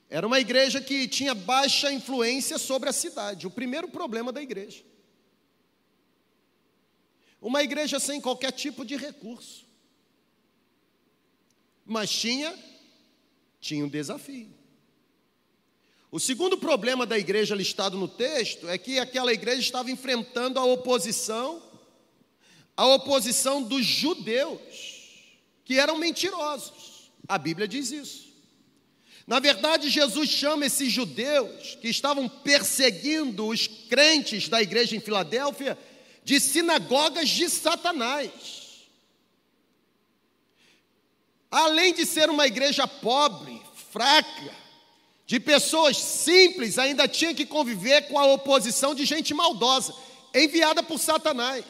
era 0.10 0.26
uma 0.26 0.40
igreja 0.40 0.80
que 0.80 1.08
tinha 1.08 1.34
baixa 1.34 1.92
influência 1.92 2.58
sobre 2.58 2.90
a 2.90 2.94
cidade, 2.94 3.48
o 3.48 3.52
primeiro 3.52 3.88
problema 3.88 4.32
da 4.32 4.42
igreja. 4.42 4.84
Uma 7.42 7.64
igreja 7.64 8.00
sem 8.00 8.22
qualquer 8.22 8.52
tipo 8.52 8.86
de 8.86 8.96
recurso. 8.96 9.66
Mas 11.86 12.10
tinha 12.10 12.58
tinha 13.66 13.84
um 13.84 13.90
desafio. 13.90 14.54
O 16.12 16.20
segundo 16.20 16.58
problema 16.58 17.06
da 17.06 17.18
igreja 17.18 17.56
listado 17.56 17.98
no 17.98 18.08
texto 18.08 18.70
é 18.70 18.78
que 18.78 19.00
aquela 19.00 19.34
igreja 19.34 19.60
estava 19.60 19.90
enfrentando 19.90 20.60
a 20.60 20.64
oposição, 20.64 21.62
a 22.78 22.86
oposição 22.86 23.62
dos 23.64 23.86
judeus, 23.86 24.60
que 25.66 25.80
eram 25.80 25.98
mentirosos. 25.98 27.12
A 27.28 27.38
Bíblia 27.40 27.68
diz 27.68 27.92
isso. 27.92 28.25
Na 29.28 29.40
verdade, 29.40 29.90
Jesus 29.90 30.30
chama 30.30 30.66
esses 30.66 30.92
judeus 30.92 31.76
que 31.82 31.88
estavam 31.88 32.30
perseguindo 32.30 33.48
os 33.48 33.66
crentes 33.66 34.48
da 34.48 34.62
igreja 34.62 34.96
em 34.96 35.00
Filadélfia 35.00 35.78
de 36.24 36.40
sinagogas 36.40 37.30
de 37.30 37.50
Satanás. 37.50 38.32
Além 41.50 41.94
de 41.94 42.06
ser 42.06 42.30
uma 42.30 42.46
igreja 42.46 42.88
pobre, 42.88 43.62
fraca, 43.90 44.52
de 45.26 45.40
pessoas 45.40 45.98
simples, 45.98 46.78
ainda 46.78 47.08
tinha 47.08 47.34
que 47.34 47.46
conviver 47.46 48.08
com 48.08 48.20
a 48.20 48.26
oposição 48.26 48.94
de 48.94 49.06
gente 49.06 49.34
maldosa, 49.34 49.96
enviada 50.36 50.84
por 50.84 51.00
Satanás. 51.00 51.66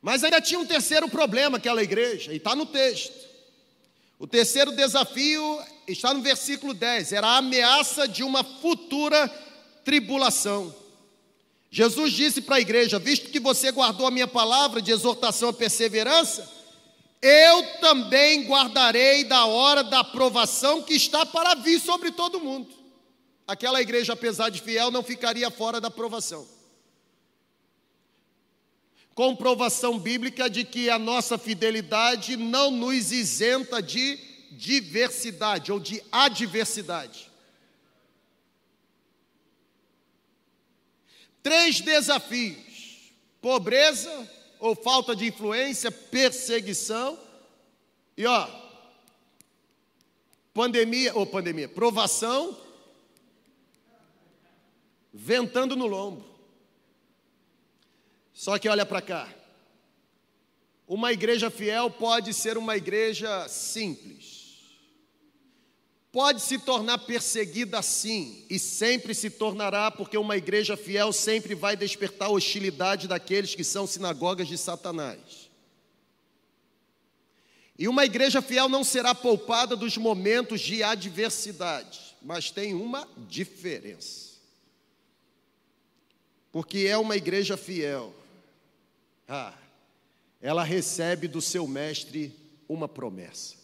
Mas 0.00 0.24
ainda 0.24 0.40
tinha 0.40 0.58
um 0.58 0.66
terceiro 0.66 1.08
problema 1.08 1.58
aquela 1.58 1.82
igreja, 1.82 2.32
e 2.32 2.36
está 2.36 2.56
no 2.56 2.64
texto. 2.64 3.31
O 4.18 4.26
terceiro 4.26 4.72
desafio 4.72 5.60
está 5.86 6.14
no 6.14 6.22
versículo 6.22 6.72
10, 6.72 7.12
era 7.12 7.26
a 7.26 7.36
ameaça 7.38 8.06
de 8.06 8.22
uma 8.22 8.44
futura 8.44 9.28
tribulação. 9.84 10.74
Jesus 11.70 12.12
disse 12.12 12.42
para 12.42 12.56
a 12.56 12.60
igreja: 12.60 12.98
Visto 12.98 13.30
que 13.30 13.40
você 13.40 13.72
guardou 13.72 14.06
a 14.06 14.10
minha 14.10 14.28
palavra 14.28 14.80
de 14.82 14.92
exortação 14.92 15.48
à 15.48 15.52
perseverança, 15.52 16.48
eu 17.22 17.80
também 17.80 18.44
guardarei 18.46 19.24
da 19.24 19.46
hora 19.46 19.82
da 19.82 20.00
aprovação 20.00 20.82
que 20.82 20.94
está 20.94 21.24
para 21.24 21.54
vir 21.54 21.80
sobre 21.80 22.10
todo 22.10 22.40
mundo. 22.40 22.68
Aquela 23.46 23.80
igreja, 23.80 24.12
apesar 24.12 24.50
de 24.50 24.60
fiel, 24.60 24.90
não 24.90 25.02
ficaria 25.02 25.50
fora 25.50 25.80
da 25.80 25.88
aprovação. 25.88 26.46
Comprovação 29.14 29.98
bíblica 29.98 30.48
de 30.48 30.64
que 30.64 30.88
a 30.88 30.98
nossa 30.98 31.36
fidelidade 31.36 32.36
não 32.36 32.70
nos 32.70 33.12
isenta 33.12 33.82
de 33.82 34.18
diversidade 34.52 35.70
ou 35.70 35.78
de 35.78 36.02
adversidade. 36.10 37.30
Três 41.42 41.80
desafios: 41.80 43.12
pobreza 43.40 44.30
ou 44.58 44.74
falta 44.74 45.14
de 45.14 45.26
influência, 45.26 45.90
perseguição 45.90 47.18
e 48.16 48.24
ó, 48.24 48.48
pandemia 50.54 51.14
ou 51.16 51.26
pandemia, 51.26 51.68
provação, 51.68 52.56
ventando 55.12 55.74
no 55.74 55.86
lombo. 55.86 56.31
Só 58.42 58.58
que 58.58 58.68
olha 58.68 58.84
para 58.84 59.00
cá. 59.00 59.32
Uma 60.84 61.12
igreja 61.12 61.48
fiel 61.48 61.88
pode 61.88 62.34
ser 62.34 62.58
uma 62.58 62.76
igreja 62.76 63.48
simples. 63.48 64.58
Pode 66.10 66.42
se 66.42 66.58
tornar 66.58 66.98
perseguida 66.98 67.80
sim, 67.82 68.44
e 68.50 68.58
sempre 68.58 69.14
se 69.14 69.30
tornará, 69.30 69.92
porque 69.92 70.18
uma 70.18 70.36
igreja 70.36 70.76
fiel 70.76 71.12
sempre 71.12 71.54
vai 71.54 71.76
despertar 71.76 72.26
a 72.26 72.30
hostilidade 72.30 73.06
daqueles 73.06 73.54
que 73.54 73.62
são 73.62 73.86
sinagogas 73.86 74.48
de 74.48 74.58
Satanás. 74.58 75.48
E 77.78 77.86
uma 77.86 78.04
igreja 78.04 78.42
fiel 78.42 78.68
não 78.68 78.82
será 78.82 79.14
poupada 79.14 79.76
dos 79.76 79.96
momentos 79.96 80.60
de 80.60 80.82
adversidade, 80.82 82.16
mas 82.20 82.50
tem 82.50 82.74
uma 82.74 83.08
diferença. 83.28 84.32
Porque 86.50 86.88
é 86.88 86.98
uma 86.98 87.16
igreja 87.16 87.56
fiel 87.56 88.12
ah, 89.28 89.54
ela 90.40 90.64
recebe 90.64 91.28
do 91.28 91.40
seu 91.40 91.66
mestre 91.66 92.34
uma 92.68 92.88
promessa. 92.88 93.56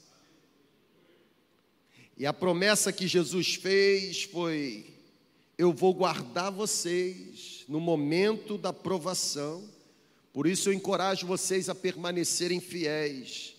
E 2.16 2.26
a 2.26 2.32
promessa 2.32 2.92
que 2.92 3.06
Jesus 3.06 3.54
fez 3.54 4.24
foi: 4.24 4.86
Eu 5.56 5.72
vou 5.72 5.92
guardar 5.92 6.50
vocês 6.52 7.64
no 7.68 7.80
momento 7.80 8.56
da 8.56 8.72
provação, 8.72 9.68
por 10.32 10.46
isso 10.46 10.68
eu 10.68 10.72
encorajo 10.72 11.26
vocês 11.26 11.68
a 11.68 11.74
permanecerem 11.74 12.61
fiéis, 12.61 13.56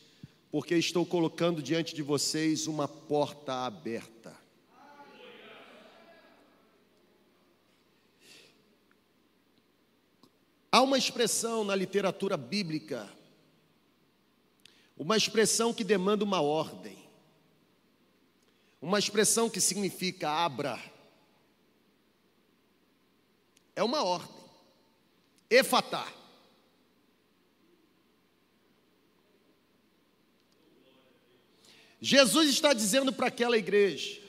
porque 0.51 0.75
estou 0.75 1.05
colocando 1.05 1.61
diante 1.61 1.93
de 1.93 2.01
vocês 2.01 2.67
uma 2.67 2.87
porta 2.87 3.65
aberta. 3.65 4.38
Há 10.71 10.81
uma 10.81 10.97
expressão 10.97 11.63
na 11.63 11.75
literatura 11.75 12.37
bíblica, 12.37 13.09
uma 14.95 15.17
expressão 15.17 15.73
que 15.73 15.83
demanda 15.83 16.23
uma 16.23 16.41
ordem, 16.41 16.97
uma 18.81 18.99
expressão 18.99 19.49
que 19.49 19.59
significa 19.59 20.29
abra. 20.29 20.79
É 23.75 23.83
uma 23.83 24.03
ordem. 24.03 24.37
Efatá. 25.49 26.07
Jesus 32.01 32.49
está 32.49 32.73
dizendo 32.73 33.11
para 33.11 33.27
aquela 33.27 33.57
igreja, 33.57 34.21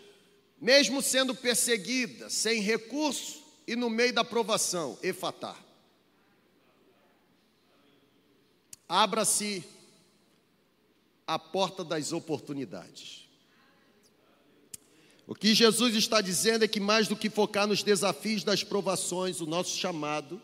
mesmo 0.60 1.02
sendo 1.02 1.34
perseguida, 1.34 2.28
sem 2.30 2.60
recurso 2.60 3.42
e 3.66 3.76
no 3.76 3.88
meio 3.88 4.12
da 4.12 4.24
provação, 4.24 4.98
efatá. 5.02 5.56
Abra-se 8.92 9.62
a 11.24 11.38
porta 11.38 11.84
das 11.84 12.12
oportunidades. 12.12 13.28
O 15.28 15.32
que 15.32 15.54
Jesus 15.54 15.94
está 15.94 16.20
dizendo 16.20 16.64
é 16.64 16.68
que 16.68 16.80
mais 16.80 17.06
do 17.06 17.14
que 17.14 17.30
focar 17.30 17.68
nos 17.68 17.84
desafios 17.84 18.42
das 18.42 18.64
provações, 18.64 19.40
o 19.40 19.46
nosso 19.46 19.78
chamado 19.78 20.42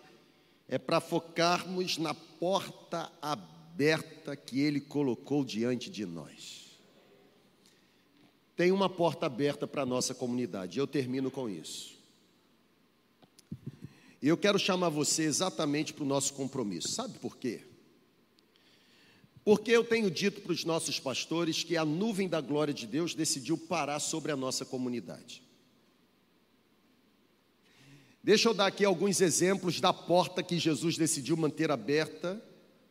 é 0.68 0.78
para 0.78 1.00
focarmos 1.00 1.98
na 1.98 2.14
porta 2.14 3.10
aberta 3.20 4.36
que 4.36 4.60
Ele 4.60 4.80
colocou 4.80 5.44
diante 5.44 5.90
de 5.90 6.06
nós. 6.06 6.78
Tem 8.54 8.70
uma 8.70 8.88
porta 8.88 9.26
aberta 9.26 9.66
para 9.66 9.82
a 9.82 9.86
nossa 9.86 10.14
comunidade, 10.14 10.78
eu 10.78 10.86
termino 10.86 11.32
com 11.32 11.50
isso. 11.50 11.96
E 14.22 14.28
eu 14.28 14.36
quero 14.36 14.56
chamar 14.56 14.90
você 14.90 15.24
exatamente 15.24 15.92
para 15.92 16.04
o 16.04 16.06
nosso 16.06 16.32
compromisso, 16.32 16.90
sabe 16.90 17.18
por 17.18 17.36
quê? 17.36 17.74
Porque 19.46 19.70
eu 19.70 19.84
tenho 19.84 20.10
dito 20.10 20.40
para 20.40 20.50
os 20.50 20.64
nossos 20.64 20.98
pastores 20.98 21.62
que 21.62 21.76
a 21.76 21.84
nuvem 21.84 22.28
da 22.28 22.40
glória 22.40 22.74
de 22.74 22.84
Deus 22.84 23.14
decidiu 23.14 23.56
parar 23.56 24.00
sobre 24.00 24.32
a 24.32 24.36
nossa 24.36 24.64
comunidade. 24.64 25.40
Deixa 28.24 28.48
eu 28.48 28.54
dar 28.54 28.66
aqui 28.66 28.84
alguns 28.84 29.20
exemplos 29.20 29.80
da 29.80 29.92
porta 29.92 30.42
que 30.42 30.58
Jesus 30.58 30.98
decidiu 30.98 31.36
manter 31.36 31.70
aberta, 31.70 32.44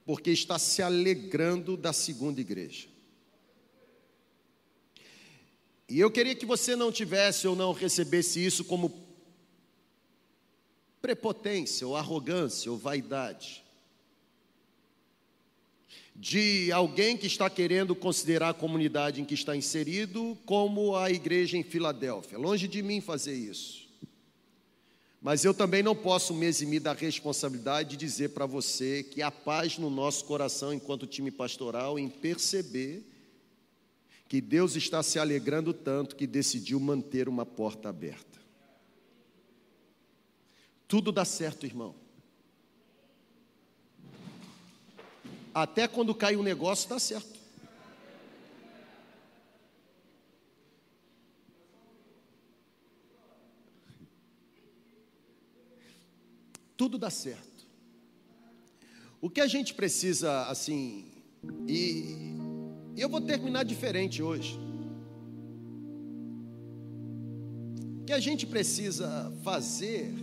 porque 0.05 0.31
está 0.31 0.57
se 0.57 0.81
alegrando 0.81 1.75
da 1.75 1.91
segunda 1.91 2.39
igreja. 2.39 2.87
E 5.89 5.99
eu 5.99 6.09
queria 6.09 6.35
que 6.35 6.45
você 6.45 6.73
não 6.73 6.89
tivesse 6.89 7.49
ou 7.49 7.55
não 7.57 7.73
recebesse 7.73 8.43
isso 8.45 8.63
como 8.63 9.05
prepotência, 11.01 11.85
ou 11.85 11.97
arrogância, 11.97 12.71
ou 12.71 12.77
vaidade 12.77 13.64
de 16.15 16.71
alguém 16.71 17.17
que 17.17 17.27
está 17.27 17.49
querendo 17.49 17.93
considerar 17.93 18.49
a 18.49 18.53
comunidade 18.53 19.21
em 19.21 19.25
que 19.25 19.33
está 19.33 19.55
inserido 19.55 20.37
como 20.45 20.95
a 20.95 21.11
igreja 21.11 21.57
em 21.57 21.63
Filadélfia. 21.63 22.37
Longe 22.37 22.67
de 22.67 22.81
mim 22.81 23.01
fazer 23.01 23.35
isso. 23.35 23.85
Mas 25.21 25.43
eu 25.43 25.53
também 25.53 25.83
não 25.83 25.95
posso 25.95 26.33
me 26.33 26.45
eximir 26.45 26.79
da 26.79 26.93
responsabilidade 26.93 27.89
de 27.89 27.97
dizer 27.97 28.29
para 28.29 28.45
você 28.45 29.03
que 29.03 29.21
há 29.21 29.31
paz 29.31 29.77
no 29.77 29.89
nosso 29.89 30.23
coração 30.23 30.73
enquanto 30.73 31.07
time 31.07 31.31
pastoral 31.31 31.99
em 31.99 32.07
perceber 32.07 33.03
que 34.29 34.39
Deus 34.39 34.75
está 34.75 35.03
se 35.03 35.19
alegrando 35.19 35.73
tanto 35.73 36.15
que 36.15 36.25
decidiu 36.25 36.79
manter 36.79 37.27
uma 37.27 37.45
porta 37.45 37.89
aberta. 37.89 38.39
Tudo 40.87 41.11
dá 41.11 41.25
certo, 41.25 41.65
irmão. 41.65 42.04
Até 45.55 45.87
quando 45.87 46.13
cai 46.13 46.35
um 46.35 46.43
negócio, 46.43 46.83
está 46.83 46.99
certo. 46.99 47.39
Tudo 56.75 56.97
dá 56.97 57.09
certo. 57.09 57.65
O 59.21 59.29
que 59.29 59.39
a 59.39 59.47
gente 59.47 59.73
precisa, 59.73 60.45
assim, 60.47 61.05
e, 61.65 62.35
e 62.93 63.01
eu 63.01 63.07
vou 63.07 63.21
terminar 63.21 63.63
diferente 63.63 64.21
hoje. 64.21 64.59
O 68.01 68.03
que 68.03 68.11
a 68.11 68.19
gente 68.19 68.45
precisa 68.45 69.31
fazer 69.41 70.13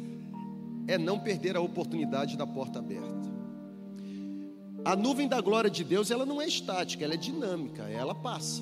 é 0.86 0.98
não 0.98 1.18
perder 1.18 1.56
a 1.56 1.60
oportunidade 1.62 2.36
da 2.36 2.46
porta 2.46 2.80
aberta. 2.80 3.21
A 4.84 4.96
nuvem 4.96 5.28
da 5.28 5.40
glória 5.40 5.70
de 5.70 5.84
Deus, 5.84 6.10
ela 6.10 6.26
não 6.26 6.42
é 6.42 6.46
estática, 6.46 7.04
ela 7.04 7.14
é 7.14 7.16
dinâmica, 7.16 7.84
ela 7.84 8.12
passa. 8.14 8.60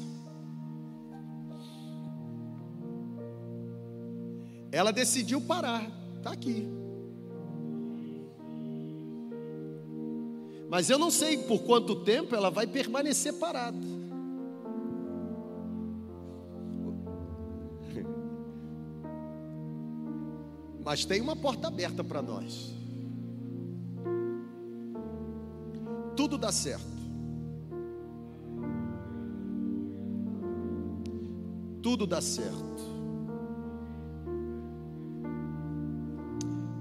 Ela 4.71 4.93
decidiu 4.93 5.41
parar, 5.41 5.91
está 6.19 6.31
aqui. 6.31 6.69
Mas 10.69 10.91
eu 10.91 10.99
não 10.99 11.11
sei 11.11 11.39
por 11.39 11.63
quanto 11.63 11.97
tempo 11.97 12.37
ela 12.37 12.51
vai 12.51 12.67
permanecer 12.67 13.33
parada. 13.35 13.77
Mas 20.85 21.05
tem 21.05 21.21
uma 21.21 21.35
porta 21.35 21.67
aberta 21.67 22.05
para 22.05 22.23
nós. 22.23 22.80
Tudo 26.31 26.43
dá 26.43 26.53
certo. 26.53 26.85
Tudo 31.83 32.07
dá 32.07 32.21
certo. 32.21 32.61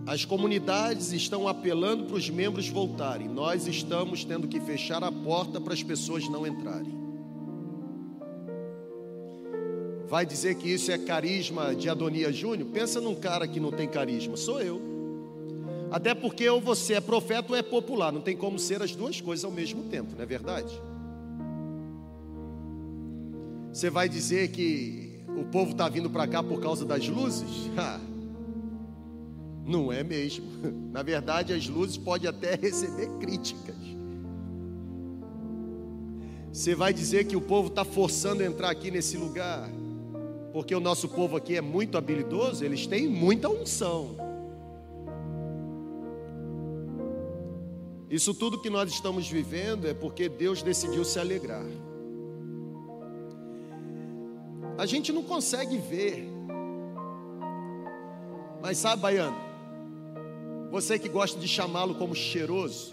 As 0.06 0.24
comunidades 0.24 1.12
estão 1.14 1.48
apelando 1.48 2.06
para 2.06 2.16
os 2.16 2.30
membros 2.30 2.70
voltarem. 2.70 3.28
Nós 3.28 3.66
estamos 3.66 4.24
tendo 4.24 4.48
que 4.48 4.60
fechar 4.60 5.04
a 5.04 5.12
porta 5.12 5.60
para 5.60 5.74
as 5.74 5.82
pessoas 5.82 6.30
não 6.30 6.46
entrarem. 6.46 7.00
Vai 10.08 10.28
dizer 10.28 10.56
que 10.58 10.70
isso 10.72 10.92
é 10.92 10.98
carisma 11.00 11.74
de 11.74 11.90
Adonia 11.90 12.32
Júnior? 12.32 12.70
Pensa 12.72 13.02
num 13.02 13.16
cara 13.16 13.48
que 13.48 13.60
não 13.60 13.72
tem 13.72 13.88
carisma. 13.88 14.38
Sou 14.38 14.62
eu. 14.62 14.89
Até 15.92 16.14
porque 16.14 16.48
ou 16.50 16.62
você 16.62 16.96
é 16.96 17.02
profeta 17.02 17.52
ou 17.52 17.58
é 17.58 17.64
popular. 17.64 18.12
Não 18.12 18.22
tem 18.22 18.38
como 18.38 18.60
ser 18.60 18.82
as 18.82 18.96
duas 18.96 19.20
coisas 19.20 19.44
ao 19.44 19.52
mesmo 19.52 19.84
tempo, 19.84 20.14
não 20.16 20.24
é 20.24 20.26
verdade? 20.26 20.80
Você 23.74 23.90
vai 23.90 24.10
dizer 24.10 24.50
que 24.50 25.24
o 25.28 25.46
povo 25.46 25.72
está 25.72 25.88
vindo 25.88 26.10
para 26.10 26.28
cá 26.28 26.44
por 26.44 26.60
causa 26.60 26.86
das 26.86 27.08
luzes? 27.08 27.70
Não 29.66 29.92
é 29.92 30.04
mesmo. 30.04 30.46
Na 30.92 31.04
verdade, 31.04 31.54
as 31.54 31.68
luzes 31.68 31.98
podem 31.98 32.30
até 32.30 32.56
receber 32.56 33.08
críticas. 33.20 33.76
Você 36.52 36.74
vai 36.74 36.92
dizer 36.92 37.26
que 37.26 37.36
o 37.36 37.42
povo 37.42 37.68
está 37.68 37.86
forçando 37.86 38.42
a 38.42 38.46
entrar 38.46 38.72
aqui 38.72 38.90
nesse 38.90 39.16
lugar, 39.16 39.70
porque 40.52 40.74
o 40.74 40.80
nosso 40.80 41.08
povo 41.08 41.38
aqui 41.38 41.56
é 41.56 41.62
muito 41.62 41.96
habilidoso, 41.96 42.66
eles 42.66 42.88
têm 42.88 43.08
muita 43.08 43.48
unção. 43.48 44.29
Isso 48.10 48.34
tudo 48.34 48.60
que 48.60 48.72
nós 48.72 48.90
estamos 48.92 49.28
vivendo 49.28 49.86
é 49.86 49.94
porque 49.94 50.28
Deus 50.28 50.64
decidiu 50.64 51.06
se 51.06 51.20
alegrar. 51.20 51.66
A 54.80 54.86
gente 54.88 55.12
não 55.12 55.22
consegue 55.22 55.78
ver, 55.78 56.28
mas 58.62 58.78
sabe, 58.80 59.02
Baiano, 59.04 59.38
você 60.72 60.98
que 60.98 61.08
gosta 61.08 61.40
de 61.40 61.48
chamá-lo 61.48 61.96
como 61.96 62.16
cheiroso, 62.16 62.92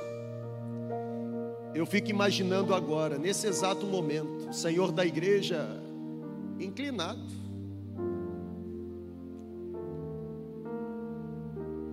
eu 1.74 1.86
fico 1.86 2.10
imaginando 2.10 2.74
agora, 2.74 3.16
nesse 3.16 3.46
exato 3.46 3.86
momento, 3.86 4.48
o 4.50 4.52
Senhor 4.52 4.92
da 4.92 5.06
igreja 5.06 5.80
inclinado 6.58 7.22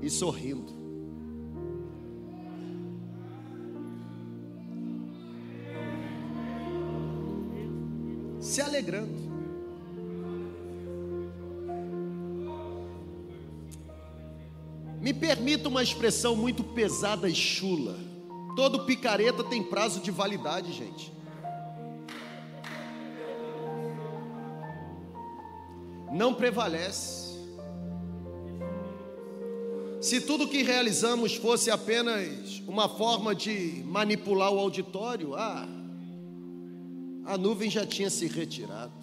e 0.02 0.10
sorrindo. 0.10 0.83
Se 8.54 8.62
alegrando. 8.62 9.10
Me 15.02 15.12
permita 15.12 15.68
uma 15.68 15.82
expressão 15.82 16.36
muito 16.36 16.64
pesada 16.64 17.28
e 17.28 17.34
chula. 17.34 17.98
Todo 18.56 18.86
picareta 18.86 19.44
tem 19.44 19.64
prazo 19.64 20.02
de 20.02 20.12
validade, 20.12 20.72
gente. 20.72 21.12
Não 26.12 26.36
prevalece. 26.36 27.36
Se 30.00 30.22
tudo 30.22 30.48
que 30.48 30.62
realizamos 30.62 31.34
fosse 31.34 31.72
apenas 31.72 32.62
uma 32.68 32.88
forma 32.88 33.34
de 33.34 33.82
manipular 33.84 34.52
o 34.54 34.60
auditório, 34.60 35.34
ah, 35.34 35.68
a 37.26 37.38
nuvem 37.38 37.70
já 37.70 37.86
tinha 37.86 38.10
se 38.10 38.28
retirado. 38.28 38.94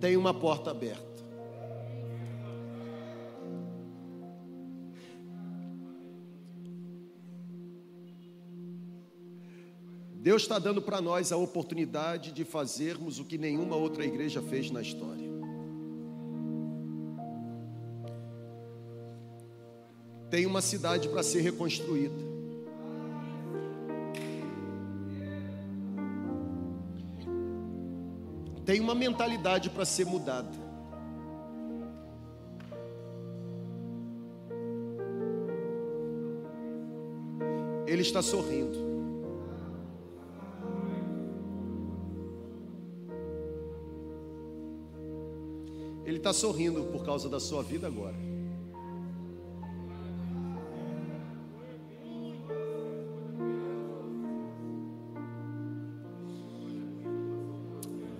Tem 0.00 0.16
uma 0.16 0.34
porta 0.34 0.70
aberta. 0.70 1.14
Deus 10.24 10.40
está 10.40 10.58
dando 10.58 10.80
para 10.80 11.02
nós 11.02 11.32
a 11.32 11.36
oportunidade 11.36 12.32
de 12.32 12.44
fazermos 12.44 13.18
o 13.18 13.26
que 13.26 13.36
nenhuma 13.36 13.76
outra 13.76 14.06
igreja 14.06 14.40
fez 14.40 14.70
na 14.70 14.80
história. 14.80 15.28
Tem 20.30 20.46
uma 20.46 20.62
cidade 20.62 21.10
para 21.10 21.22
ser 21.22 21.42
reconstruída. 21.42 22.33
Tem 28.74 28.80
uma 28.80 28.92
mentalidade 28.92 29.70
para 29.70 29.84
ser 29.84 30.04
mudada. 30.04 30.50
Ele 37.86 38.02
está 38.02 38.20
sorrindo. 38.20 38.76
Ele 46.04 46.16
está 46.16 46.32
sorrindo 46.32 46.82
por 46.86 47.04
causa 47.04 47.28
da 47.28 47.38
sua 47.38 47.62
vida 47.62 47.86
agora. 47.86 48.33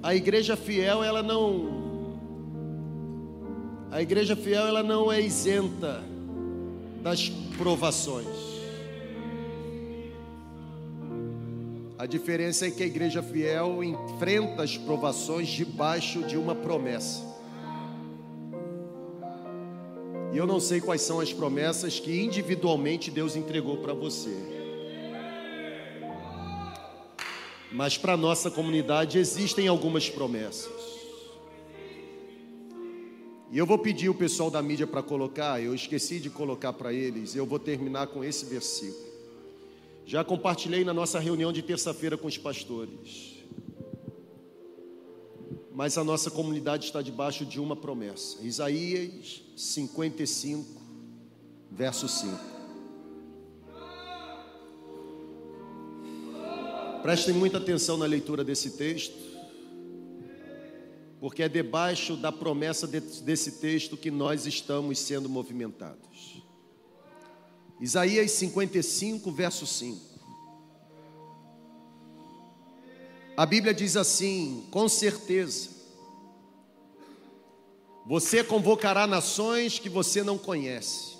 A 0.05 0.15
igreja 0.15 0.55
fiel, 0.55 1.03
ela 1.03 1.23
não 1.23 1.83
A 3.91 4.03
igreja 4.03 4.37
fiel, 4.37 4.67
ela 4.67 4.83
não 4.83 5.11
é 5.11 5.19
isenta 5.19 6.05
das 7.03 7.31
provações. 7.57 8.27
A 11.97 12.05
diferença 12.05 12.67
é 12.67 12.71
que 12.71 12.83
a 12.83 12.87
igreja 12.87 13.23
fiel 13.23 13.83
enfrenta 13.83 14.63
as 14.63 14.77
provações 14.77 15.49
debaixo 15.49 16.23
de 16.25 16.37
uma 16.37 16.55
promessa. 16.55 17.23
E 20.35 20.37
eu 20.37 20.47
não 20.47 20.61
sei 20.61 20.83
quais 20.83 21.01
são 21.01 21.19
as 21.19 21.33
promessas 21.33 21.99
que 21.99 22.23
individualmente 22.23 23.11
Deus 23.11 23.37
entregou 23.37 23.79
para 23.79 23.95
você. 23.95 24.54
Mas 27.75 27.99
para 27.99 28.17
nossa 28.17 28.51
comunidade 28.51 29.19
existem 29.19 29.69
algumas 29.69 30.09
promessas. 30.09 30.73
E 33.51 33.59
eu 33.59 33.67
vou 33.67 33.79
pedir 33.79 34.09
o 34.09 34.15
pessoal 34.15 34.51
da 34.51 34.63
mídia 34.63 34.87
para 34.87 35.03
colocar, 35.03 35.61
eu 35.61 35.75
esqueci 35.75 36.19
de 36.19 36.31
colocar 36.31 36.73
para 36.73 36.93
eles, 36.93 37.37
eu 37.37 37.45
vou 37.45 37.59
terminar 37.59 38.07
com 38.07 38.25
esse 38.25 38.45
versículo. 38.47 39.13
Já 40.07 40.25
compartilhei 40.25 40.85
na 40.85 40.95
nossa 40.95 41.19
reunião 41.19 41.53
de 41.53 41.63
terça-feira 41.63 42.17
com 42.17 42.27
os 42.27 42.39
pastores 42.39 43.35
mas 45.75 45.99
a 45.99 46.05
nossa 46.05 46.31
comunidade 46.31 46.85
está 46.85 47.03
debaixo 47.03 47.45
de 47.45 47.59
uma 47.59 47.75
promessa. 47.75 48.41
Isaías 48.43 49.43
55, 49.57 50.81
verso 51.69 52.07
5. 52.07 52.54
Prestem 57.05 57.35
muita 57.35 57.59
atenção 57.59 57.99
na 57.99 58.07
leitura 58.07 58.43
desse 58.43 58.79
texto, 58.79 59.15
porque 61.21 61.43
é 61.43 61.49
debaixo 61.51 62.17
da 62.17 62.33
promessa 62.33 62.87
desse 62.87 63.61
texto 63.61 63.95
que 63.95 64.11
nós 64.11 64.47
estamos 64.47 64.99
sendo 65.01 65.29
movimentados. 65.29 66.43
Isaías 67.79 68.31
55, 68.31 69.31
verso 69.31 69.67
5. 69.67 70.01
A 73.37 73.45
Bíblia 73.45 73.75
diz 73.75 73.99
assim: 73.99 74.67
com 74.71 74.89
certeza, 74.89 75.69
você 78.07 78.43
convocará 78.43 79.07
nações 79.07 79.79
que 79.79 79.91
você 79.91 80.23
não 80.23 80.39
conhece, 80.39 81.14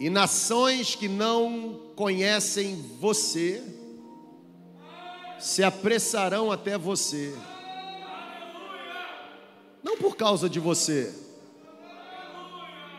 e 0.00 0.08
nações 0.08 0.94
que 0.94 1.06
não 1.06 1.78
conhecem 1.94 2.74
você, 2.98 3.62
se 5.38 5.62
apressarão 5.62 6.50
até 6.50 6.78
você, 6.78 7.34
Não 9.82 9.96
por 9.98 10.16
causa 10.16 10.48
de 10.48 10.58
você, 10.58 11.12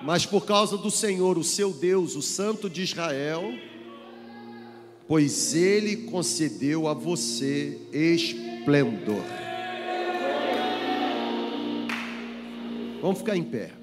mas 0.04 0.26
por 0.26 0.45
causa 0.45 0.78
do 0.78 0.91
Senhor, 0.91 1.38
o 1.38 1.43
seu 1.43 1.74
Deus, 1.74 2.16
o 2.16 2.22
Santo 2.22 2.70
de 2.70 2.84
Israel, 2.84 3.52
pois 5.08 5.56
ele 5.56 6.08
concedeu 6.08 6.88
a 6.88 6.93
você 6.93 7.80
esplendor. 7.91 9.24
Vamos 13.02 13.20
ficar 13.20 13.36
em 13.36 13.43
pé. 13.43 13.81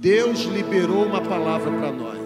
Deus 0.00 0.44
liberou 0.44 1.04
uma 1.04 1.20
palavra 1.20 1.70
para 1.70 1.92
nós. 1.92 2.18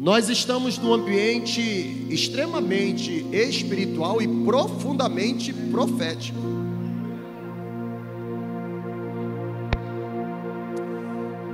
Nós 0.00 0.30
estamos 0.30 0.78
num 0.78 0.94
ambiente 0.94 1.60
extremamente 2.08 3.26
espiritual 3.30 4.22
e 4.22 4.44
profundamente 4.46 5.52
profético. 5.52 6.38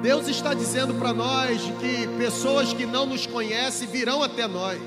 Deus 0.00 0.28
está 0.28 0.54
dizendo 0.54 0.94
para 0.94 1.12
nós 1.12 1.60
que 1.80 2.06
pessoas 2.16 2.72
que 2.72 2.86
não 2.86 3.04
nos 3.04 3.26
conhecem 3.26 3.88
virão 3.88 4.22
até 4.22 4.46
nós. 4.46 4.78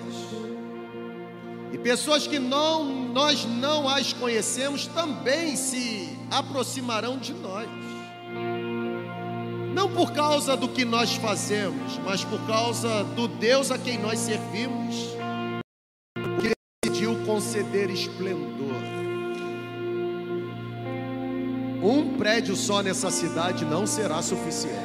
E 1.73 1.77
pessoas 1.77 2.25
que 2.25 2.39
não 2.39 3.09
nós 3.09 3.43
não 3.43 3.89
as 3.89 4.13
conhecemos 4.13 4.87
também 4.87 5.57
se 5.57 6.17
aproximarão 6.31 7.17
de 7.17 7.33
nós 7.33 7.76
não 9.77 9.87
por 9.87 10.11
causa 10.11 10.57
do 10.57 10.67
que 10.67 10.83
nós 10.83 11.13
fazemos, 11.17 11.99
mas 12.03 12.23
por 12.23 12.39
causa 12.47 13.03
do 13.03 13.27
Deus 13.27 13.69
a 13.69 13.77
quem 13.77 13.99
nós 13.99 14.17
servimos, 14.17 14.95
que 16.41 16.51
decidiu 16.83 17.23
conceder 17.27 17.91
esplendor. 17.91 18.73
Um 21.83 22.17
prédio 22.17 22.55
só 22.55 22.81
nessa 22.81 23.11
cidade 23.11 23.65
não 23.65 23.85
será 23.85 24.19
suficiente. 24.23 24.75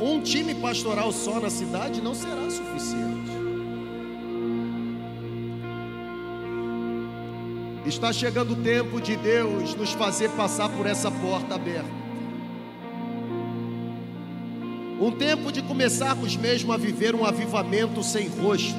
Um 0.00 0.22
time 0.22 0.54
pastoral 0.54 1.12
só 1.12 1.38
na 1.38 1.50
cidade 1.50 2.00
não 2.00 2.14
será 2.14 2.48
suficiente. 2.48 3.47
Está 7.88 8.12
chegando 8.12 8.52
o 8.52 8.56
tempo 8.56 9.00
de 9.00 9.16
Deus 9.16 9.74
nos 9.74 9.92
fazer 9.92 10.28
passar 10.32 10.68
por 10.68 10.84
essa 10.84 11.10
porta 11.10 11.54
aberta. 11.54 11.88
Um 15.00 15.10
tempo 15.10 15.50
de 15.50 15.62
começarmos 15.62 16.36
mesmo 16.36 16.70
a 16.70 16.76
viver 16.76 17.14
um 17.14 17.24
avivamento 17.24 18.02
sem 18.02 18.28
rosto. 18.28 18.76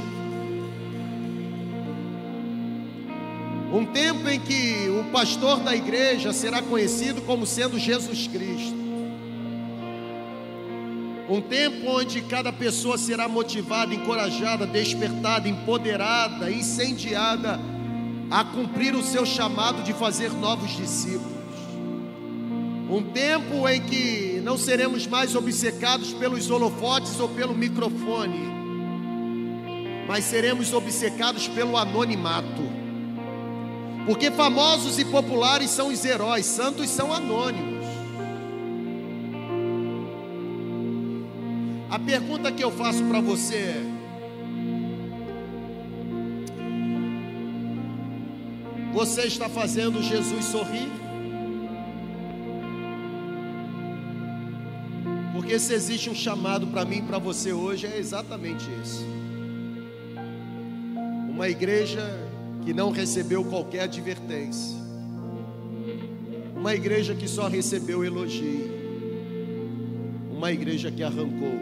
Um 3.74 3.84
tempo 3.84 4.30
em 4.30 4.40
que 4.40 4.90
o 4.90 5.12
pastor 5.12 5.60
da 5.62 5.76
igreja 5.76 6.32
será 6.32 6.62
conhecido 6.62 7.20
como 7.24 7.48
sendo 7.48 7.80
Jesus 7.80 8.28
Cristo. 8.28 8.78
Um 11.28 11.42
tempo 11.42 11.90
onde 11.90 12.22
cada 12.22 12.54
pessoa 12.54 12.96
será 12.96 13.28
motivada, 13.28 13.92
encorajada, 13.92 14.68
despertada, 14.68 15.50
empoderada, 15.50 16.52
incendiada 16.52 17.60
a 18.30 18.44
cumprir 18.44 18.96
o 18.96 19.02
seu 19.02 19.26
chamado 19.26 19.82
de 19.84 19.94
fazer 19.94 20.32
novos 20.32 20.72
discípulos. 20.72 21.40
Um 22.90 23.04
tempo 23.04 23.68
em 23.68 23.82
que 23.82 24.42
não 24.44 24.58
seremos 24.58 25.06
mais 25.06 25.36
obcecados 25.36 26.14
pelos 26.14 26.50
holofotes 26.50 27.20
ou 27.20 27.30
pelo 27.30 27.54
microfone, 27.54 28.50
mas 30.08 30.26
seremos 30.26 30.74
obcecados 30.74 31.48
pelo 31.48 31.78
anonimato. 31.78 32.80
Porque 34.06 34.32
famosos 34.32 34.98
e 34.98 35.06
populares 35.06 35.70
são 35.70 35.90
os 35.90 36.04
heróis, 36.04 36.46
santos 36.46 36.90
são 36.90 37.14
anônimos. 37.14 37.86
A 41.90 41.98
pergunta 42.00 42.52
que 42.52 42.64
eu 42.64 42.72
faço 42.72 43.04
para 43.04 43.20
você 43.20 43.56
é: 43.56 43.84
Você 49.00 49.28
está 49.28 49.48
fazendo 49.48 50.04
Jesus 50.04 50.44
sorrir? 50.44 50.92
Porque 55.32 55.58
se 55.58 55.74
existe 55.74 56.10
um 56.10 56.14
chamado 56.14 56.68
para 56.68 56.84
mim 56.84 56.98
e 56.98 57.02
para 57.04 57.18
você 57.18 57.54
hoje, 57.54 57.88
é 57.88 57.98
exatamente 57.98 58.68
esse. 58.84 59.06
Uma 61.30 61.48
igreja 61.48 62.02
que 62.66 62.74
não 62.74 62.92
recebeu 62.92 63.46
qualquer 63.46 63.84
advertência. 63.84 64.76
Uma 66.54 66.76
igreja 66.76 67.16
que 67.16 67.26
só 67.26 67.48
recebeu 67.48 68.04
elogio. 68.04 68.70
Uma 70.30 70.52
igreja 70.52 70.92
que 70.92 71.04
arrancou 71.04 71.58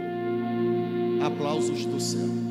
aplausos 1.24 1.86
do 1.86 2.02
céu. 2.02 2.47